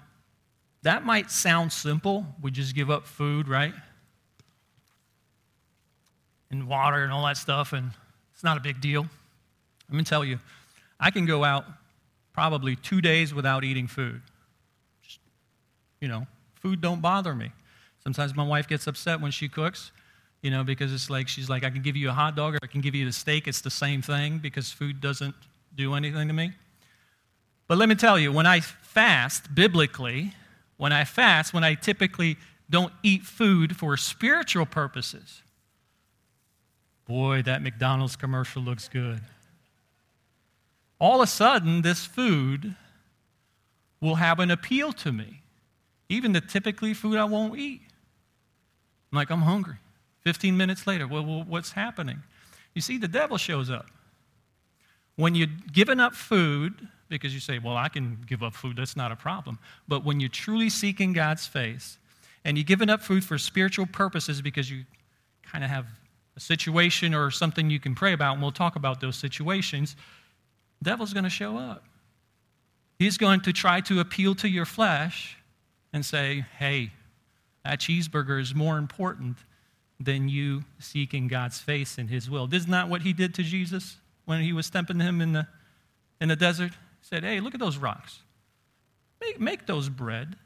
that 0.83 1.05
might 1.05 1.31
sound 1.31 1.73
simple. 1.73 2.27
We 2.41 2.51
just 2.51 2.75
give 2.75 2.91
up 2.91 3.07
food, 3.07 3.49
right? 3.49 3.75
and 6.51 6.69
water 6.69 7.03
and 7.03 7.13
all 7.13 7.25
that 7.27 7.37
stuff, 7.37 7.73
and 7.73 7.91
it's 8.33 8.45
not 8.45 8.57
a 8.57 8.61
big 8.61 8.81
deal. 8.81 9.07
Let 9.89 9.97
me 9.97 10.05
tell 10.05 10.25
you, 10.25 10.39
I 10.99 11.11
can 11.11 11.27
go 11.27 11.45
out 11.45 11.65
probably 12.33 12.77
two 12.77 13.01
days 13.01 13.33
without 13.35 13.65
eating 13.65 13.87
food. 13.87 14.21
You 16.01 16.09
know, 16.09 16.27
food 16.55 16.81
don't 16.81 17.01
bother 17.01 17.35
me. 17.35 17.53
Sometimes 18.03 18.35
my 18.35 18.45
wife 18.45 18.69
gets 18.69 18.87
upset 18.87 19.21
when 19.21 19.31
she 19.31 19.49
cooks, 19.49 19.91
you 20.43 20.51
know, 20.51 20.63
because 20.63 20.93
it's 20.93 21.11
like 21.11 21.29
she's 21.29 21.49
like, 21.49 21.65
I 21.65 21.71
can 21.71 21.83
give 21.83 21.97
you 21.97 22.09
a 22.09 22.13
hot 22.13 22.37
dog 22.37 22.55
or 22.55 22.59
I 22.63 22.67
can 22.67 22.81
give 22.81 22.95
you 22.95 23.05
the 23.05 23.13
steak. 23.13 23.49
It's 23.49 23.61
the 23.61 23.71
same 23.71 24.03
thing 24.03 24.39
because 24.39 24.71
food 24.71 25.01
doesn't 25.01 25.35
do 25.75 25.95
anything 25.95 26.29
to 26.29 26.35
me. 26.35 26.53
But 27.69 27.79
let 27.79 27.89
me 27.89 27.95
tell 27.97 28.19
you, 28.19 28.31
when 28.31 28.47
I 28.47 28.61
fast 28.61 29.55
biblically, 29.55 30.33
when 30.77 30.93
I 30.93 31.05
fast, 31.05 31.53
when 31.53 31.65
I 31.65 31.75
typically 31.75 32.37
don't 32.71 32.93
eat 33.03 33.23
food 33.23 33.77
for 33.77 33.97
spiritual 33.97 34.67
purposes, 34.67 35.43
Boy, 37.07 37.43
that 37.43 37.63
McDonald's 37.63 38.17
commercial 38.17 38.63
looks 38.63 38.89
good. 38.89 39.21
All 40.99 41.17
of 41.17 41.25
a 41.25 41.27
sudden, 41.27 41.83
this 41.83 42.05
food 42.05 42.75
will 44.01 44.17
have 44.17 44.41
an 44.41 44.51
appeal 44.51 44.93
to 44.93 45.13
me, 45.13 45.43
even 46.09 46.33
the 46.33 46.41
typically 46.41 46.95
food 46.95 47.17
I 47.17 47.25
won't 47.25 47.59
eat. 47.59 47.83
I'm 49.13 49.17
like, 49.17 49.31
I'm 49.31 49.43
hungry. 49.43 49.77
15 50.23 50.57
minutes 50.57 50.87
later, 50.87 51.07
well, 51.07 51.45
what's 51.47 51.73
happening? 51.73 52.23
You 52.75 52.83
see, 52.83 52.99
the 52.99 53.09
devil 53.09 53.39
shows 53.39 53.71
up. 53.71 53.87
When 55.17 55.35
you're 55.35 55.49
giving 55.73 56.01
up 56.01 56.15
food, 56.15 56.89
because 57.09 57.33
you 57.33 57.41
say, 57.41 57.59
well, 57.59 57.77
I 57.77 57.89
can 57.89 58.19
give 58.27 58.43
up 58.43 58.55
food, 58.55 58.77
that's 58.77 58.97
not 58.97 59.13
a 59.13 59.17
problem. 59.17 59.59
But 59.89 60.05
when 60.05 60.21
you're 60.21 60.29
truly 60.29 60.69
seeking 60.69 61.13
God's 61.13 61.47
face 61.47 61.99
and 62.45 62.57
you're 62.57 62.65
giving 62.65 62.91
up 62.91 63.03
food 63.03 63.25
for 63.25 63.39
spiritual 63.39 63.87
purposes 63.87 64.43
because 64.43 64.71
you 64.71 64.85
kind 65.43 65.65
of 65.65 65.71
have 65.71 65.87
a 66.37 66.41
situation 66.41 67.15
or 67.15 67.31
something 67.31 67.71
you 67.71 67.81
can 67.81 67.95
pray 67.95 68.13
about, 68.13 68.35
and 68.35 68.43
we'll 68.43 68.53
talk 68.53 68.77
about 68.77 69.01
those 69.01 69.17
situations, 69.17 69.97
the 70.81 70.91
devil's 70.91 71.13
going 71.13 71.25
to 71.25 71.31
show 71.31 71.57
up. 71.57 71.85
He's 72.99 73.17
going 73.17 73.41
to 73.43 73.53
try 73.53 73.81
to 73.83 74.01
appeal 74.01 74.35
to 74.37 74.49
your 74.49 74.65
flesh 74.65 75.37
and 75.93 76.05
say, 76.05 76.45
hey, 76.59 76.93
that 77.65 77.81
cheeseburger 77.81 78.41
is 78.41 78.55
more 78.55 78.79
important 78.79 79.37
than 79.99 80.29
you 80.29 80.65
seeking 80.79 81.27
God's 81.27 81.59
face 81.61 81.99
and 81.99 82.09
his 82.11 82.29
will. 82.29 82.53
Isn't 82.53 82.71
that 82.71 82.89
what 82.89 83.03
he 83.03 83.13
did 83.13 83.35
to 83.35 83.43
Jesus 83.43 83.97
when 84.25 84.43
he 84.43 84.53
was 84.53 84.69
tempting 84.69 85.01
him 85.01 85.21
in 85.21 85.33
the, 85.33 85.47
in 86.21 86.29
the 86.29 86.37
desert? 86.37 86.73
He 86.73 87.07
said, 87.07 87.25
hey, 87.25 87.41
look 87.41 87.55
at 87.55 87.61
those 87.61 87.79
rocks. 87.79 88.21
Make, 89.21 89.41
make 89.41 89.67
those 89.67 89.89
bread. 89.89 90.37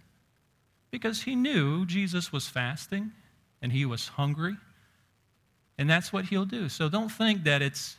Because 0.90 1.22
he 1.22 1.34
knew 1.34 1.86
Jesus 1.86 2.32
was 2.32 2.48
fasting 2.48 3.12
and 3.62 3.72
he 3.72 3.84
was 3.84 4.08
hungry 4.08 4.56
and 5.80 5.88
that's 5.88 6.12
what 6.12 6.26
he'll 6.26 6.44
do. 6.44 6.68
So 6.68 6.90
don't 6.90 7.08
think 7.08 7.44
that 7.44 7.62
it's 7.62 7.96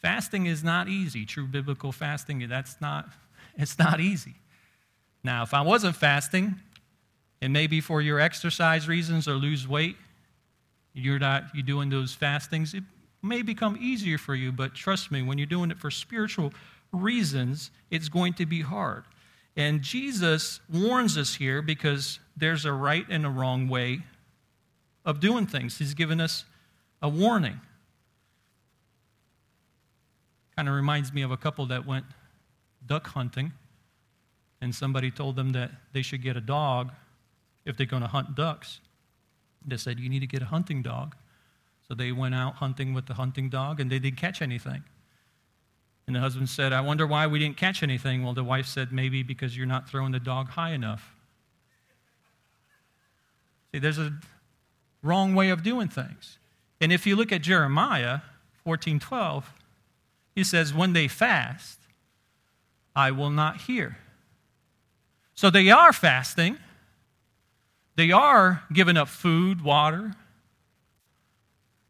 fasting 0.00 0.46
is 0.46 0.62
not 0.62 0.88
easy. 0.88 1.26
True 1.26 1.48
biblical 1.48 1.90
fasting, 1.90 2.46
that's 2.48 2.80
not, 2.80 3.08
it's 3.56 3.80
not 3.80 3.98
easy. 3.98 4.36
Now, 5.24 5.42
if 5.42 5.52
I 5.52 5.62
wasn't 5.62 5.96
fasting, 5.96 6.54
and 7.40 7.52
maybe 7.52 7.80
for 7.80 8.00
your 8.00 8.18
exercise 8.18 8.88
reasons 8.88 9.28
or 9.28 9.34
lose 9.34 9.68
weight, 9.68 9.96
you're 10.94 11.18
not 11.18 11.44
you 11.54 11.62
doing 11.62 11.90
those 11.90 12.14
fast 12.14 12.50
things. 12.50 12.72
it 12.74 12.82
may 13.22 13.42
become 13.42 13.76
easier 13.80 14.18
for 14.18 14.34
you, 14.34 14.52
but 14.52 14.74
trust 14.74 15.10
me, 15.10 15.22
when 15.22 15.36
you're 15.36 15.46
doing 15.46 15.70
it 15.70 15.78
for 15.78 15.90
spiritual 15.90 16.52
reasons, 16.92 17.70
it's 17.90 18.08
going 18.08 18.32
to 18.34 18.46
be 18.46 18.62
hard. 18.62 19.04
And 19.56 19.82
Jesus 19.82 20.60
warns 20.72 21.16
us 21.16 21.34
here 21.34 21.62
because 21.62 22.20
there's 22.36 22.64
a 22.64 22.72
right 22.72 23.04
and 23.08 23.26
a 23.26 23.30
wrong 23.30 23.68
way 23.68 24.00
of 25.04 25.20
doing 25.20 25.46
things. 25.46 25.78
He's 25.78 25.94
given 25.94 26.20
us 26.20 26.44
a 27.02 27.08
warning. 27.08 27.60
Kind 30.56 30.68
of 30.68 30.74
reminds 30.74 31.12
me 31.12 31.22
of 31.22 31.30
a 31.30 31.36
couple 31.36 31.66
that 31.66 31.86
went 31.86 32.06
duck 32.86 33.08
hunting, 33.08 33.52
and 34.60 34.74
somebody 34.74 35.10
told 35.10 35.36
them 35.36 35.52
that 35.52 35.70
they 35.92 36.02
should 36.02 36.22
get 36.22 36.36
a 36.36 36.40
dog 36.40 36.92
if 37.66 37.76
they're 37.76 37.84
going 37.84 38.02
to 38.02 38.08
hunt 38.08 38.34
ducks. 38.34 38.80
They 39.66 39.76
said, 39.76 39.98
You 39.98 40.08
need 40.08 40.20
to 40.20 40.26
get 40.26 40.40
a 40.40 40.46
hunting 40.46 40.80
dog. 40.80 41.14
So 41.86 41.94
they 41.94 42.12
went 42.12 42.34
out 42.34 42.54
hunting 42.54 42.94
with 42.94 43.06
the 43.06 43.14
hunting 43.14 43.50
dog, 43.50 43.80
and 43.80 43.90
they 43.90 43.98
didn't 43.98 44.16
catch 44.16 44.40
anything. 44.40 44.82
And 46.06 46.16
the 46.16 46.20
husband 46.20 46.48
said, 46.48 46.72
I 46.72 46.80
wonder 46.80 47.06
why 47.06 47.26
we 47.26 47.38
didn't 47.38 47.56
catch 47.56 47.82
anything. 47.82 48.22
Well, 48.22 48.32
the 48.32 48.44
wife 48.44 48.66
said, 48.66 48.92
Maybe 48.92 49.22
because 49.22 49.56
you're 49.56 49.66
not 49.66 49.88
throwing 49.88 50.12
the 50.12 50.20
dog 50.20 50.50
high 50.50 50.70
enough. 50.70 51.12
See, 53.72 53.80
there's 53.80 53.98
a 53.98 54.14
wrong 55.02 55.34
way 55.34 55.50
of 55.50 55.62
doing 55.62 55.88
things. 55.88 56.38
And 56.80 56.92
if 56.92 57.06
you 57.06 57.16
look 57.16 57.32
at 57.32 57.42
Jeremiah 57.42 58.20
14 58.64 59.00
12, 59.00 59.52
he 60.34 60.44
says, 60.44 60.72
When 60.72 60.92
they 60.92 61.08
fast, 61.08 61.80
I 62.94 63.10
will 63.10 63.30
not 63.30 63.62
hear. 63.62 63.98
So 65.34 65.50
they 65.50 65.70
are 65.70 65.92
fasting, 65.92 66.58
They 67.96 68.12
are 68.12 68.62
giving 68.72 68.96
up 68.96 69.08
food, 69.08 69.62
water, 69.62 70.14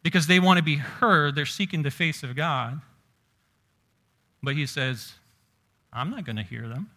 because 0.03 0.29
they 0.29 0.38
want 0.38 0.59
to 0.59 0.62
be 0.62 0.77
heard. 0.77 1.35
They're 1.35 1.47
seeking 1.47 1.83
the 1.83 1.90
face 1.90 2.23
of 2.23 2.37
God. 2.37 2.81
But 4.42 4.55
he 4.55 4.66
says, 4.66 5.14
I'm 5.92 6.11
not 6.11 6.25
going 6.25 6.37
to 6.37 6.45
hear 6.45 6.69
them. 6.69 6.90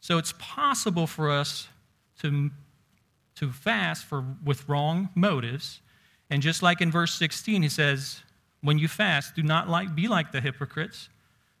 So 0.00 0.18
it's 0.18 0.34
possible 0.38 1.06
for 1.06 1.30
us 1.30 1.68
to, 2.20 2.50
to 3.36 3.52
fast 3.52 4.04
for, 4.04 4.24
with 4.44 4.68
wrong 4.68 5.08
motives. 5.14 5.80
And 6.30 6.42
just 6.42 6.62
like 6.62 6.80
in 6.80 6.90
verse 6.90 7.14
16, 7.14 7.62
he 7.62 7.68
says, 7.68 8.22
When 8.60 8.78
you 8.78 8.88
fast, 8.88 9.36
do 9.36 9.42
not 9.42 9.68
like, 9.68 9.94
be 9.94 10.08
like 10.08 10.32
the 10.32 10.40
hypocrites, 10.40 11.08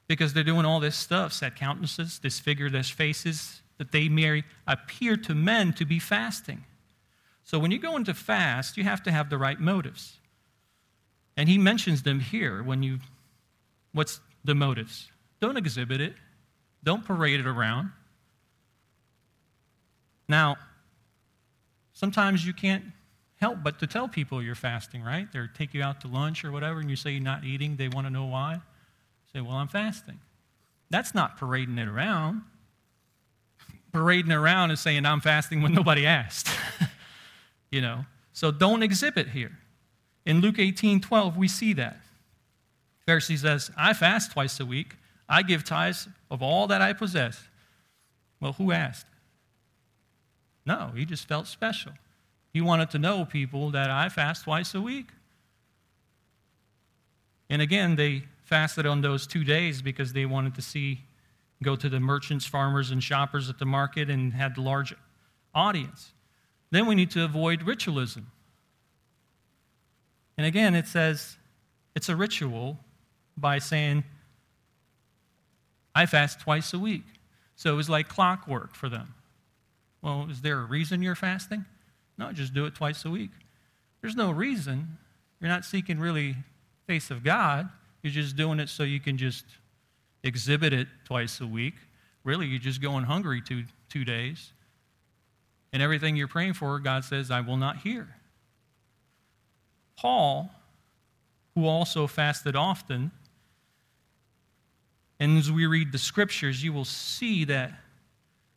because 0.08 0.34
they're 0.34 0.42
doing 0.42 0.66
all 0.66 0.80
this 0.80 0.96
stuff, 0.96 1.32
set 1.32 1.54
countenances, 1.54 2.18
disfigure 2.18 2.68
their 2.68 2.82
faces, 2.82 3.62
that 3.78 3.92
they 3.92 4.08
may 4.08 4.44
appear 4.66 5.16
to 5.16 5.34
men 5.34 5.72
to 5.74 5.84
be 5.84 5.98
fasting. 5.98 6.64
So 7.42 7.58
when 7.58 7.70
you 7.70 7.78
go 7.78 7.96
into 7.96 8.14
fast, 8.14 8.76
you 8.76 8.84
have 8.84 9.02
to 9.04 9.12
have 9.12 9.30
the 9.30 9.38
right 9.38 9.60
motives. 9.60 10.18
And 11.36 11.48
he 11.48 11.58
mentions 11.58 12.02
them 12.02 12.20
here 12.20 12.62
when 12.62 12.82
you 12.82 13.00
what's 13.92 14.20
the 14.44 14.54
motives? 14.54 15.10
Don't 15.40 15.56
exhibit 15.56 16.00
it. 16.00 16.14
Don't 16.82 17.04
parade 17.04 17.40
it 17.40 17.46
around. 17.46 17.90
Now, 20.28 20.56
sometimes 21.92 22.46
you 22.46 22.52
can't 22.52 22.84
help 23.36 23.58
but 23.62 23.78
to 23.80 23.86
tell 23.86 24.08
people 24.08 24.42
you're 24.42 24.54
fasting, 24.54 25.02
right? 25.02 25.30
They 25.32 25.40
take 25.54 25.74
you 25.74 25.82
out 25.82 26.00
to 26.02 26.08
lunch 26.08 26.44
or 26.44 26.52
whatever, 26.52 26.80
and 26.80 26.88
you 26.88 26.96
say 26.96 27.10
you're 27.12 27.22
not 27.22 27.44
eating. 27.44 27.76
They 27.76 27.88
want 27.88 28.06
to 28.06 28.12
know 28.12 28.26
why. 28.26 28.60
say, 29.32 29.40
well, 29.40 29.56
I'm 29.56 29.68
fasting. 29.68 30.18
That's 30.90 31.14
not 31.14 31.36
parading 31.36 31.78
it 31.78 31.88
around. 31.88 32.42
Parading 33.94 34.32
around 34.32 34.70
and 34.70 34.78
saying 34.78 35.06
I'm 35.06 35.20
fasting 35.20 35.62
when 35.62 35.72
nobody 35.72 36.04
asked. 36.04 36.48
you 37.70 37.80
know, 37.80 38.04
so 38.32 38.50
don't 38.50 38.82
exhibit 38.82 39.28
here. 39.28 39.56
In 40.26 40.40
Luke 40.40 40.58
18 40.58 41.00
12, 41.00 41.36
we 41.36 41.46
see 41.46 41.72
that. 41.74 41.98
Pharisee 43.06 43.38
says, 43.38 43.70
I 43.76 43.92
fast 43.92 44.32
twice 44.32 44.58
a 44.58 44.66
week. 44.66 44.96
I 45.28 45.42
give 45.42 45.62
tithes 45.62 46.08
of 46.28 46.42
all 46.42 46.66
that 46.66 46.82
I 46.82 46.92
possess. 46.92 47.46
Well, 48.40 48.54
who 48.54 48.72
asked? 48.72 49.06
No, 50.66 50.90
he 50.96 51.04
just 51.04 51.28
felt 51.28 51.46
special. 51.46 51.92
He 52.52 52.60
wanted 52.60 52.90
to 52.90 52.98
know 52.98 53.24
people 53.24 53.70
that 53.70 53.90
I 53.90 54.08
fast 54.08 54.42
twice 54.42 54.74
a 54.74 54.80
week. 54.80 55.10
And 57.48 57.62
again, 57.62 57.94
they 57.94 58.24
fasted 58.42 58.86
on 58.86 59.02
those 59.02 59.24
two 59.24 59.44
days 59.44 59.82
because 59.82 60.14
they 60.14 60.26
wanted 60.26 60.56
to 60.56 60.62
see, 60.62 61.02
go 61.64 61.76
to 61.76 61.88
the 61.88 62.00
merchants, 62.00 62.46
farmers, 62.46 62.90
and 62.90 63.02
shoppers 63.02 63.48
at 63.48 63.58
the 63.58 63.64
market 63.64 64.10
and 64.10 64.32
had 64.32 64.54
the 64.54 64.60
large 64.60 64.94
audience. 65.54 66.12
Then 66.70 66.86
we 66.86 66.94
need 66.94 67.10
to 67.12 67.24
avoid 67.24 67.62
ritualism. 67.62 68.26
And 70.36 70.46
again, 70.46 70.74
it 70.74 70.86
says 70.86 71.36
it's 71.94 72.08
a 72.08 72.16
ritual 72.16 72.78
by 73.36 73.58
saying, 73.58 74.04
I 75.94 76.06
fast 76.06 76.40
twice 76.40 76.72
a 76.74 76.78
week. 76.78 77.04
So 77.56 77.72
it 77.72 77.76
was 77.76 77.88
like 77.88 78.08
clockwork 78.08 78.74
for 78.74 78.88
them. 78.88 79.14
Well, 80.02 80.26
is 80.28 80.42
there 80.42 80.60
a 80.60 80.64
reason 80.64 81.02
you're 81.02 81.14
fasting? 81.14 81.64
No, 82.18 82.32
just 82.32 82.52
do 82.52 82.66
it 82.66 82.74
twice 82.74 83.04
a 83.04 83.10
week. 83.10 83.30
There's 84.00 84.16
no 84.16 84.30
reason. 84.30 84.98
You're 85.40 85.50
not 85.50 85.64
seeking 85.64 85.98
really 85.98 86.36
face 86.86 87.10
of 87.10 87.24
God. 87.24 87.68
You're 88.02 88.12
just 88.12 88.36
doing 88.36 88.60
it 88.60 88.68
so 88.68 88.82
you 88.82 89.00
can 89.00 89.16
just 89.16 89.44
exhibit 90.24 90.72
it 90.72 90.88
twice 91.04 91.40
a 91.40 91.46
week. 91.46 91.74
Really, 92.24 92.46
you're 92.46 92.58
just 92.58 92.82
going 92.82 93.04
hungry 93.04 93.40
two, 93.40 93.64
two 93.88 94.04
days. 94.04 94.52
And 95.72 95.82
everything 95.82 96.16
you're 96.16 96.26
praying 96.26 96.54
for, 96.54 96.78
God 96.80 97.04
says, 97.04 97.30
I 97.30 97.40
will 97.40 97.56
not 97.56 97.78
hear. 97.78 98.08
Paul, 99.96 100.50
who 101.54 101.66
also 101.66 102.06
fasted 102.06 102.56
often, 102.56 103.12
and 105.20 105.38
as 105.38 105.52
we 105.52 105.66
read 105.66 105.92
the 105.92 105.98
scriptures, 105.98 106.64
you 106.64 106.72
will 106.72 106.84
see 106.84 107.44
that 107.44 107.72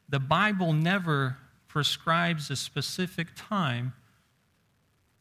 the 0.10 0.20
Bible 0.20 0.74
never 0.74 1.38
prescribes 1.68 2.50
a 2.50 2.56
specific 2.56 3.28
time 3.36 3.94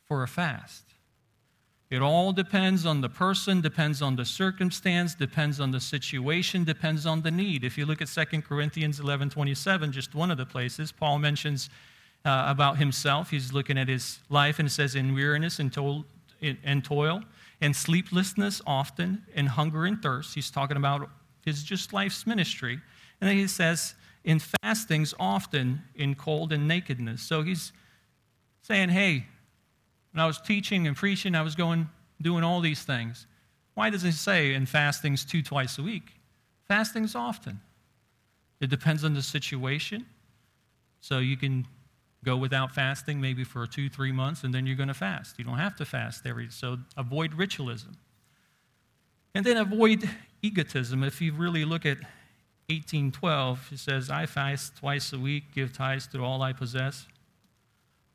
for 0.06 0.22
a 0.22 0.28
fast. 0.28 0.85
It 1.88 2.02
all 2.02 2.32
depends 2.32 2.84
on 2.84 3.00
the 3.00 3.08
person, 3.08 3.60
depends 3.60 4.02
on 4.02 4.16
the 4.16 4.24
circumstance, 4.24 5.14
depends 5.14 5.60
on 5.60 5.70
the 5.70 5.80
situation, 5.80 6.64
depends 6.64 7.06
on 7.06 7.22
the 7.22 7.30
need. 7.30 7.62
If 7.62 7.78
you 7.78 7.86
look 7.86 8.02
at 8.02 8.08
2 8.08 8.42
Corinthians 8.42 8.98
11 8.98 9.30
27, 9.30 9.92
just 9.92 10.14
one 10.14 10.30
of 10.30 10.36
the 10.36 10.46
places, 10.46 10.90
Paul 10.90 11.18
mentions 11.20 11.70
uh, 12.24 12.44
about 12.48 12.78
himself. 12.78 13.30
He's 13.30 13.52
looking 13.52 13.78
at 13.78 13.86
his 13.86 14.18
life 14.28 14.58
and 14.58 14.70
says, 14.70 14.96
In 14.96 15.14
weariness 15.14 15.60
and, 15.60 15.72
toil, 15.72 16.04
and 16.42 16.84
toil, 16.84 17.22
and 17.60 17.74
sleeplessness 17.74 18.60
often, 18.66 19.22
and 19.34 19.48
hunger 19.48 19.86
and 19.86 20.02
thirst. 20.02 20.34
He's 20.34 20.50
talking 20.50 20.76
about 20.76 21.08
his 21.44 21.62
just 21.62 21.92
life's 21.92 22.26
ministry. 22.26 22.80
And 23.20 23.30
then 23.30 23.36
he 23.36 23.46
says, 23.46 23.94
in 24.26 24.40
fastings 24.40 25.14
often, 25.18 25.82
in 25.94 26.16
cold 26.16 26.52
and 26.52 26.66
nakedness. 26.66 27.22
So 27.22 27.42
he's 27.42 27.72
saying, 28.62 28.88
hey, 28.90 29.26
when 30.16 30.22
I 30.22 30.26
was 30.26 30.40
teaching 30.40 30.86
and 30.86 30.96
preaching, 30.96 31.34
I 31.34 31.42
was 31.42 31.54
going, 31.54 31.90
doing 32.22 32.42
all 32.42 32.62
these 32.62 32.82
things. 32.82 33.26
Why 33.74 33.90
does 33.90 34.00
he 34.00 34.12
say 34.12 34.54
in 34.54 34.64
fastings 34.64 35.26
two, 35.26 35.42
twice 35.42 35.76
a 35.76 35.82
week? 35.82 36.14
Fastings 36.66 37.14
often. 37.14 37.60
It 38.58 38.70
depends 38.70 39.04
on 39.04 39.12
the 39.12 39.20
situation. 39.20 40.06
So 41.02 41.18
you 41.18 41.36
can 41.36 41.66
go 42.24 42.34
without 42.34 42.74
fasting 42.74 43.20
maybe 43.20 43.44
for 43.44 43.66
two, 43.66 43.90
three 43.90 44.10
months, 44.10 44.42
and 44.42 44.54
then 44.54 44.66
you're 44.66 44.74
going 44.74 44.88
to 44.88 44.94
fast. 44.94 45.38
You 45.38 45.44
don't 45.44 45.58
have 45.58 45.76
to 45.76 45.84
fast 45.84 46.24
every. 46.24 46.48
So 46.48 46.78
avoid 46.96 47.34
ritualism. 47.34 47.98
And 49.34 49.44
then 49.44 49.58
avoid 49.58 50.08
egotism. 50.40 51.04
If 51.04 51.20
you 51.20 51.34
really 51.34 51.66
look 51.66 51.84
at 51.84 51.98
1812, 52.70 53.68
it 53.72 53.78
says, 53.80 54.08
I 54.08 54.24
fast 54.24 54.78
twice 54.78 55.12
a 55.12 55.18
week, 55.18 55.52
give 55.54 55.74
tithes 55.74 56.06
to 56.06 56.24
all 56.24 56.40
I 56.40 56.54
possess. 56.54 57.06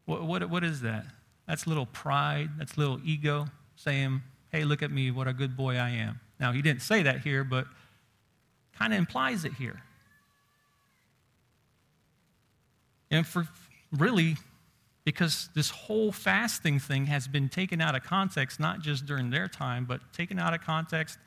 What, 0.05 0.23
what, 0.23 0.49
what 0.49 0.63
is 0.63 0.81
that? 0.81 1.05
That's 1.47 1.67
little 1.67 1.87
pride, 1.87 2.49
that's 2.57 2.77
little 2.77 2.99
ego 3.03 3.47
saying, 3.75 4.21
hey, 4.51 4.63
look 4.63 4.81
at 4.81 4.91
me, 4.91 5.11
what 5.11 5.27
a 5.27 5.33
good 5.33 5.57
boy 5.57 5.75
I 5.75 5.89
am. 5.89 6.19
Now, 6.39 6.51
he 6.51 6.61
didn't 6.61 6.81
say 6.81 7.03
that 7.03 7.21
here, 7.21 7.43
but 7.43 7.67
kind 8.77 8.93
of 8.93 8.99
implies 8.99 9.45
it 9.45 9.53
here. 9.53 9.81
And 13.09 13.27
for 13.27 13.47
really, 13.91 14.37
because 15.03 15.49
this 15.53 15.69
whole 15.69 16.11
fasting 16.11 16.79
thing 16.79 17.05
has 17.07 17.27
been 17.27 17.49
taken 17.49 17.81
out 17.81 17.95
of 17.95 18.03
context, 18.03 18.59
not 18.59 18.79
just 18.79 19.05
during 19.05 19.29
their 19.29 19.47
time, 19.47 19.85
but 19.85 20.01
taken 20.13 20.39
out 20.39 20.53
of 20.53 20.61
context 20.61 21.17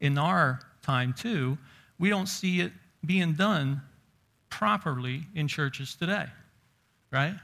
in 0.00 0.18
our 0.18 0.60
time 0.82 1.12
too, 1.12 1.56
we 1.98 2.08
don't 2.08 2.26
see 2.26 2.60
it 2.60 2.72
being 3.04 3.34
done 3.34 3.82
properly 4.50 5.22
in 5.34 5.48
churches 5.48 5.94
today, 5.94 6.26
right? 7.10 7.34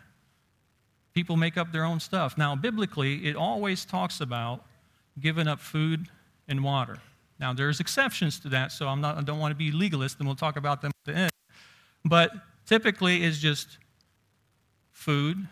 People 1.16 1.38
make 1.38 1.57
up 1.57 1.72
their 1.72 1.85
own 1.85 1.98
stuff. 1.98 2.37
Now, 2.37 2.55
biblically, 2.55 3.26
it 3.26 3.37
always 3.37 3.87
talks 3.87 4.20
about 4.20 4.66
giving 5.18 5.48
up 5.48 5.61
food 5.61 6.11
and 6.46 6.62
water. 6.62 6.98
Now, 7.40 7.55
there's 7.55 7.81
exceptions 7.81 8.38
to 8.40 8.50
that, 8.50 8.70
so 8.70 8.87
I'm 8.87 9.00
not, 9.00 9.16
I 9.16 9.22
don't 9.22 9.38
want 9.38 9.50
to 9.50 9.57
be 9.57 9.72
legalist, 9.72 10.18
and 10.18 10.29
we'll 10.29 10.37
talk 10.37 10.59
about 10.59 10.83
them 10.83 10.92
at 11.07 11.14
the 11.14 11.18
end. 11.18 11.33
But 12.05 12.33
typically, 12.66 13.24
it's 13.24 13.38
just 13.38 13.79
food 14.92 15.48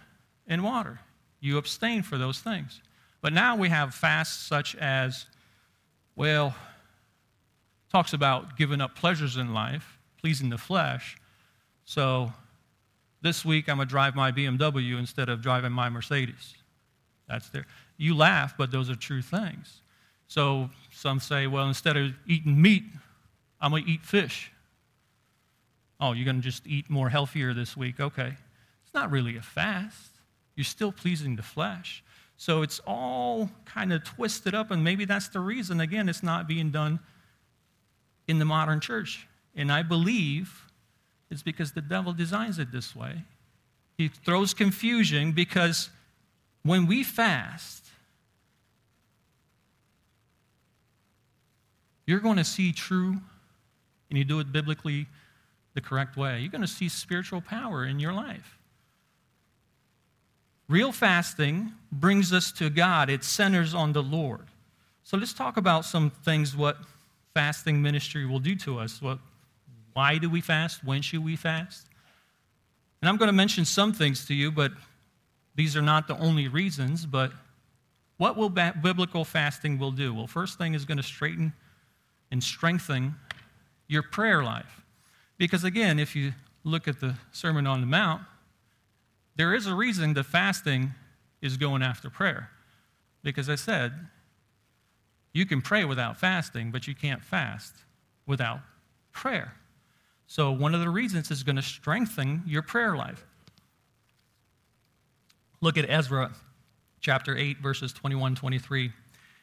and 0.47 0.63
water. 0.63 1.01
You 1.41 1.57
abstain 1.57 2.03
for 2.03 2.19
those 2.19 2.41
things. 2.41 2.83
But 3.23 3.33
now 3.33 3.57
we 3.57 3.71
have 3.71 3.95
fasts 3.95 4.47
such 4.47 4.77
as, 4.77 5.25
well, 6.15 6.55
talks 7.91 8.13
about 8.13 8.59
giving 8.59 8.83
up 8.83 8.97
pleasures 8.97 9.39
in 9.39 9.55
life, 9.55 9.99
pleasing 10.21 10.51
the 10.51 10.59
flesh. 10.59 11.17
So 11.87 12.35
this 13.25 13.45
week 13.45 13.69
I'm 13.69 13.79
going 13.79 13.89
to 13.89 13.91
drive 13.91 14.15
my 14.15 14.31
BMW 14.31 14.99
instead 14.99 15.29
of 15.29 15.41
driving 15.41 15.73
my 15.73 15.89
Mercedes. 15.89 16.55
That's 17.27 17.49
there. 17.49 17.67
You 17.97 18.15
laugh, 18.15 18.55
but 18.57 18.71
those 18.71 18.91
are 18.91 18.95
true 18.95 19.23
things. 19.23 19.81
So 20.29 20.69
some 20.93 21.19
say, 21.19 21.47
well, 21.47 21.67
instead 21.67 21.97
of 21.97 22.13
eating 22.27 22.61
meat, 22.61 22.85
I'm 23.61 23.71
going 23.71 23.87
to 23.87 23.91
eat 23.91 24.05
fish. 24.05 24.53
Oh, 25.99 26.13
you're 26.13 26.27
going 26.27 26.37
to 26.37 26.43
just 26.43 26.67
eat 26.67 26.91
more 26.91 27.09
healthier 27.09 27.55
this 27.55 27.75
week. 27.75 27.99
Okay. 27.99 28.35
It's 28.85 28.95
not 28.95 29.11
really 29.11 29.39
a 29.39 29.43
fast. 29.43 30.11
You're 30.55 30.65
still 30.65 30.93
pleasing 30.93 31.37
the 31.37 31.43
flesh. 31.43 32.05
So 32.37 32.61
it's 32.61 32.81
all 32.87 33.49
kind 33.65 33.91
of 33.93 34.05
twisted 34.05 34.55
up, 34.55 34.71
and 34.71 34.85
maybe 34.85 35.07
that's 35.07 35.29
the 35.29 35.41
reason, 35.41 35.81
again, 35.81 36.11
it's 36.11 36.23
not 36.23 36.47
being 36.47 36.71
done 36.71 37.01
in 38.29 38.39
the 38.39 38.45
modern 38.45 38.81
church. 38.81 39.27
And 39.55 39.73
I 39.73 39.83
believe 39.83 40.64
it's 41.35 41.43
because 41.43 41.73
the 41.73 41.83
devil 41.83 42.13
designs 42.13 42.59
it 42.59 42.73
this 42.73 42.95
way. 42.95 43.25
He 43.99 44.09
throws 44.09 44.55
confusion 44.55 45.33
because 45.33 45.91
when 46.63 46.87
we 46.87 47.05
fast, 47.05 47.85
you're 52.07 52.21
going 52.21 52.37
to 52.37 52.45
see 52.45 52.73
true, 52.73 53.21
and 54.09 54.19
you 54.19 54.25
do 54.25 54.39
it 54.39 54.53
biblically 54.53 55.07
the 55.75 55.81
correct 55.81 56.17
way. 56.17 56.41
You're 56.41 56.51
going 56.51 56.63
to 56.63 56.69
see 56.69 56.89
spiritual 56.89 57.41
power 57.41 57.85
in 57.85 57.99
your 57.99 58.13
life. 58.13 58.59
Real 60.69 60.93
fasting 60.93 61.73
brings 61.93 62.33
us 62.33 62.53
to 62.53 62.71
God, 62.71 63.11
it 63.11 63.25
centers 63.25 63.75
on 63.75 63.93
the 63.93 64.03
Lord. 64.03 64.47
So 65.03 65.17
let's 65.17 65.35
talk 65.35 65.57
about 65.57 65.85
some 65.85 66.11
things 66.11 66.57
what 66.57 66.79
fasting 67.35 67.83
ministry 67.83 68.25
will 68.25 68.39
do 68.39 68.55
to 68.57 68.79
us. 68.79 69.03
What, 69.03 69.19
why 69.95 70.19
do 70.19 70.29
we 70.29 70.41
fast? 70.41 70.85
When 70.85 71.03
should 71.03 71.25
we 71.25 71.37
fast? 71.37 71.87
And 73.01 73.09
I'm 73.09 73.17
going 73.17 73.29
to 73.29 73.33
mention 73.33 73.65
some 73.65 73.93
things 73.93 74.27
to 74.27 74.35
you, 74.35 74.51
but 74.51 74.73
these 75.55 75.77
are 75.77 75.83
not 75.83 76.09
the 76.09 76.19
only 76.19 76.49
reasons. 76.49 77.07
But 77.07 77.33
what 78.17 78.37
will 78.37 78.49
biblical 78.49 79.25
fasting 79.25 79.79
will 79.79 79.91
do? 79.91 80.13
Well, 80.13 80.27
first 80.27 80.59
thing 80.59 80.75
is 80.75 80.85
going 80.85 80.99
to 80.99 81.03
straighten 81.03 81.53
and 82.31 82.43
strengthen 82.43 83.15
your 83.89 84.03
prayer 84.03 84.43
life. 84.43 84.83
Because 85.39 85.65
again, 85.65 85.99
if 85.99 86.17
you 86.17 86.33
look 86.65 86.89
at 86.89 87.01
the 87.01 87.15
Sermon 87.33 87.67
on 87.67 87.81
the 87.81 87.87
Mount, 87.87 88.23
there 89.37 89.55
is 89.55 89.67
a 89.67 89.75
reason 89.75 90.15
that 90.15 90.25
fasting 90.25 90.93
is 91.43 91.57
going 91.57 91.83
after 91.83 92.09
prayer. 92.09 92.51
Because 93.23 93.49
I 93.49 93.57
said, 93.57 93.93
you 95.33 95.45
can 95.45 95.61
pray 95.61 95.85
without 95.85 96.17
fasting, 96.17 96.71
but 96.71 96.87
you 96.87 96.95
can't 96.95 97.23
fast 97.23 97.75
without 98.27 98.61
prayer. 99.13 99.55
So, 100.27 100.51
one 100.51 100.75
of 100.75 100.81
the 100.81 100.91
reasons 100.91 101.31
is 101.31 101.43
going 101.43 101.57
to 101.57 101.63
strengthen 101.63 102.43
your 102.47 102.63
prayer 102.63 102.97
life. 102.97 103.25
Look 105.61 105.79
at 105.79 105.89
Ezra 105.89 106.33
chapter 107.01 107.37
8, 107.37 107.59
verses 107.59 107.93
21 107.93 108.35
23. 108.35 108.93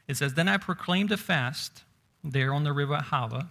It 0.07 0.17
says, 0.17 0.33
Then 0.33 0.47
I 0.47 0.57
proclaimed 0.57 1.11
a 1.11 1.17
fast 1.17 1.83
there 2.23 2.53
on 2.53 2.63
the 2.63 2.73
river 2.73 2.97
Ahava 2.97 3.47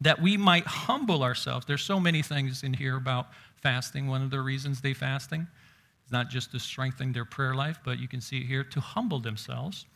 that 0.00 0.20
we 0.20 0.36
might 0.36 0.66
humble 0.66 1.22
ourselves. 1.22 1.66
There's 1.66 1.82
so 1.82 1.98
many 1.98 2.22
things 2.22 2.62
in 2.62 2.74
here 2.74 2.96
about 2.96 3.28
fasting. 3.62 4.06
One 4.06 4.22
of 4.22 4.30
the 4.30 4.40
reasons 4.40 4.80
they 4.80 4.94
fasting 4.94 5.46
is 6.04 6.12
not 6.12 6.28
just 6.28 6.52
to 6.52 6.60
strengthen 6.60 7.12
their 7.12 7.24
prayer 7.24 7.54
life, 7.54 7.78
but 7.84 7.98
you 7.98 8.08
can 8.08 8.20
see 8.20 8.38
it 8.38 8.46
here 8.46 8.64
to 8.64 8.80
humble 8.80 9.20
themselves 9.20 9.86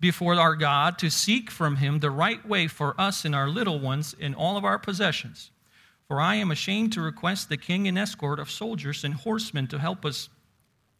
before 0.00 0.34
our 0.34 0.56
God, 0.56 0.98
to 0.98 1.10
seek 1.10 1.50
from 1.50 1.76
him 1.76 2.00
the 2.00 2.10
right 2.10 2.44
way 2.46 2.66
for 2.66 3.00
us 3.00 3.24
and 3.24 3.34
our 3.34 3.48
little 3.48 3.78
ones 3.78 4.14
in 4.18 4.34
all 4.34 4.56
of 4.56 4.64
our 4.64 4.78
possessions. 4.78 5.50
For 6.06 6.20
I 6.20 6.34
am 6.36 6.50
ashamed 6.50 6.92
to 6.94 7.00
request 7.00 7.48
the 7.48 7.56
king 7.56 7.88
an 7.88 7.96
escort 7.96 8.38
of 8.38 8.50
soldiers 8.50 9.04
and 9.04 9.14
horsemen 9.14 9.66
to 9.68 9.78
help 9.78 10.04
us 10.04 10.28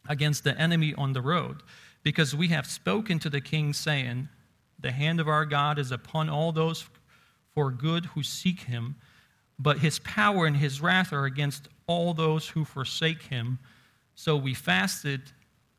against 0.08 0.44
the 0.44 0.58
enemy 0.58 0.94
on 0.96 1.12
the 1.12 1.20
road, 1.20 1.62
because 2.02 2.34
we 2.34 2.48
have 2.48 2.66
spoken 2.66 3.18
to 3.20 3.30
the 3.30 3.40
king, 3.40 3.72
saying, 3.72 4.28
The 4.80 4.92
hand 4.92 5.20
of 5.20 5.28
our 5.28 5.44
God 5.44 5.78
is 5.78 5.92
upon 5.92 6.28
all 6.28 6.52
those 6.52 6.84
for 7.54 7.70
good 7.70 8.06
who 8.06 8.22
seek 8.22 8.60
him, 8.60 8.96
but 9.58 9.78
his 9.78 9.98
power 10.00 10.46
and 10.46 10.56
his 10.56 10.80
wrath 10.80 11.12
are 11.12 11.24
against 11.24 11.68
all 11.86 12.14
those 12.14 12.48
who 12.48 12.64
forsake 12.64 13.22
him. 13.22 13.58
So 14.14 14.36
we 14.36 14.54
fasted 14.54 15.20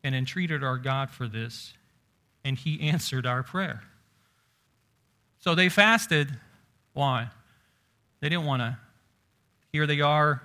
and 0.03 0.13
entreated 0.15 0.63
our 0.63 0.77
God 0.77 1.09
for 1.09 1.27
this, 1.27 1.73
and 2.45 2.57
he 2.57 2.81
answered 2.81 3.25
our 3.25 3.43
prayer. 3.43 3.81
So 5.39 5.55
they 5.55 5.69
fasted. 5.69 6.29
Why? 6.93 7.29
They 8.21 8.29
didn't 8.29 8.45
want 8.45 8.61
to. 8.61 8.77
Here 9.73 9.85
they 9.85 9.99
are, 9.99 10.41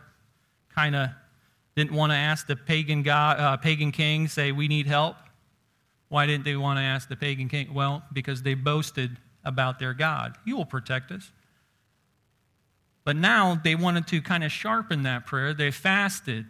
kind 0.75 0.97
of 0.97 1.11
didn't 1.77 1.93
want 1.93 2.11
to 2.11 2.17
ask 2.17 2.49
the 2.49 2.57
pagan 2.57 3.05
god, 3.05 3.38
uh, 3.38 3.57
pagan 3.57 3.93
king, 3.93 4.27
say, 4.27 4.51
"We 4.51 4.67
need 4.67 4.87
help." 4.87 5.17
Why 6.09 6.27
didn't 6.27 6.45
they 6.45 6.57
want 6.57 6.79
to 6.79 6.83
ask 6.83 7.09
the 7.09 7.17
pagan 7.17 7.49
king? 7.49 7.73
Well, 7.73 8.03
because 8.12 8.43
they 8.43 8.55
boasted 8.55 9.19
about 9.45 9.79
their 9.79 9.95
God. 9.95 10.37
He 10.45 10.53
will 10.53 10.64
protect 10.64 11.12
us. 11.12 11.31
But 13.05 13.17
now 13.17 13.55
they 13.62 13.75
wanted 13.75 14.07
to 14.09 14.21
kind 14.21 14.43
of 14.43 14.51
sharpen 14.51 15.03
that 15.05 15.27
prayer. 15.27 15.55
They 15.55 15.71
fasted 15.71 16.47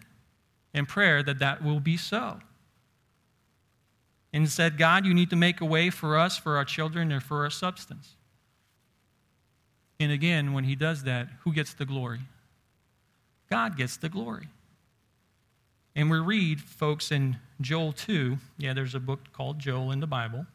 in 0.73 0.87
prayer 0.87 1.23
that 1.23 1.39
that 1.41 1.63
will 1.63 1.81
be 1.81 1.97
so. 1.97 2.41
And 4.33 4.49
said, 4.49 4.77
God, 4.77 5.07
you 5.07 5.15
need 5.15 5.31
to 5.31 5.37
make 5.37 5.61
a 5.61 5.65
way 5.65 5.91
for 5.91 6.17
us, 6.19 6.37
for 6.37 6.57
our 6.57 6.65
children, 6.65 7.11
and 7.11 7.23
for 7.23 7.43
our 7.45 7.51
substance. 7.51 8.17
And 9.99 10.13
again, 10.13 10.53
when 10.53 10.65
he 10.65 10.77
does 10.77 11.05
that, 11.05 11.29
who 11.41 11.53
gets 11.53 11.75
the 11.75 11.85
glory? 11.85 12.21
God 13.51 13.77
gets 13.77 13.97
the 13.97 14.09
glory. 14.09 14.49
And 15.97 16.11
we 16.11 16.19
read, 16.19 16.61
folks, 16.61 17.11
in 17.11 17.39
Joel 17.61 17.93
2, 17.93 18.39
yeah, 18.59 18.73
there's 18.73 18.95
a 18.95 19.01
book 19.01 19.33
called 19.33 19.59
Joel 19.59 19.91
in 19.91 20.01
the 20.01 20.07
Bible, 20.07 20.47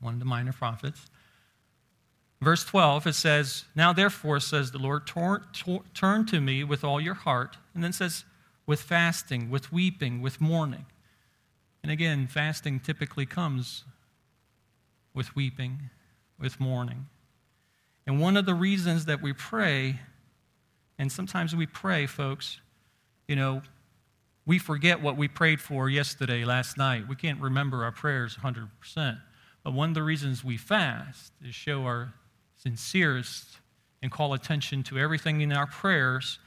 one 0.00 0.14
of 0.14 0.18
the 0.18 0.24
minor 0.24 0.52
prophets. 0.52 1.06
Verse 2.40 2.64
12, 2.64 3.08
it 3.08 3.14
says, 3.14 3.64
Now 3.74 3.92
therefore, 3.92 4.40
says 4.40 4.70
the 4.70 4.78
Lord, 4.78 5.06
turn 5.06 6.26
to 6.26 6.40
me 6.40 6.64
with 6.64 6.84
all 6.84 7.00
your 7.00 7.14
heart. 7.14 7.58
And 7.74 7.84
then 7.84 7.92
says, 7.92 8.24
with 8.64 8.80
fasting, 8.80 9.50
with 9.50 9.72
weeping, 9.72 10.22
with 10.22 10.40
mourning. 10.40 10.86
And 11.82 11.92
again, 11.92 12.26
fasting 12.26 12.80
typically 12.80 13.26
comes 13.26 13.84
with 15.12 15.34
weeping, 15.34 15.90
with 16.38 16.60
mourning. 16.60 17.08
And 18.06 18.20
one 18.20 18.36
of 18.36 18.46
the 18.46 18.54
reasons 18.54 19.04
that 19.04 19.20
we 19.20 19.32
pray, 19.32 20.00
and 21.00 21.10
sometimes 21.10 21.56
we 21.56 21.64
pray, 21.64 22.04
folks, 22.04 22.60
you 23.26 23.34
know, 23.34 23.62
we 24.44 24.58
forget 24.58 25.00
what 25.00 25.16
we 25.16 25.28
prayed 25.28 25.58
for 25.58 25.88
yesterday, 25.88 26.44
last 26.44 26.76
night. 26.76 27.08
We 27.08 27.16
can't 27.16 27.40
remember 27.40 27.84
our 27.84 27.90
prayers 27.90 28.36
100%. 28.36 29.18
But 29.64 29.72
one 29.72 29.88
of 29.88 29.94
the 29.94 30.02
reasons 30.02 30.44
we 30.44 30.58
fast 30.58 31.32
is 31.42 31.54
show 31.54 31.84
our 31.84 32.12
sincerest 32.54 33.46
and 34.02 34.12
call 34.12 34.34
attention 34.34 34.82
to 34.84 34.98
everything 34.98 35.40
in 35.40 35.54
our 35.54 35.66
prayers 35.66 36.38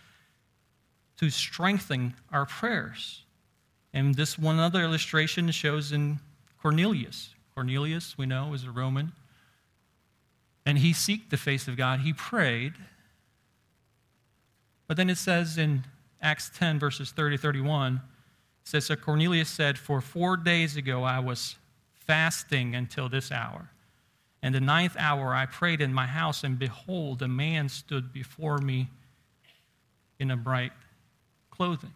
to 1.17 1.31
strengthen 1.31 2.13
our 2.31 2.45
prayers. 2.45 3.23
And 3.91 4.13
this 4.13 4.37
one 4.37 4.59
other 4.59 4.83
illustration 4.83 5.49
shows 5.49 5.91
in 5.91 6.19
Cornelius. 6.61 7.33
Cornelius, 7.55 8.19
we 8.19 8.27
know, 8.27 8.53
is 8.53 8.65
a 8.65 8.71
Roman. 8.71 9.13
And 10.63 10.77
he 10.77 10.93
seeked 10.93 11.31
the 11.31 11.37
face 11.37 11.67
of 11.67 11.75
God. 11.75 12.01
He 12.01 12.13
prayed. 12.13 12.73
But 14.93 14.97
then 14.97 15.09
it 15.09 15.17
says 15.17 15.57
in 15.57 15.85
Acts 16.21 16.51
10, 16.55 16.77
verses 16.77 17.09
30 17.09 17.37
31, 17.37 17.95
it 17.95 18.01
says, 18.63 18.85
So 18.85 18.95
Cornelius 18.95 19.49
said, 19.49 19.79
For 19.79 20.01
four 20.01 20.37
days 20.37 20.77
ago 20.77 21.01
I 21.01 21.17
was 21.17 21.55
fasting 21.95 22.75
until 22.75 23.09
this 23.09 23.31
hour. 23.31 23.71
And 24.43 24.53
the 24.53 24.61
ninth 24.61 24.95
hour 24.99 25.33
I 25.33 25.47
prayed 25.47 25.81
in 25.81 25.95
my 25.95 26.05
house, 26.05 26.43
and 26.43 26.59
behold, 26.59 27.23
a 27.23 27.27
man 27.27 27.69
stood 27.69 28.13
before 28.13 28.59
me 28.59 28.87
in 30.19 30.29
a 30.29 30.37
bright 30.37 30.73
clothing. 31.49 31.95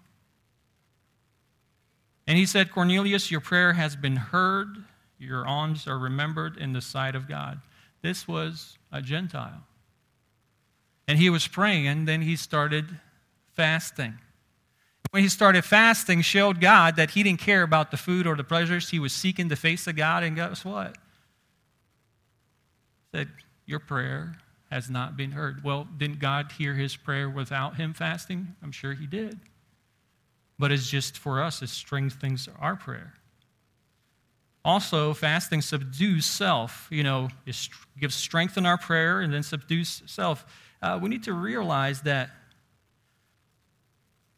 And 2.26 2.36
he 2.36 2.48
said, 2.48 2.72
Cornelius, 2.72 3.30
your 3.30 3.42
prayer 3.42 3.74
has 3.74 3.96
been 3.96 4.16
heard, 4.16 4.70
your 5.20 5.46
alms 5.46 5.88
are 5.88 6.00
remembered 6.00 6.58
in 6.58 6.74
the 6.74 6.82
sight 6.82 7.14
of 7.14 7.30
God. 7.30 7.60
This 8.02 8.28
was 8.28 8.80
a 8.92 9.04
Gentile. 9.04 9.68
And 11.08 11.18
he 11.18 11.30
was 11.30 11.48
praying, 11.48 11.88
and 11.88 12.08
then 12.08 12.22
he 12.22 12.36
started 12.36 13.00
fasting. 13.54 14.16
When 15.12 15.24
he 15.24 15.30
started 15.30 15.64
fasting, 15.64 16.22
showed 16.22 16.60
God 16.60 16.98
that 16.98 17.12
he 17.12 17.24
didn't 17.24 17.40
care 17.40 17.64
about 17.64 17.92
the 17.92 17.98
food 17.98 18.28
or 18.28 18.36
the 18.36 18.44
pleasures. 18.44 18.90
He 18.90 19.00
was 19.00 19.14
seeking 19.14 19.48
the 19.48 19.56
face 19.56 19.88
of 19.88 19.96
God, 19.96 20.24
and 20.24 20.36
guess 20.36 20.66
what? 20.66 20.98
said, 23.14 23.30
Your 23.66 23.80
prayer 23.80 24.38
has 24.70 24.90
not 24.90 25.16
been 25.16 25.32
heard. 25.32 25.64
Well, 25.64 25.88
didn't 25.98 26.20
God 26.20 26.52
hear 26.52 26.74
his 26.74 26.96
prayer 26.96 27.30
without 27.30 27.76
him 27.76 27.94
fasting? 27.94 28.56
I'm 28.62 28.72
sure 28.72 28.94
he 28.94 29.08
did. 29.08 29.40
But 30.60 30.72
it's 30.72 30.90
just 30.90 31.18
for 31.18 31.42
us, 31.42 31.62
it 31.62 31.70
strengthens 31.70 32.50
our 32.60 32.76
prayer. 32.76 33.14
Also, 34.66 35.14
fasting 35.14 35.62
subdues 35.62 36.26
self. 36.26 36.88
You 36.92 37.04
know, 37.04 37.30
it 37.46 37.70
gives 38.00 38.16
strength 38.16 38.58
in 38.58 38.66
our 38.66 38.78
prayer 38.78 39.22
and 39.22 39.34
then 39.34 39.44
subdues 39.44 40.04
self. 40.06 40.46
Uh, 40.82 41.00
we 41.02 41.10
need 41.10 41.24
to 41.24 41.34
realize 41.34 42.02
that 42.02 42.30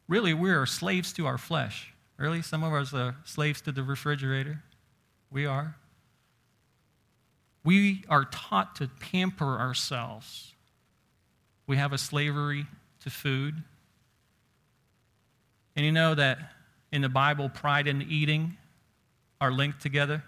really 0.07 0.33
we 0.33 0.49
are 0.51 0.65
slaves 0.65 1.13
to 1.13 1.27
our 1.27 1.37
flesh. 1.37 1.93
Really, 2.17 2.41
some 2.41 2.63
of 2.63 2.73
us 2.73 2.93
are 2.93 3.15
slaves 3.23 3.61
to 3.61 3.71
the 3.71 3.83
refrigerator. 3.83 4.61
We 5.31 5.45
are. 5.45 5.75
We 7.63 8.03
are 8.09 8.25
taught 8.25 8.75
to 8.77 8.89
pamper 8.99 9.59
ourselves. 9.59 10.53
We 11.67 11.77
have 11.77 11.93
a 11.93 11.97
slavery 11.97 12.65
to 13.01 13.09
food. 13.09 13.63
And 15.75 15.85
you 15.85 15.91
know 15.91 16.15
that 16.15 16.39
in 16.91 17.01
the 17.01 17.09
Bible, 17.09 17.47
pride 17.47 17.87
and 17.87 18.03
eating 18.03 18.57
are 19.39 19.51
linked 19.51 19.81
together. 19.81 20.23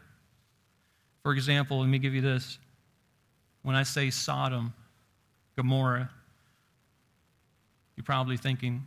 For 1.24 1.34
example, 1.34 1.80
let 1.80 1.90
me 1.90 2.00
give 2.00 2.14
you 2.14 2.22
this. 2.22 2.58
When 3.64 3.76
I 3.76 3.84
say 3.84 4.10
Sodom, 4.10 4.74
Gomorrah, 5.62 6.10
you're 7.96 8.04
probably 8.04 8.36
thinking 8.36 8.84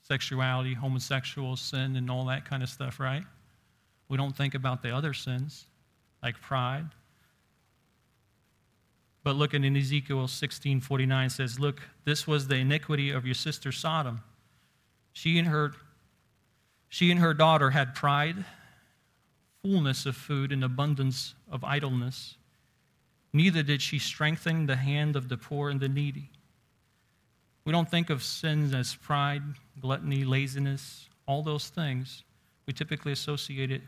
sexuality, 0.00 0.72
homosexual 0.72 1.54
sin, 1.54 1.96
and 1.96 2.10
all 2.10 2.24
that 2.24 2.46
kind 2.46 2.62
of 2.62 2.70
stuff, 2.70 2.98
right? 2.98 3.24
We 4.08 4.16
don't 4.16 4.34
think 4.34 4.54
about 4.54 4.82
the 4.82 4.90
other 4.90 5.12
sins, 5.12 5.66
like 6.22 6.40
pride, 6.40 6.86
but 9.22 9.36
look 9.36 9.52
in 9.52 9.76
Ezekiel 9.76 10.26
16:49 10.28 11.28
says, 11.28 11.60
"Look, 11.60 11.82
this 12.04 12.26
was 12.26 12.48
the 12.48 12.56
iniquity 12.56 13.10
of 13.10 13.26
your 13.26 13.34
sister 13.34 13.70
Sodom. 13.70 14.22
She 15.12 15.38
and 15.38 15.48
her 15.48 15.74
She 16.88 17.10
and 17.10 17.20
her 17.20 17.34
daughter 17.34 17.72
had 17.72 17.94
pride, 17.94 18.46
fullness 19.60 20.06
of 20.06 20.16
food, 20.16 20.52
and 20.52 20.64
abundance 20.64 21.34
of 21.50 21.62
idleness. 21.62 22.37
Neither 23.32 23.62
did 23.62 23.82
she 23.82 23.98
strengthen 23.98 24.66
the 24.66 24.76
hand 24.76 25.16
of 25.16 25.28
the 25.28 25.36
poor 25.36 25.70
and 25.70 25.80
the 25.80 25.88
needy. 25.88 26.30
We 27.64 27.72
don't 27.72 27.90
think 27.90 28.08
of 28.08 28.22
sins 28.22 28.72
as 28.72 28.94
pride, 28.94 29.42
gluttony, 29.80 30.24
laziness, 30.24 31.08
all 31.26 31.42
those 31.42 31.68
things. 31.68 32.22
We 32.66 32.72
typically 32.72 33.12
associate 33.12 33.70
it 33.70 33.82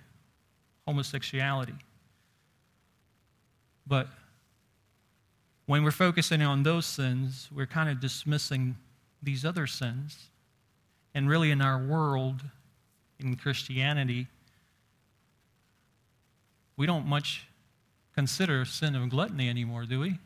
homosexuality. 0.87 1.75
But 3.87 4.09
when 5.67 5.85
we're 5.85 5.91
focusing 5.91 6.43
on 6.43 6.63
those 6.63 6.85
sins, 6.85 7.49
we're 7.55 7.67
kind 7.67 7.89
of 7.89 8.01
dismissing 8.01 8.77
these 9.23 9.45
other 9.45 9.67
sins. 9.67 10.31
And 11.15 11.29
really, 11.29 11.51
in 11.51 11.61
our 11.63 11.79
world, 11.79 12.43
in 13.19 13.37
Christianity, 13.37 14.27
we 16.77 16.87
don't 16.87 17.07
much 17.07 17.47
consider 18.21 18.67
sin 18.67 18.95
of 18.95 19.09
gluttony 19.09 19.49
anymore, 19.49 19.87
do 19.87 19.99
we? 19.99 20.19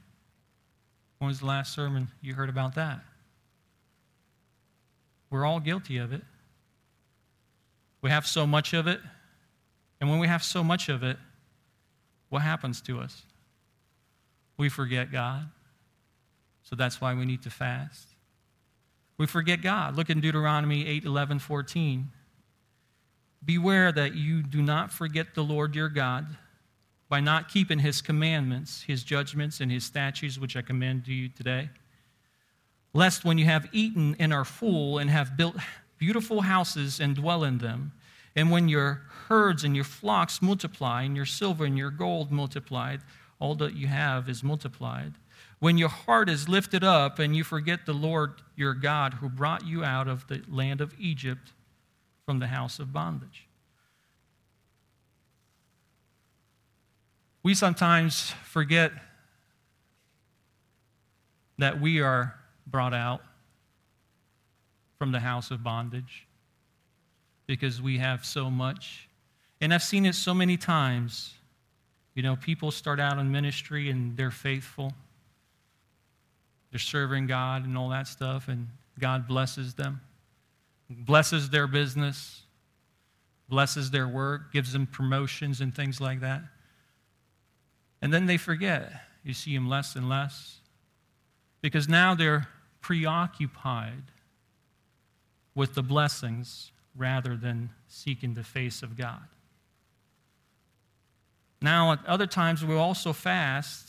When 1.18 1.28
was 1.28 1.38
the 1.38 1.46
last 1.46 1.72
sermon 1.72 2.08
you 2.20 2.34
heard 2.34 2.48
about 2.48 2.74
that? 2.74 2.98
We're 5.30 5.46
all 5.46 5.60
guilty 5.60 5.98
of 5.98 6.12
it. 6.12 6.22
We 8.02 8.10
have 8.10 8.26
so 8.26 8.48
much 8.48 8.72
of 8.72 8.88
it. 8.88 8.98
And 10.00 10.10
when 10.10 10.18
we 10.18 10.26
have 10.26 10.42
so 10.42 10.64
much 10.64 10.88
of 10.88 11.04
it, 11.04 11.18
what 12.30 12.42
happens 12.42 12.80
to 12.80 12.98
us? 12.98 13.22
We 14.56 14.68
forget 14.68 15.12
God. 15.12 15.48
So 16.64 16.74
that's 16.74 17.00
why 17.00 17.14
we 17.14 17.24
need 17.24 17.44
to 17.44 17.50
fast. 17.50 18.08
We 19.18 19.26
forget 19.26 19.62
God. 19.62 19.94
Look 19.94 20.10
in 20.10 20.20
Deuteronomy 20.20 20.84
8 20.84 21.04
11, 21.04 21.38
14. 21.38 22.10
Beware 23.44 23.92
that 23.92 24.16
you 24.16 24.42
do 24.42 24.62
not 24.62 24.90
forget 24.90 25.36
the 25.36 25.44
Lord 25.44 25.76
your 25.76 25.88
God 25.88 26.26
by 27.14 27.20
not 27.20 27.48
keeping 27.48 27.78
his 27.78 28.02
commandments, 28.02 28.82
his 28.88 29.04
judgments, 29.04 29.60
and 29.60 29.70
his 29.70 29.84
statutes, 29.84 30.36
which 30.36 30.56
I 30.56 30.62
command 30.62 31.04
to 31.04 31.12
you 31.12 31.28
today. 31.28 31.70
Lest 32.92 33.24
when 33.24 33.38
you 33.38 33.44
have 33.44 33.68
eaten 33.70 34.16
and 34.18 34.32
are 34.32 34.44
full 34.44 34.98
and 34.98 35.08
have 35.08 35.36
built 35.36 35.54
beautiful 35.96 36.40
houses 36.40 36.98
and 36.98 37.14
dwell 37.14 37.44
in 37.44 37.58
them, 37.58 37.92
and 38.34 38.50
when 38.50 38.68
your 38.68 39.02
herds 39.28 39.62
and 39.62 39.76
your 39.76 39.84
flocks 39.84 40.42
multiply, 40.42 41.04
and 41.04 41.14
your 41.14 41.24
silver 41.24 41.64
and 41.64 41.78
your 41.78 41.92
gold 41.92 42.32
multiplied, 42.32 43.00
all 43.38 43.54
that 43.54 43.76
you 43.76 43.86
have 43.86 44.28
is 44.28 44.42
multiplied. 44.42 45.12
When 45.60 45.78
your 45.78 45.90
heart 45.90 46.28
is 46.28 46.48
lifted 46.48 46.82
up 46.82 47.20
and 47.20 47.36
you 47.36 47.44
forget 47.44 47.86
the 47.86 47.92
Lord 47.92 48.42
your 48.56 48.74
God 48.74 49.14
who 49.14 49.28
brought 49.28 49.64
you 49.64 49.84
out 49.84 50.08
of 50.08 50.26
the 50.26 50.42
land 50.48 50.80
of 50.80 50.92
Egypt 50.98 51.52
from 52.26 52.40
the 52.40 52.48
house 52.48 52.80
of 52.80 52.92
bondage. 52.92 53.46
We 57.44 57.52
sometimes 57.54 58.30
forget 58.42 58.90
that 61.58 61.78
we 61.78 62.00
are 62.00 62.34
brought 62.66 62.94
out 62.94 63.20
from 64.98 65.12
the 65.12 65.20
house 65.20 65.50
of 65.50 65.62
bondage 65.62 66.26
because 67.46 67.82
we 67.82 67.98
have 67.98 68.24
so 68.24 68.50
much. 68.50 69.10
And 69.60 69.74
I've 69.74 69.82
seen 69.82 70.06
it 70.06 70.14
so 70.14 70.32
many 70.32 70.56
times. 70.56 71.34
You 72.14 72.22
know, 72.22 72.34
people 72.34 72.70
start 72.70 72.98
out 72.98 73.18
in 73.18 73.30
ministry 73.30 73.90
and 73.90 74.16
they're 74.16 74.30
faithful, 74.30 74.94
they're 76.70 76.78
serving 76.78 77.26
God 77.26 77.66
and 77.66 77.76
all 77.76 77.90
that 77.90 78.06
stuff, 78.08 78.48
and 78.48 78.68
God 78.98 79.28
blesses 79.28 79.74
them, 79.74 80.00
blesses 80.88 81.50
their 81.50 81.66
business, 81.66 82.42
blesses 83.50 83.90
their 83.90 84.08
work, 84.08 84.50
gives 84.50 84.72
them 84.72 84.86
promotions 84.86 85.60
and 85.60 85.74
things 85.74 86.00
like 86.00 86.20
that. 86.20 86.42
And 88.04 88.12
then 88.12 88.26
they 88.26 88.36
forget. 88.36 88.92
You 89.24 89.32
see 89.32 89.54
them 89.54 89.66
less 89.66 89.96
and 89.96 90.10
less. 90.10 90.58
Because 91.62 91.88
now 91.88 92.14
they're 92.14 92.48
preoccupied 92.82 94.02
with 95.54 95.72
the 95.72 95.82
blessings 95.82 96.70
rather 96.94 97.34
than 97.34 97.70
seeking 97.88 98.34
the 98.34 98.44
face 98.44 98.82
of 98.82 98.94
God. 98.94 99.22
Now, 101.62 101.92
at 101.92 102.04
other 102.04 102.26
times, 102.26 102.62
we 102.62 102.74
also 102.74 103.14
fast 103.14 103.88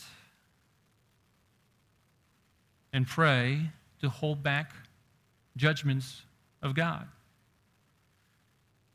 and 2.94 3.06
pray 3.06 3.70
to 4.00 4.08
hold 4.08 4.42
back 4.42 4.72
judgments 5.58 6.22
of 6.62 6.74
God. 6.74 7.06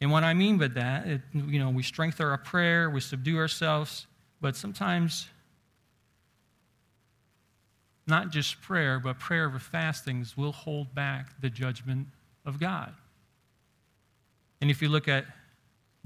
And 0.00 0.10
what 0.10 0.24
I 0.24 0.32
mean 0.32 0.56
by 0.56 0.68
that, 0.68 1.06
it, 1.06 1.20
you 1.34 1.58
know, 1.58 1.68
we 1.68 1.82
strengthen 1.82 2.24
our 2.24 2.38
prayer, 2.38 2.88
we 2.88 3.02
subdue 3.02 3.36
ourselves, 3.36 4.06
but 4.40 4.56
sometimes, 4.56 5.28
not 8.06 8.30
just 8.30 8.60
prayer, 8.60 8.98
but 8.98 9.18
prayer 9.18 9.48
with 9.48 9.62
fastings 9.62 10.36
will 10.36 10.52
hold 10.52 10.94
back 10.94 11.40
the 11.40 11.50
judgment 11.50 12.06
of 12.44 12.58
God. 12.58 12.92
And 14.60 14.70
if 14.70 14.82
you 14.82 14.88
look 14.88 15.08
at 15.08 15.24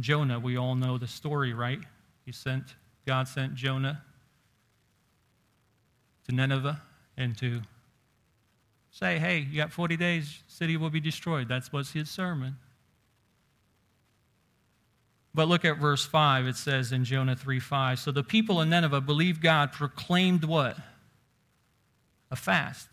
Jonah, 0.01 0.39
we 0.39 0.57
all 0.57 0.75
know 0.75 0.99
the 0.99 1.07
story, 1.07 1.55
right? 1.55 1.81
He 2.25 2.33
sent, 2.33 2.75
God 3.07 3.29
sent 3.29 3.55
Jonah 3.55 4.03
to 6.29 6.35
Nineveh 6.35 6.81
and 7.17 7.37
to 7.39 7.61
say, 8.91 9.19
hey, 9.19 9.39
you 9.39 9.57
got 9.57 9.73
40 9.73 9.97
days, 9.97 10.43
city 10.47 10.77
will 10.77 10.91
be 10.91 11.01
destroyed. 11.01 11.49
That 11.49 11.73
was 11.73 11.93
his 11.93 12.11
sermon. 12.11 12.57
But 15.35 15.49
look 15.49 15.65
at 15.65 15.79
verse 15.79 16.05
5. 16.05 16.47
It 16.47 16.57
says 16.57 16.93
in 16.93 17.05
Jonah 17.05 17.35
3 17.35 17.59
5. 17.59 17.99
So 17.99 18.13
the 18.13 18.23
people 18.23 18.61
in 18.61 18.71
Nineveh 18.71 19.01
believed 19.01 19.43
God, 19.43 19.73
proclaimed 19.73 20.45
what? 20.45 20.77
A 22.31 22.37
fast. 22.37 22.89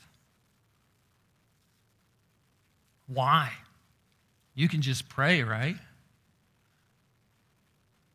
Why? 3.07 3.51
You 4.55 4.67
can 4.67 4.81
just 4.81 5.07
pray, 5.07 5.43
right? 5.43 5.75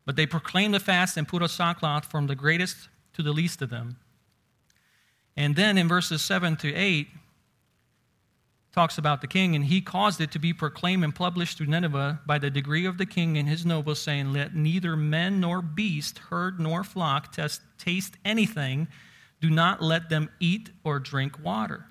But 0.04 0.16
they 0.16 0.26
proclaimed 0.26 0.74
a 0.74 0.80
fast 0.80 1.16
and 1.16 1.26
put 1.26 1.42
a 1.42 1.48
sackcloth 1.48 2.06
from 2.06 2.26
the 2.26 2.34
greatest 2.34 2.88
to 3.14 3.22
the 3.22 3.32
least 3.32 3.62
of 3.62 3.70
them. 3.70 3.96
And 5.36 5.54
then 5.54 5.76
in 5.76 5.88
verses 5.88 6.22
7 6.22 6.56
to 6.56 6.74
8, 6.74 7.08
talks 8.76 8.98
about 8.98 9.22
the 9.22 9.26
king, 9.26 9.56
and 9.56 9.64
he 9.64 9.80
caused 9.80 10.20
it 10.20 10.30
to 10.30 10.38
be 10.38 10.52
proclaimed 10.52 11.02
and 11.02 11.14
published 11.14 11.56
through 11.56 11.66
Nineveh 11.66 12.20
by 12.26 12.38
the 12.38 12.50
decree 12.50 12.84
of 12.84 12.98
the 12.98 13.06
king 13.06 13.38
and 13.38 13.48
his 13.48 13.64
nobles, 13.64 13.98
saying, 13.98 14.34
Let 14.34 14.54
neither 14.54 14.96
men 14.96 15.40
nor 15.40 15.62
beast, 15.62 16.18
herd 16.18 16.60
nor 16.60 16.84
flock 16.84 17.32
test, 17.32 17.62
taste 17.78 18.18
anything. 18.22 18.86
Do 19.40 19.48
not 19.48 19.80
let 19.80 20.10
them 20.10 20.30
eat 20.40 20.70
or 20.84 20.98
drink 20.98 21.42
water. 21.42 21.86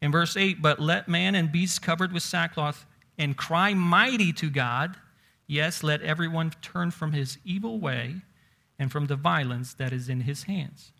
In 0.00 0.10
verse 0.10 0.36
8, 0.36 0.60
but 0.60 0.80
let 0.80 1.08
man 1.08 1.36
and 1.36 1.52
beast 1.52 1.82
covered 1.82 2.12
with 2.12 2.24
sackcloth 2.24 2.84
and 3.16 3.36
cry 3.36 3.72
mighty 3.72 4.32
to 4.32 4.50
God. 4.50 4.96
Yes, 5.46 5.84
let 5.84 6.02
everyone 6.02 6.50
turn 6.62 6.90
from 6.90 7.12
his 7.12 7.38
evil 7.44 7.78
way 7.78 8.16
and 8.76 8.90
from 8.90 9.06
the 9.06 9.14
violence 9.14 9.74
that 9.74 9.92
is 9.92 10.08
in 10.08 10.22
his 10.22 10.42
hands. 10.44 10.90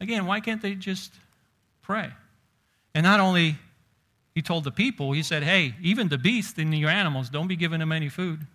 Again, 0.00 0.26
why 0.26 0.38
can't 0.38 0.62
they 0.62 0.76
just 0.76 1.14
pray? 1.82 2.12
And 2.94 3.04
not 3.04 3.20
only 3.20 3.56
he 4.34 4.42
told 4.42 4.64
the 4.64 4.70
people, 4.70 5.12
he 5.12 5.22
said, 5.22 5.42
hey, 5.42 5.74
even 5.82 6.08
the 6.08 6.18
beasts 6.18 6.58
and 6.58 6.74
your 6.76 6.90
animals, 6.90 7.28
don't 7.28 7.48
be 7.48 7.56
giving 7.56 7.80
them 7.80 7.92
any 7.92 8.08
food. 8.08 8.46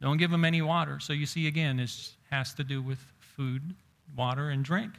Don't 0.00 0.16
give 0.16 0.30
them 0.30 0.44
any 0.44 0.62
water. 0.62 0.98
So 1.00 1.12
you 1.12 1.26
see, 1.26 1.46
again, 1.46 1.76
this 1.76 2.14
has 2.30 2.54
to 2.54 2.64
do 2.64 2.80
with 2.80 2.98
food, 3.18 3.74
water, 4.16 4.48
and 4.48 4.64
drink. 4.64 4.92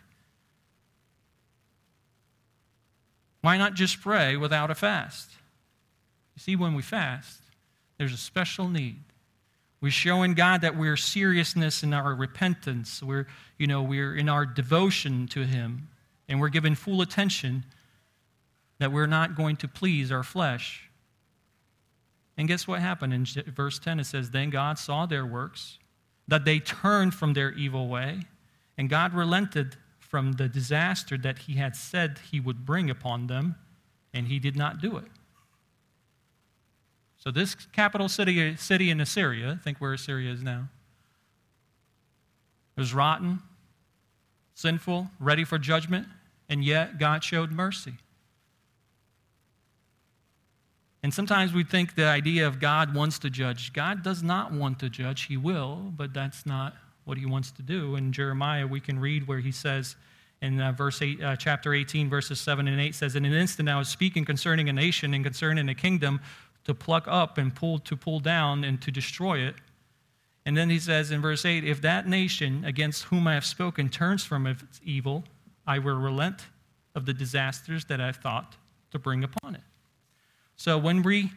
Why 3.42 3.58
not 3.58 3.74
just 3.74 4.02
pray 4.02 4.38
without 4.38 4.70
a 4.70 4.76
fast? 4.76 5.32
You 6.36 6.40
see, 6.42 6.56
when 6.56 6.76
we 6.76 6.84
fast, 6.84 7.40
there's 7.98 8.14
a 8.14 8.18
special 8.18 8.68
need. 8.68 9.00
We're 9.82 9.90
showing 9.90 10.36
God 10.36 10.62
that 10.62 10.78
we're 10.78 10.98
seriousness 10.98 11.82
in 11.82 11.92
our 11.94 12.14
repentance. 12.14 13.02
We're, 13.02 13.26
you 13.58 13.66
know, 13.66 13.82
we're 13.82 14.16
in 14.16 14.30
our 14.30 14.46
devotion 14.46 15.28
to 15.30 15.44
Him, 15.44 15.88
and 16.30 16.40
we're 16.40 16.50
giving 16.50 16.76
full 16.76 17.02
attention 17.02 17.66
that 18.82 18.92
we're 18.92 19.06
not 19.06 19.36
going 19.36 19.56
to 19.56 19.68
please 19.68 20.12
our 20.12 20.24
flesh. 20.24 20.90
And 22.36 22.48
guess 22.48 22.68
what 22.68 22.80
happened? 22.80 23.14
In 23.14 23.26
verse 23.54 23.78
10, 23.78 24.00
it 24.00 24.06
says, 24.06 24.32
Then 24.32 24.50
God 24.50 24.80
saw 24.80 25.06
their 25.06 25.24
works, 25.24 25.78
that 26.28 26.46
they 26.46 26.58
turned 26.58 27.14
from 27.14 27.34
their 27.34 27.52
evil 27.52 27.88
way, 27.88 28.22
and 28.80 28.90
God 28.90 29.14
relented 29.14 29.76
from 30.00 30.32
the 30.32 30.50
disaster 30.50 31.16
that 31.20 31.38
he 31.38 31.58
had 31.58 31.76
said 31.76 32.22
he 32.32 32.40
would 32.40 32.66
bring 32.66 32.90
upon 32.90 33.28
them, 33.28 33.54
and 34.16 34.28
he 34.28 34.40
did 34.40 34.56
not 34.56 34.82
do 34.82 34.98
it. 34.98 35.12
So, 37.18 37.30
this 37.30 37.54
capital 37.54 38.10
city, 38.10 38.56
city 38.56 38.90
in 38.90 39.00
Assyria, 39.00 39.60
I 39.62 39.64
think 39.64 39.78
where 39.78 39.94
Assyria 39.94 40.32
is 40.34 40.42
now, 40.42 40.70
was 42.76 42.96
rotten, 42.96 43.44
sinful, 44.56 45.12
ready 45.20 45.44
for 45.44 45.60
judgment, 45.60 46.08
and 46.50 46.64
yet 46.64 46.98
God 46.98 47.24
showed 47.24 47.52
mercy. 47.52 47.94
And 51.04 51.14
sometimes 51.14 51.52
we 51.52 51.64
think 51.64 51.96
the 51.96 52.06
idea 52.06 52.46
of 52.46 52.60
God 52.60 52.94
wants 52.94 53.18
to 53.20 53.30
judge. 53.30 53.74
God 53.74 54.04
does 54.04 54.22
not 54.22 54.52
want 54.52 54.80
to 54.80 54.90
judge. 54.90 55.24
He 55.24 55.38
will, 55.38 55.92
but 55.96 56.14
that's 56.14 56.46
not 56.46 56.76
what 57.06 57.18
he 57.18 57.26
wants 57.26 57.52
to 57.52 57.64
do. 57.64 57.96
In 57.96 58.14
Jeremiah, 58.14 58.68
we 58.68 58.80
can 58.80 59.00
read 59.00 59.28
where 59.28 59.40
he 59.40 59.52
says 59.52 59.96
in 60.42 60.60
uh, 60.60 60.72
verse 60.72 61.02
eight, 61.02 61.22
uh, 61.22 61.36
chapter 61.36 61.74
18, 61.74 62.10
verses 62.10 62.40
7 62.40 62.68
and 62.68 62.80
8 62.80 62.96
says, 62.96 63.16
In 63.16 63.26
an 63.26 63.34
instant 63.34 63.70
I 63.70 63.78
was 63.78 63.90
speaking 63.90 64.26
concerning 64.26 64.70
a 64.70 64.74
nation 64.74 65.14
and 65.14 65.24
concerning 65.24 65.70
a 65.70 65.76
kingdom 65.76 66.20
to 66.66 66.74
pluck 66.74 67.06
up 67.08 67.38
and 67.38 67.54
pull 67.56 67.80
to 67.80 67.96
pull 67.96 68.20
down 68.20 68.64
and 68.64 68.82
to 68.82 68.92
destroy 68.92 69.40
it. 69.40 69.56
And 70.46 70.58
then 70.58 70.70
he 70.70 70.80
says 70.80 71.12
in 71.12 71.22
verse 71.22 71.46
8, 71.46 71.64
If 71.64 71.82
that 71.82 72.08
nation 72.08 72.66
against 72.66 73.04
whom 73.06 73.28
I 73.28 73.36
have 73.36 73.46
spoken 73.46 73.90
turns 73.90 74.24
from 74.24 74.48
its 74.48 74.82
evil, 74.84 75.24
I 75.68 75.80
will 75.80 76.00
relent 76.00 76.48
of 76.96 77.06
the 77.06 77.14
disasters 77.14 77.86
that 77.86 78.02
I've 78.02 78.18
thought 78.18 78.56
to 78.92 79.00
bring 79.00 79.24
upon 79.24 79.56
it. 79.56 79.62
So 80.62 80.78
when 80.78 81.02
we 81.02 81.32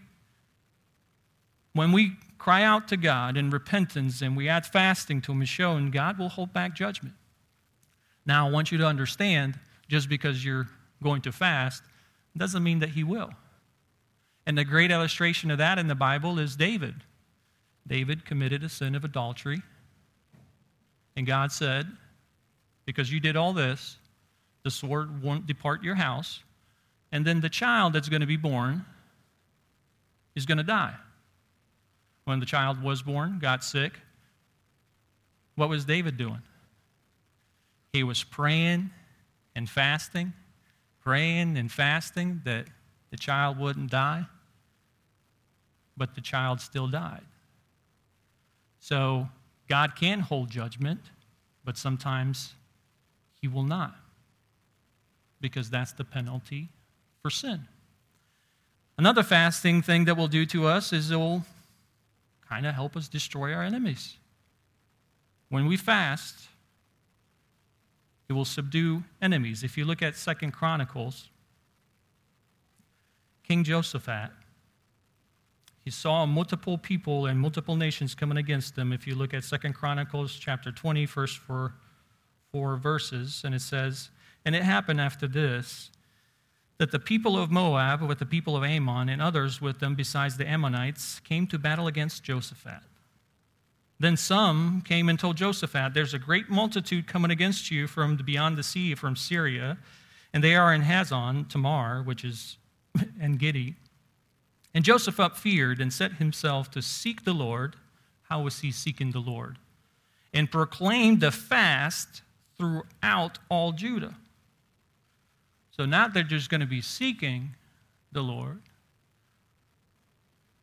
when 1.73 1.93
we 1.93 2.13
cry 2.37 2.63
out 2.63 2.89
to 2.89 2.99
God 2.99 3.39
in 3.39 3.49
repentance 3.49 4.21
and 4.21 4.37
we 4.37 4.51
add 4.51 4.67
fasting 4.67 5.23
to 5.23 5.33
Him 5.33 5.41
and 5.41 5.49
showing, 5.49 5.91
God 5.91 6.19
will 6.19 6.29
hold 6.29 6.53
back 6.53 6.75
judgment. 6.75 7.15
Now, 8.27 8.47
I 8.47 8.51
want 8.51 8.71
you 8.71 8.77
to 8.77 8.87
understand 8.87 9.59
just 9.89 10.11
because 10.11 10.45
you're 10.45 10.69
going 11.03 11.23
to 11.23 11.33
fast 11.33 11.83
doesn't 12.37 12.63
mean 12.63 12.81
that 12.81 12.91
He 12.91 13.03
will. 13.03 13.31
And 14.45 14.59
the 14.59 14.65
great 14.65 14.91
illustration 14.91 15.51
of 15.51 15.57
that 15.57 15.79
in 15.79 15.89
the 15.89 15.95
Bible 15.95 16.39
is 16.39 16.55
David. 16.55 16.97
David 17.87 18.27
committed 18.27 18.63
a 18.63 18.69
sin 18.69 18.95
of 18.95 19.05
adultery. 19.05 19.63
And 21.17 21.27
God 21.27 21.51
said, 21.51 21.87
Because 22.85 23.11
you 23.11 23.21
did 23.21 23.37
all 23.37 23.55
this, 23.55 23.97
the 24.65 24.71
sword 24.71 25.23
won't 25.23 25.47
depart 25.47 25.83
your 25.83 25.95
house. 25.95 26.43
And 27.11 27.27
then 27.27 27.41
the 27.41 27.49
child 27.49 27.95
that's 27.95 28.11
going 28.11 28.21
to 28.21 28.27
be 28.27 28.37
born 28.37 28.85
is 30.35 30.47
going 30.47 30.59
to 30.59 30.65
die. 30.65 30.95
When 32.25 32.41
the 32.41 32.47
child 32.47 32.83
was 32.83 33.03
born, 33.03 33.39
got 33.39 33.63
sick, 33.63 33.93
what 35.57 35.69
was 35.69 35.85
David 35.85 36.17
doing? 36.17 36.43
He 37.93 38.03
was 38.03 38.25
praying 38.25 38.91
and 39.55 39.69
fasting, 39.69 40.33
praying 41.01 41.57
and 41.57 41.71
fasting 41.71 42.41
that 42.45 42.67
the 43.11 43.17
child 43.17 43.59
wouldn't 43.59 43.91
die, 43.91 44.27
but 45.97 46.15
the 46.15 46.21
child 46.21 46.61
still 46.61 46.89
died. 46.89 47.23
So 48.81 49.29
God 49.69 49.95
can 49.95 50.21
hold 50.21 50.51
judgment, 50.51 51.01
but 51.65 51.79
sometimes 51.79 52.55
He 53.41 53.49
will 53.49 53.63
not, 53.63 53.95
because 55.41 55.71
that's 55.71 55.93
the 55.93 56.05
penalty 56.05 56.69
for 57.23 57.31
sin. 57.31 57.69
Another 58.97 59.23
fasting 59.23 59.83
thing 59.83 60.05
that 60.05 60.17
will 60.17 60.29
do 60.29 60.47
to 60.47 60.67
us 60.67 60.93
is 60.93 61.11
it 61.11 61.17
will 61.17 61.45
kind 62.49 62.67
of 62.67 62.75
help 62.75 62.97
us 62.97 63.09
destroy 63.09 63.53
our 63.53 63.63
enemies. 63.63 64.17
When 65.49 65.67
we 65.67 65.77
fast, 65.77 66.49
it 68.29 68.33
will 68.33 68.45
subdue 68.45 69.05
enemies. 69.21 69.63
If 69.65 69.77
you 69.77 69.85
look 69.85 70.03
at 70.03 70.17
Second 70.17 70.53
Chronicles, 70.53 71.29
King 73.43 73.65
Josaphat, 73.65 74.31
he 75.85 75.91
saw 75.91 76.25
multiple 76.25 76.79
people 76.79 77.27
and 77.27 77.39
multiple 77.39 77.77
nations 77.77 78.15
coming 78.15 78.39
against 78.39 78.75
them. 78.75 78.93
If 78.93 79.07
you 79.07 79.15
look 79.15 79.35
at 79.35 79.45
Second 79.45 79.75
Chronicles 79.75 80.35
chapter 80.35 80.73
20, 80.73 81.05
first 81.05 81.37
four, 81.37 81.75
four 82.53 82.77
verses, 82.77 83.43
and 83.45 83.55
it 83.55 83.61
says, 83.61 84.09
And 84.47 84.55
it 84.55 84.63
happened 84.63 85.01
after 85.01 85.27
this 85.29 85.91
that 86.79 86.91
the 86.91 86.99
people 86.99 87.39
of 87.39 87.51
Moab, 87.51 88.03
with 88.03 88.19
the 88.19 88.27
people 88.27 88.57
of 88.57 88.65
Ammon, 88.65 89.09
and 89.09 89.23
others 89.23 89.61
with 89.61 89.79
them 89.81 89.95
besides 89.95 90.37
the 90.37 90.47
Ammonites, 90.47 91.21
came 91.21 91.47
to 91.49 91.59
battle 91.59 91.87
against 91.87 92.25
Josaphat. 92.25 92.83
Then 94.01 94.17
some 94.17 94.83
came 94.83 95.09
and 95.09 95.19
told 95.19 95.37
Josaphat, 95.37 95.95
There's 95.95 96.15
a 96.15 96.19
great 96.19 96.51
multitude 96.51 97.07
coming 97.07 97.31
against 97.31 97.71
you 97.71 97.87
from 97.87 98.17
beyond 98.17 98.59
the 98.59 98.63
sea, 98.63 98.95
from 98.95 99.15
Syria, 99.15 99.79
and 100.33 100.43
they 100.43 100.57
are 100.57 100.75
in 100.75 100.83
Hazon 100.83 101.49
Tamar, 101.49 102.03
which 102.03 102.25
is 102.25 102.57
En 103.21 103.37
Gedi. 103.37 103.77
And 104.75 104.85
Josaphat 104.85 105.37
feared 105.37 105.81
and 105.81 105.93
set 105.93 106.15
himself 106.15 106.71
to 106.73 106.83
seek 106.83 107.25
the 107.25 107.33
Lord. 107.33 107.77
How 108.25 108.43
was 108.43 108.61
he 108.61 108.73
seeking 108.73 109.13
the 109.13 109.21
Lord? 109.21 109.59
And 110.33 110.51
proclaimed 110.51 111.23
a 111.23 111.31
fast 111.31 112.23
throughout 112.59 113.39
all 113.49 113.71
Judah. 113.71 114.17
So 115.77 115.85
not 115.85 116.15
they're 116.15 116.23
just 116.23 116.51
going 116.51 116.61
to 116.61 116.67
be 116.67 116.81
seeking 116.81 117.55
the 118.13 118.23
Lord, 118.23 118.63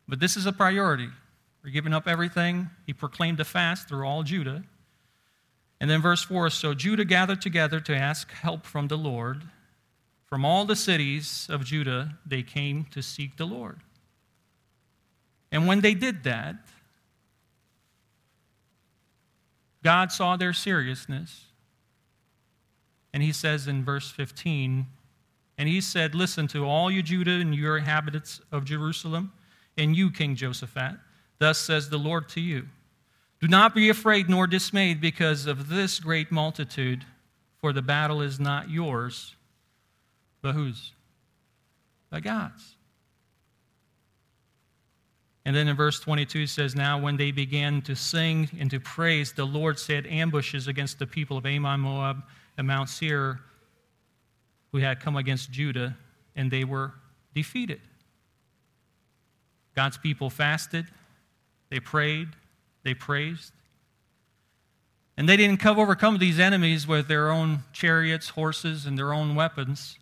but 0.07 0.19
this 0.19 0.37
is 0.37 0.45
a 0.45 0.53
priority. 0.53 1.09
We're 1.63 1.71
giving 1.71 1.93
up 1.93 2.07
everything. 2.07 2.69
He 2.85 2.93
proclaimed 2.93 3.39
a 3.39 3.45
fast 3.45 3.87
through 3.87 4.05
all 4.05 4.23
Judah. 4.23 4.63
And 5.79 5.89
then 5.89 6.01
verse 6.01 6.23
4 6.23 6.49
So 6.49 6.73
Judah 6.73 7.05
gathered 7.05 7.41
together 7.41 7.79
to 7.81 7.95
ask 7.95 8.31
help 8.31 8.65
from 8.65 8.87
the 8.87 8.97
Lord. 8.97 9.43
From 10.27 10.45
all 10.45 10.63
the 10.63 10.77
cities 10.77 11.47
of 11.49 11.65
Judah, 11.65 12.17
they 12.25 12.41
came 12.41 12.85
to 12.91 13.01
seek 13.01 13.35
the 13.35 13.45
Lord. 13.45 13.81
And 15.51 15.67
when 15.67 15.81
they 15.81 15.93
did 15.93 16.23
that, 16.23 16.55
God 19.83 20.11
saw 20.11 20.37
their 20.37 20.53
seriousness. 20.53 21.47
And 23.13 23.21
he 23.21 23.33
says 23.33 23.67
in 23.67 23.83
verse 23.83 24.09
15, 24.09 24.87
and 25.57 25.67
he 25.67 25.81
said, 25.81 26.15
Listen 26.15 26.47
to 26.49 26.65
all 26.65 26.89
you 26.89 27.03
Judah 27.03 27.31
and 27.31 27.53
your 27.53 27.77
inhabitants 27.77 28.41
of 28.51 28.65
Jerusalem, 28.65 29.31
and 29.77 29.95
you, 29.95 30.11
King 30.11 30.35
Josaphat. 30.35 30.99
Thus 31.39 31.57
says 31.57 31.89
the 31.89 31.97
Lord 31.97 32.29
to 32.29 32.41
you 32.41 32.67
Do 33.39 33.47
not 33.47 33.73
be 33.73 33.89
afraid 33.89 34.29
nor 34.29 34.47
dismayed 34.47 35.01
because 35.01 35.45
of 35.45 35.69
this 35.69 35.99
great 35.99 36.31
multitude, 36.31 37.05
for 37.57 37.73
the 37.73 37.81
battle 37.81 38.21
is 38.21 38.39
not 38.39 38.69
yours, 38.69 39.35
but 40.41 40.53
whose? 40.53 40.93
But 42.09 42.23
God's. 42.23 42.75
And 45.45 45.55
then 45.55 45.67
in 45.67 45.75
verse 45.75 45.99
22 45.99 46.45
says, 46.45 46.75
Now 46.75 46.99
when 46.99 47.17
they 47.17 47.31
began 47.31 47.81
to 47.83 47.95
sing 47.95 48.49
and 48.59 48.69
to 48.69 48.79
praise, 48.79 49.33
the 49.33 49.45
Lord 49.45 49.79
set 49.79 50.05
ambushes 50.05 50.67
against 50.67 50.99
the 50.99 51.07
people 51.07 51.37
of 51.37 51.45
Ammon, 51.45 51.79
Moab, 51.79 52.23
and 52.57 52.67
Mount 52.67 52.89
Seir 52.89 53.39
who 54.71 54.79
had 54.79 54.99
come 54.99 55.15
against 55.15 55.51
Judah, 55.51 55.97
and 56.35 56.49
they 56.49 56.63
were 56.63 56.93
defeated. 57.33 57.81
God's 59.75 59.97
people 59.97 60.29
fasted, 60.29 60.85
they 61.69 61.79
prayed, 61.79 62.29
they 62.83 62.93
praised. 62.93 63.53
And 65.17 65.27
they 65.27 65.37
didn't 65.37 65.57
come 65.57 65.77
overcome 65.77 66.17
these 66.17 66.39
enemies 66.39 66.87
with 66.87 67.07
their 67.07 67.29
own 67.29 67.63
chariots, 67.73 68.29
horses, 68.29 68.85
and 68.85 68.97
their 68.97 69.13
own 69.13 69.35
weapons 69.35 69.97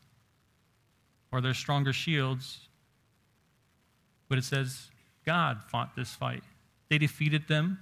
or 1.32 1.42
their 1.42 1.54
stronger 1.54 1.94
shields. 1.94 2.68
But 4.28 4.38
it 4.38 4.44
says 4.44 4.90
God 5.26 5.62
fought 5.68 5.96
this 5.96 6.14
fight. 6.14 6.44
They 6.90 6.98
defeated 6.98 7.48
them 7.48 7.80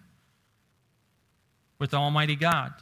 with 1.79 1.93
Almighty 1.93 2.35
God. 2.35 2.73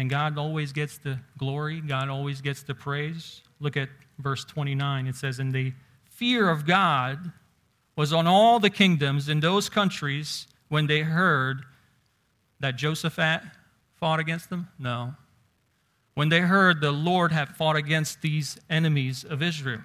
And 0.00 0.08
God 0.08 0.38
always 0.38 0.72
gets 0.72 0.96
the 0.96 1.18
glory, 1.36 1.82
God 1.82 2.08
always 2.08 2.40
gets 2.40 2.62
the 2.62 2.74
praise. 2.74 3.42
Look 3.60 3.76
at 3.76 3.90
verse 4.18 4.46
29. 4.46 5.06
It 5.06 5.14
says, 5.14 5.38
And 5.38 5.52
the 5.52 5.74
fear 6.06 6.48
of 6.48 6.66
God 6.66 7.32
was 7.96 8.10
on 8.10 8.26
all 8.26 8.58
the 8.58 8.70
kingdoms 8.70 9.28
in 9.28 9.40
those 9.40 9.68
countries 9.68 10.46
when 10.70 10.86
they 10.86 11.00
heard 11.00 11.64
that 12.60 12.78
Josaphat 12.78 13.42
fought 13.96 14.20
against 14.20 14.48
them? 14.48 14.68
No. 14.78 15.16
When 16.14 16.30
they 16.30 16.40
heard 16.40 16.80
the 16.80 16.92
Lord 16.92 17.30
had 17.30 17.54
fought 17.54 17.76
against 17.76 18.22
these 18.22 18.58
enemies 18.70 19.22
of 19.22 19.42
Israel. 19.42 19.82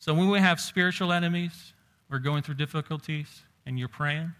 So 0.00 0.12
when 0.12 0.28
we 0.28 0.38
have 0.38 0.60
spiritual 0.60 1.14
enemies, 1.14 1.72
we're 2.10 2.18
going 2.18 2.42
through 2.42 2.56
difficulties, 2.56 3.42
and 3.64 3.78
you're 3.78 3.88
praying, 3.88 4.34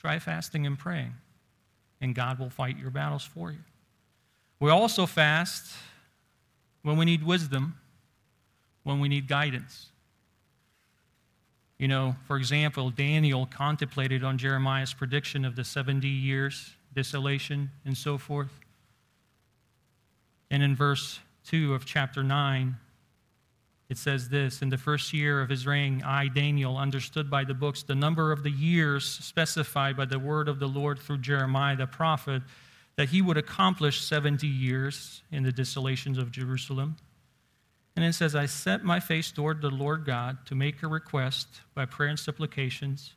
try 0.00 0.18
fasting 0.18 0.66
and 0.66 0.76
praying 0.76 1.14
and 2.02 2.14
God 2.14 2.38
will 2.38 2.50
fight 2.50 2.78
your 2.78 2.90
battles 2.90 3.24
for 3.24 3.52
you. 3.52 3.60
We 4.60 4.70
also 4.70 5.06
fast 5.06 5.72
when 6.82 6.98
we 6.98 7.04
need 7.04 7.24
wisdom, 7.24 7.78
when 8.82 9.00
we 9.00 9.08
need 9.08 9.28
guidance. 9.28 9.86
You 11.78 11.88
know, 11.88 12.16
for 12.26 12.36
example, 12.36 12.90
Daniel 12.90 13.46
contemplated 13.46 14.22
on 14.22 14.36
Jeremiah's 14.36 14.92
prediction 14.92 15.44
of 15.44 15.56
the 15.56 15.64
70 15.64 16.06
years 16.06 16.74
desolation 16.94 17.70
and 17.84 17.96
so 17.96 18.18
forth. 18.18 18.52
And 20.50 20.62
in 20.62 20.76
verse 20.76 21.20
2 21.46 21.72
of 21.74 21.86
chapter 21.86 22.22
9, 22.22 22.76
it 23.92 23.98
says 23.98 24.30
this 24.30 24.62
In 24.62 24.70
the 24.70 24.78
first 24.78 25.12
year 25.12 25.42
of 25.42 25.50
his 25.50 25.66
reign, 25.66 26.02
I, 26.02 26.28
Daniel, 26.28 26.78
understood 26.78 27.30
by 27.30 27.44
the 27.44 27.52
books 27.52 27.82
the 27.82 27.94
number 27.94 28.32
of 28.32 28.42
the 28.42 28.50
years 28.50 29.04
specified 29.04 29.98
by 29.98 30.06
the 30.06 30.18
word 30.18 30.48
of 30.48 30.58
the 30.58 30.66
Lord 30.66 30.98
through 30.98 31.18
Jeremiah 31.18 31.76
the 31.76 31.86
prophet, 31.86 32.40
that 32.96 33.10
he 33.10 33.20
would 33.20 33.36
accomplish 33.36 34.00
70 34.00 34.46
years 34.46 35.20
in 35.30 35.42
the 35.42 35.52
desolations 35.52 36.16
of 36.16 36.32
Jerusalem. 36.32 36.96
And 37.94 38.02
it 38.02 38.14
says, 38.14 38.34
I 38.34 38.46
set 38.46 38.82
my 38.82 38.98
face 38.98 39.30
toward 39.30 39.60
the 39.60 39.68
Lord 39.68 40.06
God 40.06 40.38
to 40.46 40.54
make 40.54 40.82
a 40.82 40.88
request 40.88 41.60
by 41.74 41.84
prayer 41.84 42.08
and 42.08 42.18
supplications. 42.18 43.12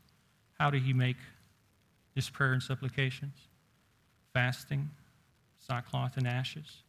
How 0.59 0.69
did 0.69 0.84
he 0.84 0.91
make 0.91 1.15
his 2.15 2.30
prayer 2.30 2.51
and 2.51 2.61
supplications? 2.61 3.38
Fasting, 4.34 4.89
sackcloth, 5.57 6.17
and 6.17 6.28
ashes. 6.28 6.82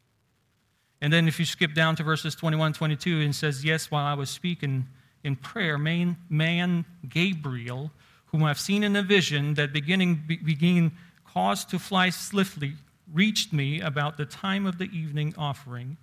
And 1.07 1.13
then 1.13 1.29
if 1.29 1.39
you 1.39 1.45
skip 1.45 1.73
down 1.73 1.95
to 1.95 2.03
verses 2.03 2.35
21 2.35 2.73
22, 2.73 3.21
it 3.21 3.33
says, 3.33 3.65
Yes, 3.65 3.93
while 3.93 4.05
I 4.05 4.15
was 4.15 4.29
speaking 4.29 4.89
in 5.23 5.37
prayer, 5.37 5.79
man, 5.79 6.17
man 6.29 6.85
Gabriel, 7.09 7.93
whom 8.33 8.43
I've 8.43 8.59
seen 8.59 8.83
in 8.83 8.97
a 8.97 9.05
vision 9.05 9.55
that 9.55 9.73
beginning 9.73 10.25
being 10.59 10.91
caused 11.25 11.71
to 11.71 11.79
fly 11.79 12.11
swiftly, 12.11 12.73
reached 13.15 13.53
me 13.53 13.81
about 13.81 14.17
the 14.17 14.25
time 14.25 14.67
of 14.67 14.79
the 14.79 14.87
evening 14.87 15.33
offering 15.39 15.97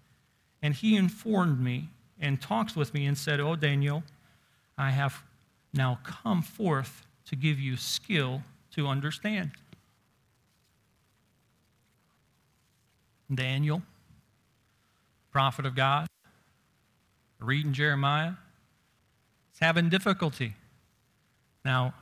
and 0.61 0.73
he 0.73 0.95
informed 0.95 1.59
me 1.59 1.89
and 2.17 2.41
talked 2.41 2.77
with 2.77 2.93
me 2.93 3.05
and 3.05 3.17
said, 3.17 3.41
Oh, 3.41 3.57
Daniel, 3.57 4.03
I 4.77 4.91
have 4.91 5.21
now 5.73 5.99
come 6.05 6.41
forth 6.41 7.05
to 7.25 7.35
give 7.35 7.59
you 7.59 7.75
skill 7.75 8.41
to 8.71 8.87
understand. 8.87 9.51
Daniel, 13.35 13.81
prophet 15.33 15.65
of 15.65 15.75
God, 15.75 16.07
reading 17.39 17.73
Jeremiah, 17.73 18.33
is 19.53 19.59
having 19.59 19.89
difficulty. 19.89 20.53
Now, 21.65 21.93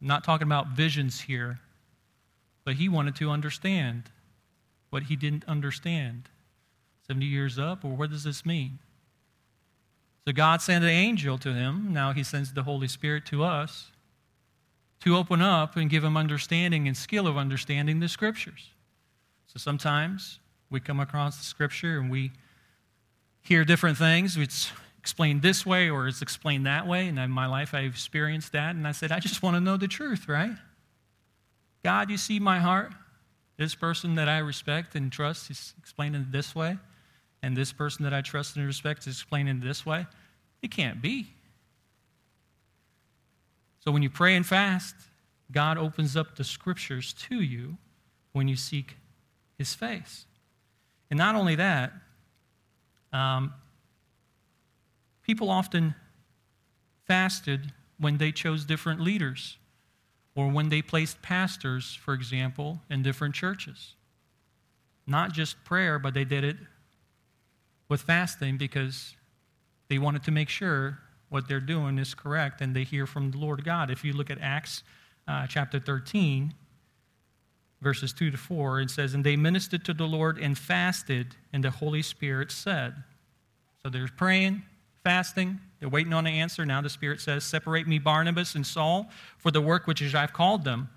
I'm 0.00 0.08
not 0.08 0.24
talking 0.24 0.46
about 0.46 0.68
visions 0.68 1.20
here, 1.20 1.60
but 2.64 2.74
he 2.74 2.88
wanted 2.88 3.14
to 3.16 3.30
understand 3.30 4.04
what 4.90 5.04
he 5.04 5.16
didn't 5.16 5.44
understand. 5.46 6.30
70 7.06 7.26
years 7.26 7.58
up, 7.58 7.84
or 7.84 7.94
what 7.94 8.10
does 8.10 8.24
this 8.24 8.44
mean? 8.46 8.78
So 10.24 10.32
God 10.32 10.62
sent 10.62 10.82
an 10.82 10.90
angel 10.90 11.38
to 11.38 11.52
him. 11.52 11.92
Now 11.92 12.12
he 12.12 12.24
sends 12.24 12.52
the 12.52 12.64
Holy 12.64 12.88
Spirit 12.88 13.26
to 13.26 13.44
us 13.44 13.90
to 15.00 15.14
open 15.14 15.42
up 15.42 15.76
and 15.76 15.90
give 15.90 16.02
him 16.02 16.16
understanding 16.16 16.88
and 16.88 16.96
skill 16.96 17.26
of 17.26 17.36
understanding 17.36 18.00
the 18.00 18.08
scriptures. 18.08 18.70
So 19.46 19.58
sometimes 19.58 20.40
we 20.76 20.80
come 20.80 21.00
across 21.00 21.38
the 21.38 21.44
scripture 21.44 21.98
and 21.98 22.10
we 22.10 22.30
hear 23.40 23.64
different 23.64 23.96
things. 23.96 24.36
It's 24.36 24.70
explained 24.98 25.40
this 25.40 25.64
way 25.64 25.88
or 25.88 26.06
it's 26.06 26.20
explained 26.20 26.66
that 26.66 26.86
way. 26.86 27.08
And 27.08 27.18
in 27.18 27.30
my 27.30 27.46
life, 27.46 27.72
I've 27.72 27.92
experienced 27.92 28.52
that. 28.52 28.76
And 28.76 28.86
I 28.86 28.92
said, 28.92 29.10
I 29.10 29.18
just 29.18 29.42
want 29.42 29.56
to 29.56 29.60
know 29.60 29.78
the 29.78 29.88
truth, 29.88 30.28
right? 30.28 30.50
God, 31.82 32.10
you 32.10 32.18
see 32.18 32.38
my 32.38 32.58
heart. 32.58 32.92
This 33.56 33.74
person 33.74 34.16
that 34.16 34.28
I 34.28 34.36
respect 34.36 34.94
and 34.94 35.10
trust 35.10 35.50
is 35.50 35.72
explaining 35.78 36.20
it 36.20 36.30
this 36.30 36.54
way 36.54 36.76
and 37.42 37.56
this 37.56 37.72
person 37.72 38.04
that 38.04 38.12
I 38.12 38.20
trust 38.20 38.56
and 38.56 38.66
respect 38.66 39.06
is 39.06 39.14
explaining 39.14 39.56
it 39.56 39.64
this 39.64 39.86
way? 39.86 40.04
It 40.60 40.70
can't 40.70 41.00
be. 41.00 41.28
So 43.82 43.90
when 43.92 44.02
you 44.02 44.10
pray 44.10 44.36
and 44.36 44.44
fast, 44.44 44.94
God 45.50 45.78
opens 45.78 46.18
up 46.18 46.36
the 46.36 46.44
scriptures 46.44 47.14
to 47.30 47.40
you 47.40 47.78
when 48.32 48.46
you 48.46 48.56
seek 48.56 48.96
his 49.56 49.72
face. 49.72 50.25
And 51.10 51.18
not 51.18 51.34
only 51.34 51.54
that, 51.54 51.92
um, 53.12 53.54
people 55.22 55.50
often 55.50 55.94
fasted 57.04 57.72
when 57.98 58.18
they 58.18 58.32
chose 58.32 58.64
different 58.64 59.00
leaders 59.00 59.56
or 60.34 60.48
when 60.48 60.68
they 60.68 60.82
placed 60.82 61.22
pastors, 61.22 61.94
for 61.94 62.12
example, 62.12 62.80
in 62.90 63.02
different 63.02 63.34
churches. 63.34 63.94
Not 65.06 65.32
just 65.32 65.62
prayer, 65.64 65.98
but 65.98 66.14
they 66.14 66.24
did 66.24 66.44
it 66.44 66.56
with 67.88 68.02
fasting 68.02 68.58
because 68.58 69.14
they 69.88 69.98
wanted 69.98 70.24
to 70.24 70.30
make 70.30 70.48
sure 70.48 70.98
what 71.28 71.48
they're 71.48 71.60
doing 71.60 71.98
is 71.98 72.14
correct 72.14 72.60
and 72.60 72.74
they 72.74 72.84
hear 72.84 73.06
from 73.06 73.30
the 73.30 73.38
Lord 73.38 73.64
God. 73.64 73.90
If 73.90 74.04
you 74.04 74.12
look 74.12 74.30
at 74.30 74.38
Acts 74.40 74.82
uh, 75.26 75.46
chapter 75.46 75.78
13, 75.78 76.52
verses 77.80 78.12
2 78.12 78.30
to 78.30 78.36
4, 78.36 78.80
it 78.80 78.90
says, 78.90 79.14
And 79.14 79.24
they 79.24 79.36
ministered 79.36 79.84
to 79.84 79.94
the 79.94 80.06
Lord 80.06 80.38
and 80.38 80.56
fasted, 80.56 81.34
and 81.52 81.64
the 81.64 81.70
Holy 81.70 82.02
Spirit 82.02 82.50
said. 82.50 82.94
So 83.82 83.90
they're 83.90 84.08
praying, 84.16 84.62
fasting, 85.04 85.60
they're 85.78 85.88
waiting 85.88 86.12
on 86.12 86.26
an 86.26 86.32
answer. 86.32 86.64
Now 86.64 86.80
the 86.80 86.88
Spirit 86.88 87.20
says, 87.20 87.44
Separate 87.44 87.86
me, 87.86 87.98
Barnabas 87.98 88.54
and 88.54 88.66
Saul, 88.66 89.10
for 89.38 89.50
the 89.50 89.60
work 89.60 89.86
which 89.86 90.14
I've 90.14 90.32
called 90.32 90.64
them. 90.64 90.88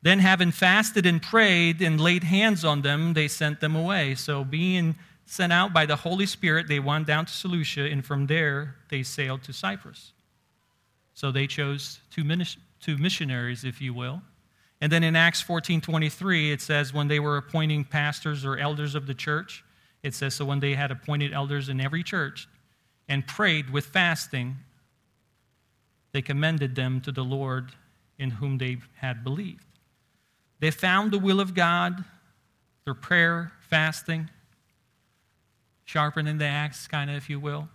Then, 0.00 0.20
having 0.20 0.52
fasted 0.52 1.06
and 1.06 1.20
prayed 1.20 1.82
and 1.82 2.00
laid 2.00 2.22
hands 2.22 2.64
on 2.64 2.82
them, 2.82 3.14
they 3.14 3.26
sent 3.26 3.60
them 3.60 3.74
away. 3.74 4.14
So, 4.14 4.44
being 4.44 4.94
sent 5.28 5.52
out 5.52 5.72
by 5.72 5.84
the 5.84 5.96
Holy 5.96 6.24
Spirit, 6.24 6.68
they 6.68 6.80
went 6.80 7.06
down 7.06 7.26
to 7.26 7.32
Seleucia, 7.32 7.82
and 7.82 8.04
from 8.04 8.26
there 8.26 8.76
they 8.88 9.02
sailed 9.02 9.42
to 9.42 9.52
Cyprus. 9.52 10.12
So 11.12 11.30
they 11.30 11.46
chose 11.46 12.00
two, 12.10 12.24
two 12.80 12.96
missionaries, 12.96 13.64
if 13.64 13.80
you 13.80 13.92
will. 13.92 14.22
And 14.80 14.92
then 14.92 15.02
in 15.02 15.16
Acts 15.16 15.40
14 15.40 15.80
23, 15.80 16.52
it 16.52 16.60
says, 16.60 16.92
when 16.92 17.08
they 17.08 17.20
were 17.20 17.36
appointing 17.36 17.84
pastors 17.84 18.44
or 18.44 18.56
elders 18.56 18.94
of 18.94 19.06
the 19.06 19.14
church, 19.14 19.64
it 20.02 20.14
says, 20.14 20.34
so 20.34 20.44
when 20.44 20.60
they 20.60 20.74
had 20.74 20.90
appointed 20.90 21.32
elders 21.32 21.68
in 21.68 21.80
every 21.80 22.02
church 22.02 22.48
and 23.08 23.26
prayed 23.26 23.70
with 23.70 23.86
fasting, 23.86 24.56
they 26.12 26.22
commended 26.22 26.74
them 26.74 27.00
to 27.00 27.12
the 27.12 27.24
Lord 27.24 27.72
in 28.18 28.30
whom 28.30 28.58
they 28.58 28.78
had 28.96 29.24
believed. 29.24 29.64
They 30.60 30.70
found 30.70 31.10
the 31.10 31.18
will 31.18 31.40
of 31.40 31.54
God 31.54 32.04
through 32.84 32.94
prayer, 32.94 33.52
fasting, 33.68 34.30
sharpening 35.84 36.38
the 36.38 36.46
axe, 36.46 36.86
kind 36.86 37.10
of, 37.10 37.16
if 37.16 37.30
you 37.30 37.40
will. 37.40 37.68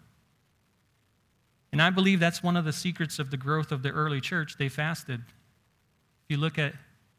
And 1.71 1.81
I 1.81 1.89
believe 1.89 2.19
that's 2.19 2.43
one 2.43 2.55
of 2.55 2.65
the 2.65 2.73
secrets 2.73 3.19
of 3.19 3.31
the 3.31 3.37
growth 3.37 3.71
of 3.71 3.81
the 3.81 3.89
early 3.89 4.21
church. 4.21 4.57
They 4.57 4.69
fasted. 4.69 5.21
If 5.21 6.29
you 6.29 6.37
look 6.37 6.59
at, 6.59 6.73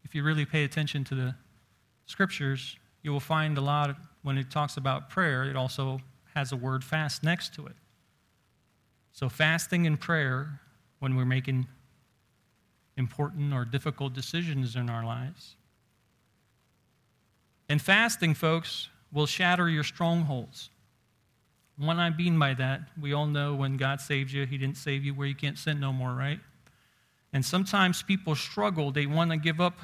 if 0.04 0.14
you 0.14 0.22
really 0.22 0.44
pay 0.44 0.64
attention 0.64 1.04
to 1.04 1.14
the 1.14 1.34
scriptures, 2.06 2.76
you 3.02 3.12
will 3.12 3.20
find 3.20 3.58
a 3.58 3.60
lot, 3.60 3.90
of, 3.90 3.96
when 4.22 4.38
it 4.38 4.50
talks 4.50 4.76
about 4.76 5.10
prayer, 5.10 5.44
it 5.44 5.56
also 5.56 6.00
has 6.34 6.52
a 6.52 6.56
word 6.56 6.84
fast 6.84 7.22
next 7.22 7.54
to 7.54 7.66
it. 7.66 7.76
So, 9.12 9.28
fasting 9.28 9.86
and 9.86 9.98
prayer, 9.98 10.60
when 10.98 11.16
we're 11.16 11.24
making 11.24 11.66
important 12.96 13.52
or 13.52 13.64
difficult 13.64 14.12
decisions 14.12 14.76
in 14.76 14.88
our 14.88 15.04
lives. 15.04 15.56
And 17.68 17.80
fasting, 17.80 18.34
folks, 18.34 18.88
will 19.12 19.26
shatter 19.26 19.68
your 19.68 19.84
strongholds. 19.84 20.70
What 21.76 21.96
I 21.96 22.10
mean 22.10 22.38
by 22.38 22.54
that, 22.54 22.82
we 23.00 23.12
all 23.12 23.26
know 23.26 23.54
when 23.54 23.76
God 23.76 24.00
saves 24.00 24.32
you, 24.32 24.46
He 24.46 24.58
didn't 24.58 24.76
save 24.76 25.04
you 25.04 25.14
where 25.14 25.26
you 25.26 25.34
can't 25.34 25.58
sin 25.58 25.80
no 25.80 25.92
more, 25.92 26.14
right? 26.14 26.40
And 27.32 27.44
sometimes 27.44 28.02
people 28.02 28.36
struggle. 28.36 28.92
They 28.92 29.06
want 29.06 29.32
to 29.32 29.36
give 29.36 29.60
up 29.60 29.78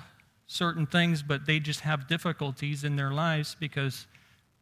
certain 0.50 0.84
things, 0.84 1.22
but 1.22 1.46
they 1.46 1.60
just 1.60 1.80
have 1.80 2.08
difficulties 2.08 2.82
in 2.82 2.96
their 2.96 3.12
lives 3.12 3.56
because 3.60 4.08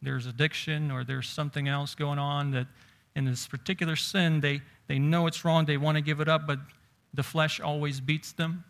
there's 0.03 0.26
addiction 0.26 0.91
or 0.91 1.03
there's 1.03 1.26
something 1.26 1.66
else 1.66 1.95
going 1.95 2.18
on 2.18 2.51
that 2.51 2.66
in 3.16 3.24
this 3.24 3.47
particular 3.47 3.97
sin, 3.97 4.41
they, 4.41 4.61
they 4.86 4.99
know 4.99 5.26
it's 5.26 5.47
wrong, 5.47 5.64
they 5.64 5.78
want 5.78 5.97
to 5.97 6.03
give 6.03 6.20
it 6.20 6.28
up, 6.28 6.47
but 6.47 6.59
the 7.14 7.22
flesh 7.22 7.59
always 7.59 8.01
beats 8.01 8.32
them. 8.32 8.64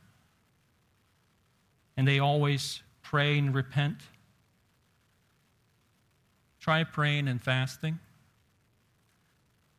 And 1.97 2.07
they 2.07 2.21
always 2.21 2.83
pray 3.03 3.37
and 3.37 3.53
repent. 3.53 3.97
Try 6.61 6.85
praying 6.85 7.27
and 7.27 7.43
fasting. 7.43 7.99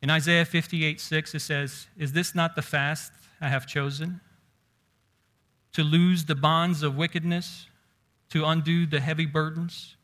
In 0.02 0.10
Isaiah 0.10 0.44
58 0.44 1.00
6, 1.00 1.36
it 1.36 1.40
says, 1.40 1.88
Is 1.98 2.12
this 2.12 2.36
not 2.36 2.58
the 2.58 2.62
fast 2.62 3.14
I 3.40 3.48
have 3.48 3.66
chosen? 3.66 4.20
To 5.74 5.84
loose 5.84 6.24
the 6.24 6.36
bonds 6.36 6.84
of 6.84 6.96
wickedness, 6.96 7.68
to 8.30 8.46
undo 8.46 8.86
the 8.86 9.00
heavy 9.00 9.26
burdens, 9.26 9.96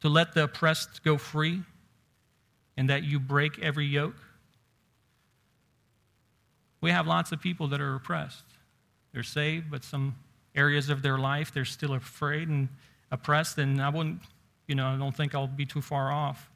to 0.00 0.08
let 0.08 0.34
the 0.34 0.44
oppressed 0.44 1.02
go 1.02 1.16
free, 1.16 1.62
and 2.76 2.90
that 2.90 3.04
you 3.04 3.18
break 3.18 3.58
every 3.60 3.86
yoke? 3.86 4.16
We 6.80 6.90
have 6.90 7.06
lots 7.06 7.32
of 7.32 7.40
people 7.40 7.68
that 7.68 7.80
are 7.80 7.94
oppressed. 7.94 8.44
They're 9.12 9.22
saved, 9.22 9.70
but 9.70 9.84
some 9.84 10.16
areas 10.54 10.90
of 10.90 11.02
their 11.02 11.18
life 11.18 11.52
they're 11.52 11.64
still 11.64 11.94
afraid 11.94 12.48
and 12.48 12.68
oppressed. 13.10 13.58
And 13.58 13.80
I 13.80 13.88
wouldn't, 13.88 14.20
you 14.68 14.74
know, 14.74 14.88
I 14.88 14.96
don't 14.96 15.16
think 15.16 15.34
I'll 15.34 15.46
be 15.46 15.64
too 15.64 15.80
far 15.80 16.12
off 16.12 16.50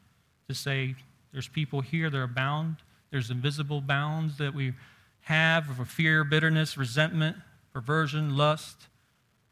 to 0.47 0.53
say 0.53 0.95
there's 1.31 1.47
people 1.47 1.81
here 1.81 2.09
that 2.09 2.17
are 2.17 2.27
bound 2.27 2.77
there's 3.11 3.31
invisible 3.31 3.81
bounds 3.81 4.37
that 4.37 4.53
we 4.53 4.73
have 5.21 5.79
of 5.79 5.89
fear, 5.89 6.23
bitterness, 6.23 6.77
resentment, 6.77 7.37
perversion, 7.73 8.35
lust, 8.35 8.87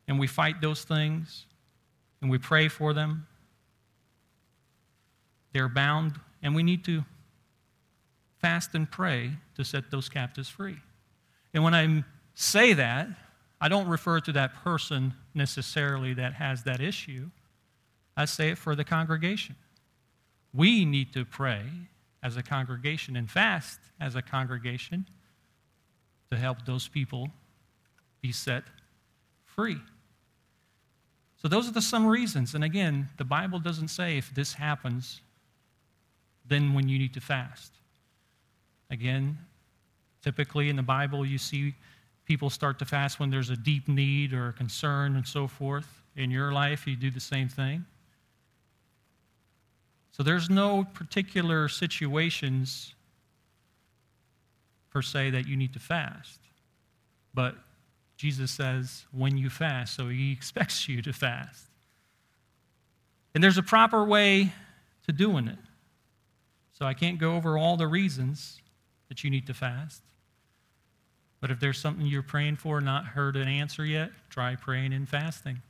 and 0.08 0.20
we 0.20 0.28
fight 0.28 0.62
those 0.62 0.84
things 0.84 1.46
and 2.22 2.32
we 2.32 2.38
pray 2.38 2.68
for 2.68 2.94
them. 2.94 3.28
They're 5.54 5.70
bound, 5.70 6.20
and 6.42 6.56
we 6.56 6.64
need 6.64 6.84
to 6.86 7.04
fast 8.40 8.76
and 8.76 8.90
pray 8.90 9.32
to 9.56 9.64
set 9.64 9.90
those 9.92 10.10
captives 10.10 10.50
free. 10.50 10.78
And 11.54 11.64
when 11.64 11.74
I 11.74 12.04
say 12.36 12.74
that, 12.74 13.08
I 13.60 13.70
don't 13.70 13.88
refer 13.88 14.20
to 14.20 14.32
that 14.34 14.54
person 14.56 15.14
necessarily 15.34 16.14
that 16.14 16.34
has 16.34 16.64
that 16.64 16.80
issue. 16.80 17.30
I 18.16 18.26
say 18.26 18.50
it 18.50 18.58
for 18.58 18.76
the 18.76 18.84
congregation. 18.84 19.56
We 20.54 20.86
need 20.86 21.14
to 21.14 21.26
pray 21.26 21.64
as 22.22 22.38
a 22.38 22.44
congregation 22.44 23.16
and 23.16 23.30
fast 23.30 23.80
as 24.00 24.16
a 24.16 24.22
congregation 24.22 25.08
to 26.32 26.38
help 26.38 26.66
those 26.66 26.88
people 26.88 27.30
be 28.28 28.34
set 28.34 28.64
free. 29.46 29.80
So, 31.42 31.48
those 31.48 31.70
are 31.70 31.72
the 31.72 31.82
some 31.82 32.06
reasons. 32.06 32.56
And 32.56 32.64
again, 32.64 33.08
the 33.18 33.24
Bible 33.24 33.60
doesn't 33.60 33.88
say 33.88 34.18
if 34.18 34.34
this 34.36 34.54
happens, 34.54 35.22
then 36.46 36.74
when 36.74 36.90
you 36.90 37.00
need 37.00 37.14
to 37.14 37.22
fast. 37.22 37.72
Again, 38.90 39.38
typically 40.22 40.70
in 40.70 40.76
the 40.76 40.84
Bible, 40.84 41.26
you 41.26 41.38
see 41.38 41.74
people 42.26 42.50
start 42.50 42.80
to 42.80 42.86
fast 42.86 43.20
when 43.20 43.30
there's 43.30 43.50
a 43.50 43.56
deep 43.56 43.88
need 43.88 44.34
or 44.34 44.50
a 44.50 44.54
concern 44.54 45.16
and 45.16 45.26
so 45.26 45.48
forth. 45.48 45.88
In 46.16 46.32
your 46.32 46.52
life, 46.52 46.88
you 46.88 46.96
do 46.96 47.12
the 47.12 47.20
same 47.20 47.48
thing. 47.48 47.86
So 50.12 50.24
there's 50.24 50.50
no 50.50 50.86
particular 50.94 51.70
situations 51.70 52.96
per 54.90 55.02
se 55.02 55.30
that 55.30 55.48
you 55.48 55.56
need 55.56 55.74
to 55.74 55.80
fast. 55.80 56.40
But 57.34 57.56
Jesus 58.18 58.52
says 58.52 59.06
when 59.12 59.38
you 59.38 59.50
fast, 59.50 59.96
so 59.96 60.10
he 60.10 60.32
expects 60.34 60.90
you 60.90 61.02
to 61.04 61.14
fast. 61.14 61.68
And 63.34 63.44
there's 63.44 63.58
a 63.58 63.64
proper 63.64 64.04
way 64.04 64.52
to 65.06 65.14
doing 65.14 65.48
it. 65.48 65.60
So 66.74 66.86
I 66.86 66.94
can't 66.94 67.20
go 67.20 67.36
over 67.36 67.58
all 67.58 67.78
the 67.78 67.88
reasons 67.88 68.60
that 69.10 69.24
you 69.24 69.30
need 69.30 69.48
to 69.48 69.54
fast. 69.54 70.02
But 71.40 71.52
if 71.52 71.60
there's 71.60 71.78
something 71.78 72.06
you're 72.06 72.24
praying 72.24 72.58
for, 72.58 72.82
not 72.82 73.06
heard 73.06 73.36
an 73.36 73.48
answer 73.48 73.86
yet, 73.86 74.12
try 74.30 74.56
praying 74.56 74.94
and 74.94 75.08
fasting. 75.08 75.62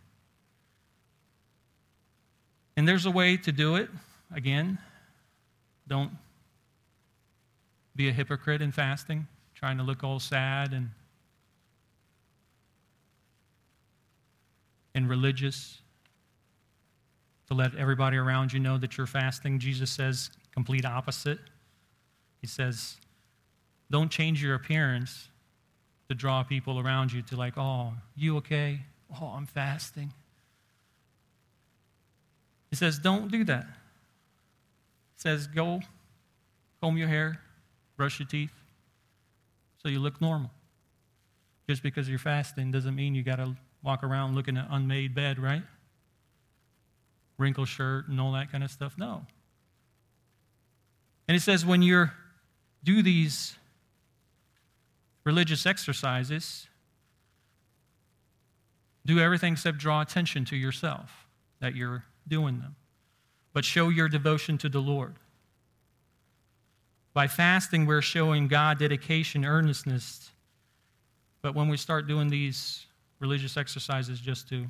And 2.77 2.87
there's 2.87 3.05
a 3.05 3.11
way 3.11 3.37
to 3.37 3.51
do 3.51 3.75
it. 3.75 3.89
Again, 4.33 4.77
don't 5.87 6.11
be 7.95 8.07
a 8.07 8.13
hypocrite 8.13 8.61
in 8.61 8.71
fasting, 8.71 9.27
trying 9.55 9.77
to 9.77 9.83
look 9.83 10.03
all 10.03 10.19
sad 10.19 10.73
and 10.73 10.89
and 14.97 15.07
religious 15.07 15.79
to 17.47 17.53
let 17.53 17.75
everybody 17.75 18.17
around 18.17 18.51
you 18.51 18.59
know 18.59 18.79
that 18.79 18.97
you're 18.97 19.05
fasting. 19.05 19.59
Jesus 19.59 19.91
says 19.91 20.31
complete 20.51 20.85
opposite. 20.85 21.37
He 22.41 22.47
says, 22.47 22.97
don't 23.91 24.09
change 24.09 24.41
your 24.41 24.55
appearance 24.55 25.29
to 26.09 26.15
draw 26.15 26.41
people 26.41 26.79
around 26.79 27.13
you 27.13 27.21
to 27.21 27.35
like, 27.35 27.53
oh, 27.57 27.93
you 28.15 28.37
okay? 28.37 28.79
Oh, 29.21 29.27
I'm 29.27 29.45
fasting. 29.45 30.11
He 32.71 32.75
says, 32.75 32.97
don't 32.97 33.31
do 33.31 33.43
that. 33.43 33.65
He 33.65 35.21
says, 35.21 35.45
go 35.45 35.79
comb 36.81 36.97
your 36.97 37.07
hair, 37.07 37.39
brush 37.97 38.19
your 38.19 38.27
teeth, 38.27 38.51
so 39.81 39.89
you 39.89 39.99
look 39.99 40.19
normal. 40.19 40.49
Just 41.69 41.83
because 41.83 42.09
you're 42.09 42.17
fasting 42.17 42.71
doesn't 42.71 42.95
mean 42.95 43.13
you 43.13 43.21
got 43.21 43.35
to 43.35 43.55
walk 43.87 44.03
around 44.03 44.35
looking 44.35 44.57
at 44.57 44.65
an 44.65 44.71
unmade 44.71 45.15
bed, 45.15 45.39
right? 45.39 45.63
Wrinkled 47.37 47.69
shirt 47.69 48.09
and 48.09 48.19
all 48.19 48.33
that 48.33 48.51
kind 48.51 48.61
of 48.61 48.69
stuff. 48.69 48.95
No. 48.97 49.25
And 51.27 51.37
it 51.37 51.39
says 51.39 51.65
when 51.65 51.81
you 51.81 52.09
do 52.83 53.01
these 53.01 53.55
religious 55.23 55.65
exercises, 55.65 56.67
do 59.05 59.19
everything 59.19 59.53
except 59.53 59.77
draw 59.77 60.01
attention 60.01 60.43
to 60.45 60.57
yourself 60.57 61.25
that 61.61 61.73
you're 61.73 62.03
doing 62.27 62.59
them, 62.59 62.75
but 63.53 63.63
show 63.63 63.87
your 63.87 64.09
devotion 64.09 64.57
to 64.57 64.67
the 64.67 64.79
Lord. 64.79 65.15
By 67.13 67.27
fasting, 67.27 67.85
we're 67.85 68.01
showing 68.01 68.49
God 68.49 68.79
dedication, 68.79 69.45
earnestness. 69.45 70.29
But 71.41 71.55
when 71.55 71.69
we 71.69 71.77
start 71.77 72.05
doing 72.05 72.27
these 72.27 72.86
religious 73.19 73.57
exercises 73.57 74.19
just 74.19 74.47
to, 74.49 74.65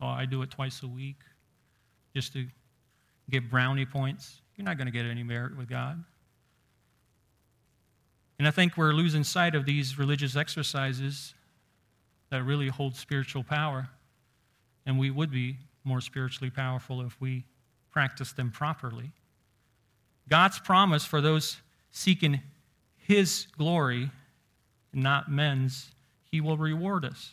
oh, 0.00 0.06
I 0.06 0.24
do 0.26 0.42
it 0.42 0.50
twice 0.50 0.82
a 0.82 0.86
week, 0.86 1.20
just 2.14 2.32
to 2.32 2.46
get 3.30 3.50
brownie 3.50 3.86
points, 3.86 4.40
you're 4.56 4.64
not 4.64 4.76
going 4.76 4.86
to 4.86 4.92
get 4.92 5.06
any 5.06 5.22
merit 5.22 5.56
with 5.56 5.68
God. 5.68 6.02
And 8.38 8.46
I 8.46 8.50
think 8.50 8.76
we're 8.76 8.92
losing 8.92 9.24
sight 9.24 9.54
of 9.54 9.66
these 9.66 9.98
religious 9.98 10.36
exercises 10.36 11.34
that 12.30 12.42
really 12.42 12.68
hold 12.68 12.94
spiritual 12.94 13.42
power. 13.42 13.88
And 14.86 14.98
we 14.98 15.10
would 15.10 15.30
be 15.30 15.56
more 15.84 16.00
spiritually 16.00 16.50
powerful 16.50 17.02
if 17.02 17.20
we 17.20 17.44
practice 17.90 18.32
them 18.32 18.50
properly. 18.50 19.12
God's 20.28 20.58
promise 20.58 21.04
for 21.04 21.20
those 21.20 21.58
seeking 21.90 22.40
His 22.96 23.46
glory, 23.56 24.10
not 24.92 25.30
men's, 25.30 25.90
He 26.30 26.40
will 26.40 26.56
reward 26.56 27.04
us. 27.04 27.32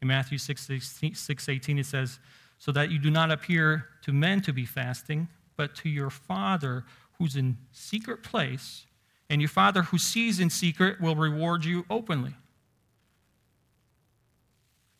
In 0.00 0.08
Matthew 0.08 0.38
6, 0.38 0.70
6 1.14 1.48
18, 1.48 1.78
it 1.78 1.86
says, 1.86 2.18
So 2.58 2.72
that 2.72 2.90
you 2.90 2.98
do 2.98 3.10
not 3.10 3.30
appear 3.30 3.86
to 4.02 4.12
men 4.12 4.40
to 4.42 4.52
be 4.52 4.64
fasting, 4.64 5.28
but 5.56 5.74
to 5.76 5.88
your 5.88 6.10
Father 6.10 6.84
who's 7.18 7.36
in 7.36 7.56
secret 7.72 8.22
place, 8.22 8.86
and 9.28 9.40
your 9.40 9.48
Father 9.48 9.82
who 9.82 9.98
sees 9.98 10.38
in 10.40 10.50
secret 10.50 11.00
will 11.00 11.16
reward 11.16 11.64
you 11.64 11.84
openly. 11.90 12.34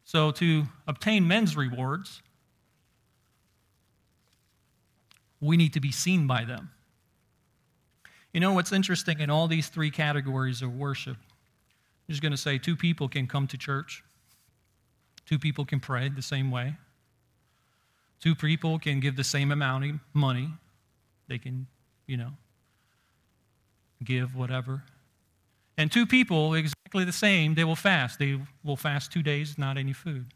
So, 0.05 0.31
to 0.33 0.65
obtain 0.87 1.29
men's 1.29 1.57
rewards, 1.57 2.23
we 5.41 5.57
need 5.57 5.75
to 5.75 5.81
be 5.81 5.93
seen 5.93 6.27
by 6.27 6.45
them. 6.45 6.71
You 8.33 8.41
know 8.41 8.53
what's 8.53 8.73
interesting 8.73 9.21
in 9.21 9.31
all 9.31 9.49
these 9.49 9.69
three 9.69 9.91
categories 9.91 10.63
of 10.63 10.75
worship? 10.75 11.17
I'm 11.17 12.13
just 12.13 12.23
going 12.23 12.33
to 12.33 12.39
say 12.39 12.59
two 12.59 12.77
people 12.77 13.09
can 13.09 13.27
come 13.27 13.47
to 13.49 13.59
church 13.59 14.03
Two 15.29 15.39
people 15.39 15.67
can 15.67 15.79
pray 15.79 16.09
the 16.09 16.23
same 16.23 16.51
way. 16.51 16.75
Two 18.19 18.35
people 18.35 18.79
can 18.79 18.99
give 18.99 19.15
the 19.15 19.25
same 19.25 19.53
amount 19.53 19.85
of 19.85 19.91
money. 20.15 20.49
They 21.29 21.37
can, 21.37 21.67
you 22.07 22.17
know, 22.17 22.31
give 24.03 24.35
whatever. 24.35 24.85
And 25.77 25.93
two 25.93 26.07
people, 26.07 26.55
exactly 26.55 27.05
the 27.05 27.13
same, 27.13 27.55
they 27.55 27.65
will 27.65 27.77
fast. 27.77 28.19
They 28.19 28.41
will 28.65 28.77
fast 28.77 29.13
two 29.13 29.23
days, 29.23 29.59
not 29.59 29.77
any 29.77 29.93
food. 29.93 30.33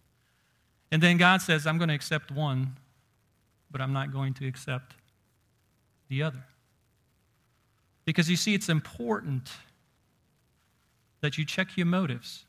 And 0.91 1.03
then 1.03 1.17
God 1.17 1.41
says, 1.41 1.67
I'm 1.67 1.79
going 1.79 1.89
to 1.89 1.95
accept 1.95 2.31
one, 2.31 2.77
but 3.71 3.81
I'm 3.81 3.95
not 3.95 4.13
going 4.13 4.35
to 4.35 4.47
accept 4.47 4.95
the 6.11 6.23
other. 6.23 6.45
Because 8.05 8.29
you 8.29 8.37
see, 8.37 8.53
it's 8.53 8.69
important 8.69 9.51
that 11.23 11.39
you 11.39 11.47
check 11.47 11.79
your 11.79 11.87
motives. 11.87 12.45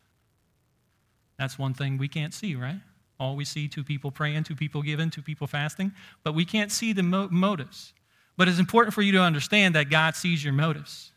That's 1.38 1.58
one 1.58 1.74
thing 1.74 1.98
we 1.98 2.08
can't 2.08 2.34
see, 2.34 2.56
right? 2.56 2.80
All 3.20 3.36
we 3.36 3.46
see 3.46 3.68
two 3.68 3.84
people 3.84 4.12
praying, 4.12 4.44
two 4.44 4.56
people 4.56 4.82
giving, 4.82 5.10
two 5.10 5.22
people 5.22 5.48
fasting, 5.48 5.92
but 6.24 6.34
we 6.34 6.46
can't 6.46 6.72
see 6.72 6.94
the 6.94 7.04
mo- 7.04 7.30
motives. 7.30 7.94
But 8.38 8.48
it's 8.48 8.60
important 8.60 8.94
for 8.94 9.02
you 9.02 9.12
to 9.14 9.22
understand 9.22 9.76
that 9.76 9.90
God 9.90 10.16
sees 10.16 10.44
your 10.44 10.54
motives. 10.54 11.12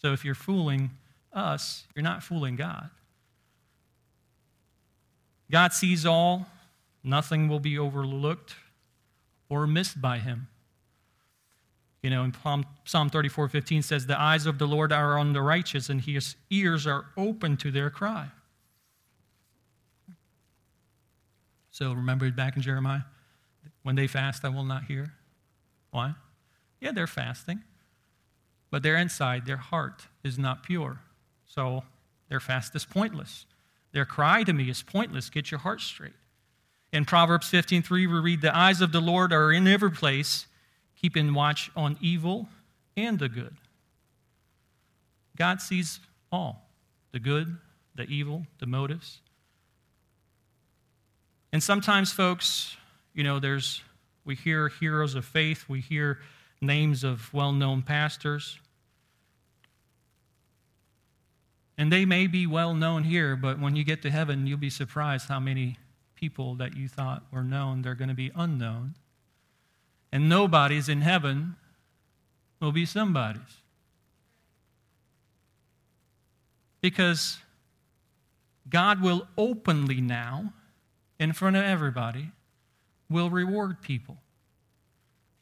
So 0.00 0.12
if 0.12 0.24
you're 0.24 0.34
fooling 0.34 0.90
us, 1.32 1.86
you're 1.94 2.02
not 2.02 2.22
fooling 2.22 2.56
God. 2.56 2.90
God 5.50 5.72
sees 5.72 6.06
all, 6.06 6.46
nothing 7.02 7.48
will 7.48 7.60
be 7.60 7.78
overlooked 7.78 8.54
or 9.48 9.66
missed 9.66 10.00
by 10.00 10.18
him. 10.18 10.48
You 12.02 12.10
know, 12.10 12.24
in 12.24 12.34
Psalm 12.84 13.08
34 13.08 13.48
15 13.48 13.82
says, 13.82 14.06
The 14.06 14.20
eyes 14.20 14.46
of 14.46 14.58
the 14.58 14.66
Lord 14.66 14.92
are 14.92 15.18
on 15.18 15.32
the 15.32 15.40
righteous, 15.40 15.88
and 15.88 16.00
his 16.00 16.36
ears 16.50 16.86
are 16.86 17.06
open 17.16 17.56
to 17.58 17.70
their 17.70 17.88
cry. 17.88 18.28
So 21.74 21.92
remember 21.92 22.30
back 22.30 22.54
in 22.54 22.62
Jeremiah? 22.62 23.00
When 23.82 23.96
they 23.96 24.06
fast, 24.06 24.44
I 24.44 24.48
will 24.48 24.62
not 24.62 24.84
hear. 24.84 25.12
Why? 25.90 26.14
Yeah, 26.80 26.92
they're 26.92 27.08
fasting, 27.08 27.64
but 28.70 28.84
their 28.84 28.94
inside, 28.94 29.44
their 29.44 29.56
heart 29.56 30.06
is 30.22 30.38
not 30.38 30.62
pure. 30.62 31.00
So 31.46 31.82
their 32.28 32.38
fast 32.38 32.76
is 32.76 32.84
pointless. 32.84 33.44
Their 33.90 34.04
cry 34.04 34.44
to 34.44 34.52
me 34.52 34.70
is 34.70 34.84
pointless. 34.84 35.30
Get 35.30 35.50
your 35.50 35.58
heart 35.58 35.80
straight. 35.80 36.12
In 36.92 37.04
Proverbs 37.04 37.50
15:3, 37.50 38.06
we 38.06 38.20
read, 38.20 38.40
The 38.40 38.56
eyes 38.56 38.80
of 38.80 38.92
the 38.92 39.00
Lord 39.00 39.32
are 39.32 39.50
in 39.50 39.66
every 39.66 39.90
place, 39.90 40.46
keeping 40.94 41.34
watch 41.34 41.72
on 41.74 41.98
evil 42.00 42.48
and 42.96 43.18
the 43.18 43.28
good. 43.28 43.56
God 45.36 45.60
sees 45.60 45.98
all 46.30 46.70
the 47.10 47.18
good, 47.18 47.58
the 47.96 48.04
evil, 48.04 48.46
the 48.60 48.66
motives. 48.66 49.22
And 51.54 51.62
sometimes, 51.62 52.10
folks, 52.10 52.76
you 53.14 53.22
know, 53.22 53.38
there's, 53.38 53.80
we 54.24 54.34
hear 54.34 54.70
heroes 54.70 55.14
of 55.14 55.24
faith, 55.24 55.66
we 55.68 55.80
hear 55.80 56.18
names 56.60 57.04
of 57.04 57.32
well 57.32 57.52
known 57.52 57.82
pastors. 57.82 58.58
And 61.78 61.92
they 61.92 62.04
may 62.06 62.26
be 62.26 62.44
well 62.44 62.74
known 62.74 63.04
here, 63.04 63.36
but 63.36 63.60
when 63.60 63.76
you 63.76 63.84
get 63.84 64.02
to 64.02 64.10
heaven, 64.10 64.48
you'll 64.48 64.58
be 64.58 64.68
surprised 64.68 65.28
how 65.28 65.38
many 65.38 65.78
people 66.16 66.56
that 66.56 66.76
you 66.76 66.88
thought 66.88 67.22
were 67.30 67.44
known, 67.44 67.82
they're 67.82 67.94
going 67.94 68.08
to 68.08 68.14
be 68.14 68.32
unknown. 68.34 68.96
And 70.10 70.28
nobodies 70.28 70.88
in 70.88 71.02
heaven 71.02 71.54
will 72.58 72.72
be 72.72 72.84
somebody's. 72.84 73.60
Because 76.80 77.38
God 78.68 79.00
will 79.00 79.28
openly 79.38 80.00
now, 80.00 80.52
in 81.18 81.32
front 81.32 81.56
of 81.56 81.64
everybody, 81.64 82.30
will 83.08 83.30
reward 83.30 83.80
people. 83.82 84.16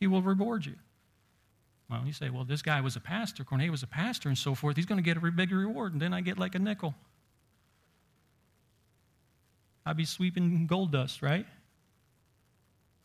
He 0.01 0.07
will 0.07 0.23
reward 0.23 0.67
you. 0.67 0.75
Well, 1.89 2.03
you 2.07 2.13
say, 2.13 2.31
well, 2.31 2.45
this 2.45 2.63
guy 2.63 2.81
was 2.81 2.97
a 2.97 3.01
pastor, 3.01 3.45
Cornelius 3.45 3.73
was 3.73 3.83
a 3.83 3.87
pastor, 3.87 4.29
and 4.29 4.39
so 4.39 4.55
forth. 4.55 4.77
He's 4.77 4.87
going 4.87 5.03
to 5.03 5.05
get 5.05 5.17
a 5.17 5.31
big 5.31 5.53
reward, 5.53 5.93
and 5.93 6.01
then 6.01 6.15
I 6.15 6.21
get 6.21 6.39
like 6.39 6.55
a 6.55 6.59
nickel. 6.59 6.95
I'd 9.85 9.97
be 9.97 10.05
sweeping 10.05 10.67
gold 10.67 10.93
dust, 10.93 11.23
right? 11.23 11.47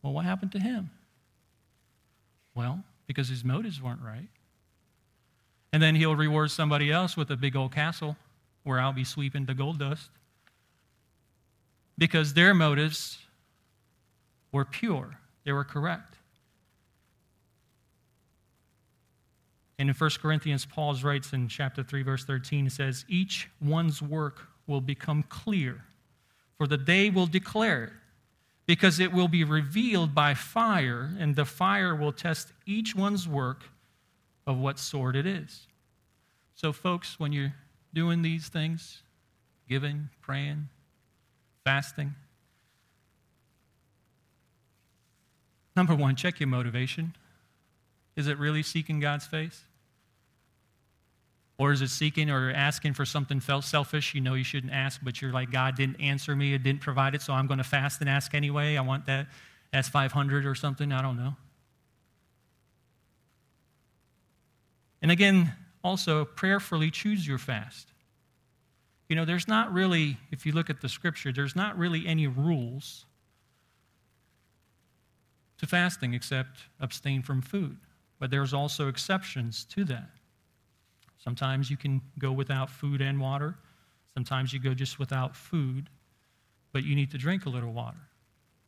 Well, 0.01 0.13
what 0.13 0.25
happened 0.25 0.51
to 0.53 0.59
him? 0.59 0.89
Well, 2.55 2.83
because 3.07 3.29
his 3.29 3.43
motives 3.43 3.81
weren't 3.81 4.01
right. 4.01 4.29
And 5.73 5.83
then 5.83 5.95
he'll 5.95 6.15
reward 6.15 6.51
somebody 6.51 6.91
else 6.91 7.17
with 7.17 7.29
a 7.29 7.37
big 7.37 7.55
old 7.55 7.73
castle 7.73 8.15
where 8.63 8.79
I'll 8.79 8.93
be 8.93 9.03
sweeping 9.03 9.45
the 9.45 9.53
gold 9.53 9.79
dust. 9.79 10.09
Because 11.97 12.33
their 12.33 12.53
motives 12.53 13.17
were 14.51 14.65
pure, 14.65 15.17
they 15.43 15.51
were 15.51 15.63
correct. 15.63 16.17
And 19.79 19.89
in 19.89 19.95
1 19.95 20.09
Corinthians, 20.21 20.65
Paul 20.65 20.95
writes 20.95 21.33
in 21.33 21.47
chapter 21.47 21.83
3, 21.83 22.01
verse 22.03 22.25
13, 22.25 22.65
he 22.65 22.69
says, 22.69 23.05
Each 23.07 23.49
one's 23.61 24.01
work 24.01 24.47
will 24.65 24.81
become 24.81 25.23
clear, 25.23 25.83
for 26.57 26.67
the 26.67 26.77
day 26.77 27.09
will 27.09 27.27
declare 27.27 27.83
it, 27.85 27.93
because 28.65 28.99
it 28.99 29.13
will 29.13 29.27
be 29.27 29.43
revealed 29.43 30.15
by 30.15 30.33
fire, 30.33 31.11
and 31.19 31.35
the 31.35 31.45
fire 31.45 31.95
will 31.95 32.11
test 32.11 32.53
each 32.65 32.95
one's 32.95 33.27
work 33.27 33.63
of 34.47 34.57
what 34.57 34.79
sort 34.79 35.15
it 35.15 35.27
is. 35.27 35.67
So, 36.55 36.73
folks, 36.73 37.19
when 37.19 37.31
you're 37.31 37.53
doing 37.93 38.23
these 38.23 38.47
things, 38.47 39.03
giving, 39.69 40.09
praying, 40.21 40.69
fasting, 41.67 42.15
number 45.75 45.93
one, 45.93 46.15
check 46.15 46.39
your 46.39 46.47
motivation. 46.47 47.13
Is 48.15 48.27
it 48.27 48.37
really 48.37 48.63
seeking 48.63 49.01
God's 49.01 49.27
face? 49.27 49.65
Or 51.57 51.73
is 51.73 51.81
it 51.81 51.89
seeking 51.89 52.29
or 52.29 52.53
asking 52.53 52.93
for 52.93 53.03
something 53.03 53.41
felt 53.41 53.65
selfish 53.65 54.15
you 54.15 54.21
know 54.21 54.33
you 54.35 54.45
shouldn't 54.45 54.71
ask, 54.71 55.01
but 55.03 55.21
you're 55.21 55.33
like, 55.33 55.51
God 55.51 55.75
didn't 55.75 55.99
answer 55.99 56.37
me, 56.37 56.53
it 56.53 56.63
didn't 56.63 56.79
provide 56.79 57.15
it, 57.15 57.21
so 57.21 57.33
I'm 57.33 57.47
going 57.47 57.57
to 57.57 57.65
fast 57.65 57.99
and 57.99 58.09
ask 58.09 58.33
anyway. 58.33 58.77
I 58.77 58.81
want 58.81 59.05
that 59.07 59.27
S500 59.73 60.45
or 60.45 60.55
something. 60.55 60.93
I 60.93 61.01
don't 61.01 61.17
know. 61.17 61.35
And 65.01 65.11
again, 65.11 65.51
also, 65.83 66.23
prayerfully 66.23 66.91
choose 66.91 67.27
your 67.27 67.37
fast. 67.37 67.89
You 69.09 69.15
know, 69.15 69.25
there's 69.25 69.47
not 69.47 69.71
really, 69.71 70.17
if 70.31 70.45
you 70.45 70.51
look 70.51 70.69
at 70.69 70.81
the 70.81 70.89
scripture, 70.89 71.31
there's 71.31 71.55
not 71.55 71.77
really 71.77 72.05
any 72.05 72.27
rules 72.27 73.05
to 75.57 75.65
fasting 75.65 76.13
except 76.13 76.59
abstain 76.79 77.21
from 77.21 77.41
food. 77.41 77.77
But 78.19 78.31
there's 78.31 78.53
also 78.53 78.87
exceptions 78.87 79.65
to 79.65 79.83
that. 79.85 80.09
Sometimes 81.17 81.69
you 81.69 81.77
can 81.77 82.01
go 82.19 82.31
without 82.31 82.69
food 82.69 83.01
and 83.01 83.19
water. 83.19 83.55
Sometimes 84.13 84.53
you 84.53 84.59
go 84.59 84.73
just 84.73 84.99
without 84.99 85.35
food, 85.35 85.89
but 86.71 86.83
you 86.83 86.95
need 86.95 87.11
to 87.11 87.17
drink 87.17 87.45
a 87.45 87.49
little 87.49 87.71
water 87.71 87.97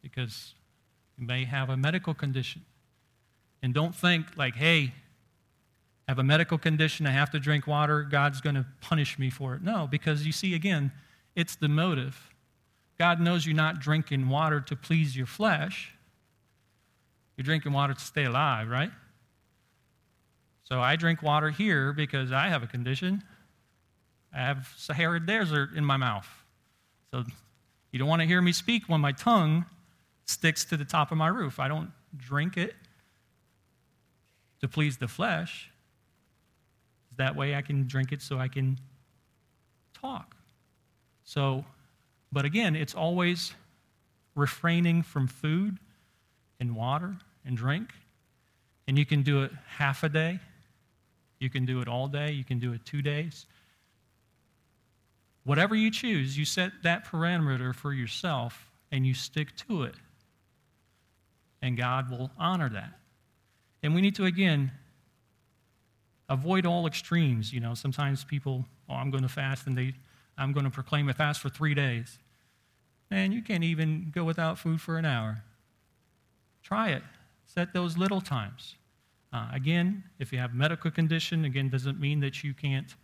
because 0.01 0.53
you 1.17 1.25
may 1.25 1.45
have 1.45 1.69
a 1.69 1.77
medical 1.77 2.13
condition. 2.13 2.63
And 3.61 3.73
don't 3.73 3.93
think 3.93 4.37
like, 4.37 4.55
hey, 4.55 4.93
I 6.09 6.11
have 6.11 6.17
a 6.17 6.23
medical 6.23 6.57
condition, 6.57 7.05
I 7.05 7.11
have 7.11 7.29
to 7.29 7.39
drink 7.39 7.67
water, 7.67 8.01
God's 8.01 8.41
going 8.41 8.55
to 8.55 8.65
punish 8.81 9.19
me 9.19 9.29
for 9.29 9.53
it. 9.53 9.61
No, 9.61 9.85
because 9.85 10.25
you 10.25 10.31
see, 10.31 10.55
again, 10.55 10.91
it's 11.35 11.55
the 11.55 11.67
motive. 11.67 12.31
God 12.97 13.21
knows 13.21 13.45
you're 13.45 13.55
not 13.55 13.79
drinking 13.79 14.27
water 14.27 14.59
to 14.59 14.75
please 14.75 15.15
your 15.15 15.27
flesh, 15.27 15.93
you're 17.37 17.43
drinking 17.43 17.73
water 17.73 17.93
to 17.93 17.99
stay 17.99 18.23
alive, 18.23 18.69
right? 18.69 18.89
So 20.63 20.81
I 20.81 20.95
drink 20.95 21.21
water 21.21 21.51
here 21.51 21.93
because 21.93 22.31
I 22.31 22.47
have 22.47 22.63
a 22.63 22.67
condition. 22.67 23.21
I 24.33 24.39
have 24.39 24.73
Sahara 24.77 25.23
desert 25.23 25.75
in 25.75 25.85
my 25.85 25.97
mouth. 25.97 26.27
So 27.11 27.23
you 27.91 27.99
don't 27.99 28.07
want 28.07 28.23
to 28.23 28.27
hear 28.27 28.41
me 28.41 28.51
speak 28.51 28.89
when 28.89 28.99
my 28.99 29.11
tongue 29.11 29.63
sticks 30.25 30.65
to 30.65 30.75
the 30.75 30.85
top 30.85 31.11
of 31.11 31.19
my 31.19 31.27
roof. 31.27 31.59
I 31.59 31.67
don't 31.67 31.91
drink 32.17 32.57
it 32.57 32.73
to 34.61 34.67
please 34.67 34.97
the 34.97 35.07
flesh. 35.07 35.69
That 37.19 37.35
way 37.35 37.53
I 37.53 37.61
can 37.61 37.87
drink 37.87 38.11
it 38.11 38.21
so 38.21 38.39
I 38.39 38.47
can 38.47 38.79
talk. 39.93 40.35
So, 41.23 41.63
but 42.31 42.43
again, 42.43 42.75
it's 42.75 42.95
always 42.95 43.53
refraining 44.33 45.03
from 45.03 45.27
food 45.27 45.77
and 46.59 46.75
water 46.75 47.15
and 47.45 47.55
drink. 47.55 47.91
And 48.87 48.97
you 48.97 49.05
can 49.05 49.21
do 49.21 49.43
it 49.43 49.51
half 49.77 50.03
a 50.03 50.09
day 50.09 50.39
you 51.39 51.49
can 51.49 51.65
do 51.65 51.79
it 51.79 51.87
all 51.87 52.07
day, 52.07 52.31
you 52.31 52.43
can 52.43 52.59
do 52.59 52.73
it 52.73 52.85
two 52.85 53.01
days. 53.01 53.45
Whatever 55.45 55.73
you 55.73 55.89
choose, 55.89 56.37
you 56.37 56.45
set 56.45 56.71
that 56.83 57.07
parameter 57.07 57.73
for 57.73 57.93
yourself 57.93 58.69
and 58.91 59.07
you 59.07 59.13
stick 59.13 59.55
to 59.67 59.83
it. 59.83 59.95
And 61.61 61.77
God 61.77 62.11
will 62.11 62.29
honor 62.37 62.69
that. 62.69 62.91
And 63.81 63.95
we 63.95 64.01
need 64.01 64.15
to, 64.15 64.25
again, 64.25 64.71
avoid 66.29 66.65
all 66.65 66.87
extremes. 66.87 67.51
You 67.51 67.59
know, 67.59 67.73
sometimes 67.73 68.23
people, 68.23 68.65
oh, 68.89 68.93
I'm 68.93 69.11
going 69.11 69.23
to 69.23 69.29
fast 69.29 69.67
and 69.67 69.77
they, 69.77 69.93
I'm 70.37 70.53
going 70.53 70.65
to 70.65 70.71
proclaim 70.71 71.09
a 71.09 71.13
fast 71.13 71.41
for 71.41 71.49
three 71.49 71.73
days. 71.73 72.19
Man, 73.11 73.31
you 73.31 73.41
can't 73.41 73.63
even 73.63 74.11
go 74.13 74.23
without 74.23 74.59
food 74.59 74.79
for 74.79 74.97
an 74.97 75.05
hour. 75.05 75.43
Try 76.63 76.89
it. 76.89 77.03
Set 77.45 77.73
those 77.73 77.97
little 77.97 78.21
times. 78.21 78.75
Uh, 79.33 79.47
again, 79.51 80.03
if 80.19 80.31
you 80.31 80.39
have 80.39 80.53
medical 80.53 80.91
condition, 80.91 81.45
again, 81.45 81.69
doesn't 81.69 81.99
mean 81.99 82.19
that 82.19 82.43
you 82.43 82.53
can't 82.53 82.95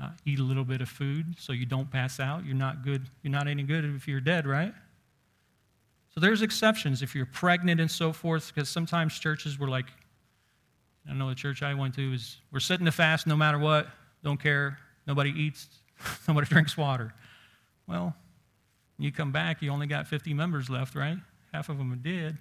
uh, 0.00 0.10
eat 0.24 0.38
a 0.38 0.42
little 0.42 0.64
bit 0.64 0.80
of 0.80 0.88
food 0.88 1.34
so 1.38 1.52
you 1.52 1.66
don't 1.66 1.90
pass 1.90 2.20
out. 2.20 2.44
You're 2.44 2.56
not 2.56 2.84
good. 2.84 3.08
You're 3.22 3.32
not 3.32 3.48
any 3.48 3.62
good 3.62 3.84
if 3.84 4.06
you're 4.06 4.20
dead, 4.20 4.46
right? 4.46 4.74
So 6.14 6.20
there's 6.20 6.42
exceptions 6.42 7.02
if 7.02 7.14
you're 7.14 7.26
pregnant 7.26 7.80
and 7.80 7.90
so 7.90 8.12
forth, 8.12 8.52
because 8.52 8.68
sometimes 8.68 9.18
churches 9.18 9.58
were 9.58 9.68
like, 9.68 9.86
I 11.08 11.14
know 11.14 11.28
the 11.28 11.34
church 11.34 11.62
I 11.62 11.74
went 11.74 11.94
to 11.94 12.12
is 12.12 12.38
we're 12.52 12.60
sitting 12.60 12.86
to 12.86 12.92
fast 12.92 13.26
no 13.26 13.36
matter 13.36 13.58
what, 13.58 13.88
don't 14.22 14.40
care, 14.40 14.78
nobody 15.06 15.30
eats, 15.30 15.68
nobody 16.28 16.46
drinks 16.46 16.76
water. 16.76 17.14
Well, 17.86 18.14
you 18.98 19.10
come 19.12 19.32
back, 19.32 19.62
you 19.62 19.70
only 19.70 19.86
got 19.86 20.06
50 20.06 20.34
members 20.34 20.68
left, 20.68 20.94
right? 20.94 21.16
Half 21.52 21.68
of 21.68 21.78
them 21.78 21.92
are 21.92 21.96
dead. 21.96 22.36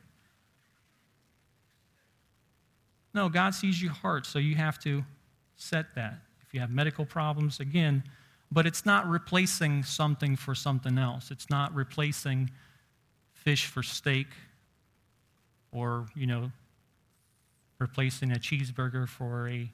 No, 3.14 3.30
God 3.30 3.56
sees 3.56 3.82
your 3.82 3.94
heart, 3.94 4.26
so 4.26 4.38
you 4.38 4.56
have 4.56 4.80
to 4.80 5.04
set 5.56 5.96
that. 5.96 6.20
If 6.46 6.54
you 6.54 6.60
have 6.60 6.70
medical 6.70 7.06
problems, 7.06 7.60
again, 7.60 8.04
but 8.52 8.66
it's 8.66 8.86
not 8.86 9.08
replacing 9.08 9.84
something 9.84 10.36
for 10.36 10.56
something 10.56 10.98
else. 10.98 11.32
It's 11.32 11.50
not 11.50 11.74
replacing 11.74 12.50
fish 13.34 13.66
for 13.66 13.84
steak 13.84 14.28
or, 15.72 16.08
you 16.16 16.28
know, 16.28 16.52
replacing 17.80 18.32
a 18.32 18.36
cheeseburger 18.36 19.08
for 19.08 19.48
a 19.48 19.72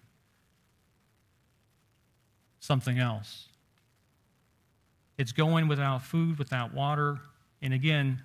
something 2.60 3.00
else. 3.00 3.48
It's 5.18 5.32
going 5.32 5.68
without 5.68 6.02
food, 6.04 6.40
without 6.40 6.74
water, 6.74 7.20
and 7.62 7.74
again, 7.74 8.22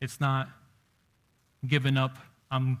it's 0.00 0.20
not 0.20 0.48
giving 1.66 1.96
up. 1.96 2.16
I'm 2.50 2.80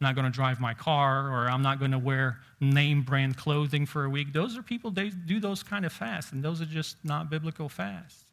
not 0.00 0.14
going 0.14 0.24
to 0.24 0.30
drive 0.30 0.60
my 0.60 0.74
car 0.74 1.28
or 1.28 1.48
I'm 1.48 1.62
not 1.62 1.78
going 1.78 1.92
to 1.92 1.98
wear 1.98 2.40
name 2.60 3.02
brand 3.02 3.36
clothing 3.36 3.86
for 3.86 4.04
a 4.04 4.10
week. 4.10 4.32
Those 4.32 4.58
are 4.58 4.62
people, 4.62 4.90
they 4.90 5.10
do 5.10 5.40
those 5.40 5.62
kind 5.62 5.86
of 5.86 5.92
fasts, 5.92 6.32
and 6.32 6.42
those 6.42 6.60
are 6.60 6.66
just 6.66 6.96
not 7.04 7.30
biblical 7.30 7.68
fasts. 7.68 8.24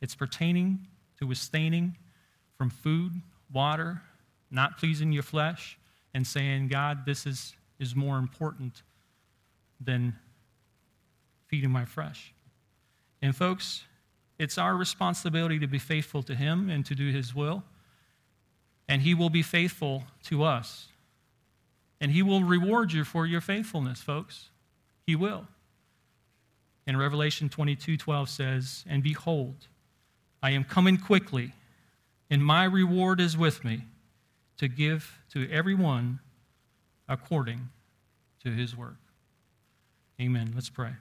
It's 0.00 0.14
pertaining 0.14 0.86
to 1.20 1.26
abstaining 1.26 1.96
from 2.56 2.70
food, 2.70 3.12
water, 3.52 4.02
not 4.50 4.78
pleasing 4.78 5.12
your 5.12 5.22
flesh, 5.22 5.78
and 6.14 6.26
saying, 6.26 6.68
God, 6.68 7.04
this 7.04 7.26
is, 7.26 7.54
is 7.78 7.94
more 7.94 8.18
important 8.18 8.82
than 9.80 10.16
feeding 11.48 11.70
my 11.70 11.84
flesh. 11.84 12.32
And 13.20 13.34
folks, 13.34 13.84
it's 14.38 14.56
our 14.56 14.76
responsibility 14.76 15.58
to 15.58 15.66
be 15.66 15.78
faithful 15.78 16.22
to 16.22 16.34
Him 16.34 16.70
and 16.70 16.86
to 16.86 16.94
do 16.94 17.10
His 17.10 17.34
will. 17.34 17.64
And 18.88 19.02
He 19.02 19.14
will 19.14 19.30
be 19.30 19.42
faithful 19.42 20.04
to 20.24 20.44
us. 20.44 20.88
And 22.00 22.12
he 22.12 22.22
will 22.22 22.42
reward 22.42 22.92
you 22.92 23.02
for 23.02 23.24
your 23.24 23.40
faithfulness, 23.40 24.02
folks. 24.02 24.50
He 25.06 25.16
will. 25.16 25.46
In 26.86 26.98
Revelation 26.98 27.48
22 27.48 27.96
12 27.96 28.28
says, 28.28 28.84
And 28.86 29.02
behold, 29.02 29.68
I 30.42 30.50
am 30.50 30.64
coming 30.64 30.98
quickly, 30.98 31.52
and 32.28 32.44
my 32.44 32.64
reward 32.64 33.20
is 33.20 33.38
with 33.38 33.64
me 33.64 33.84
to 34.58 34.68
give 34.68 35.20
to 35.32 35.50
everyone 35.50 36.20
according 37.08 37.68
to 38.42 38.50
his 38.50 38.76
work. 38.76 38.98
Amen. 40.20 40.52
Let's 40.54 40.70
pray. 40.70 40.94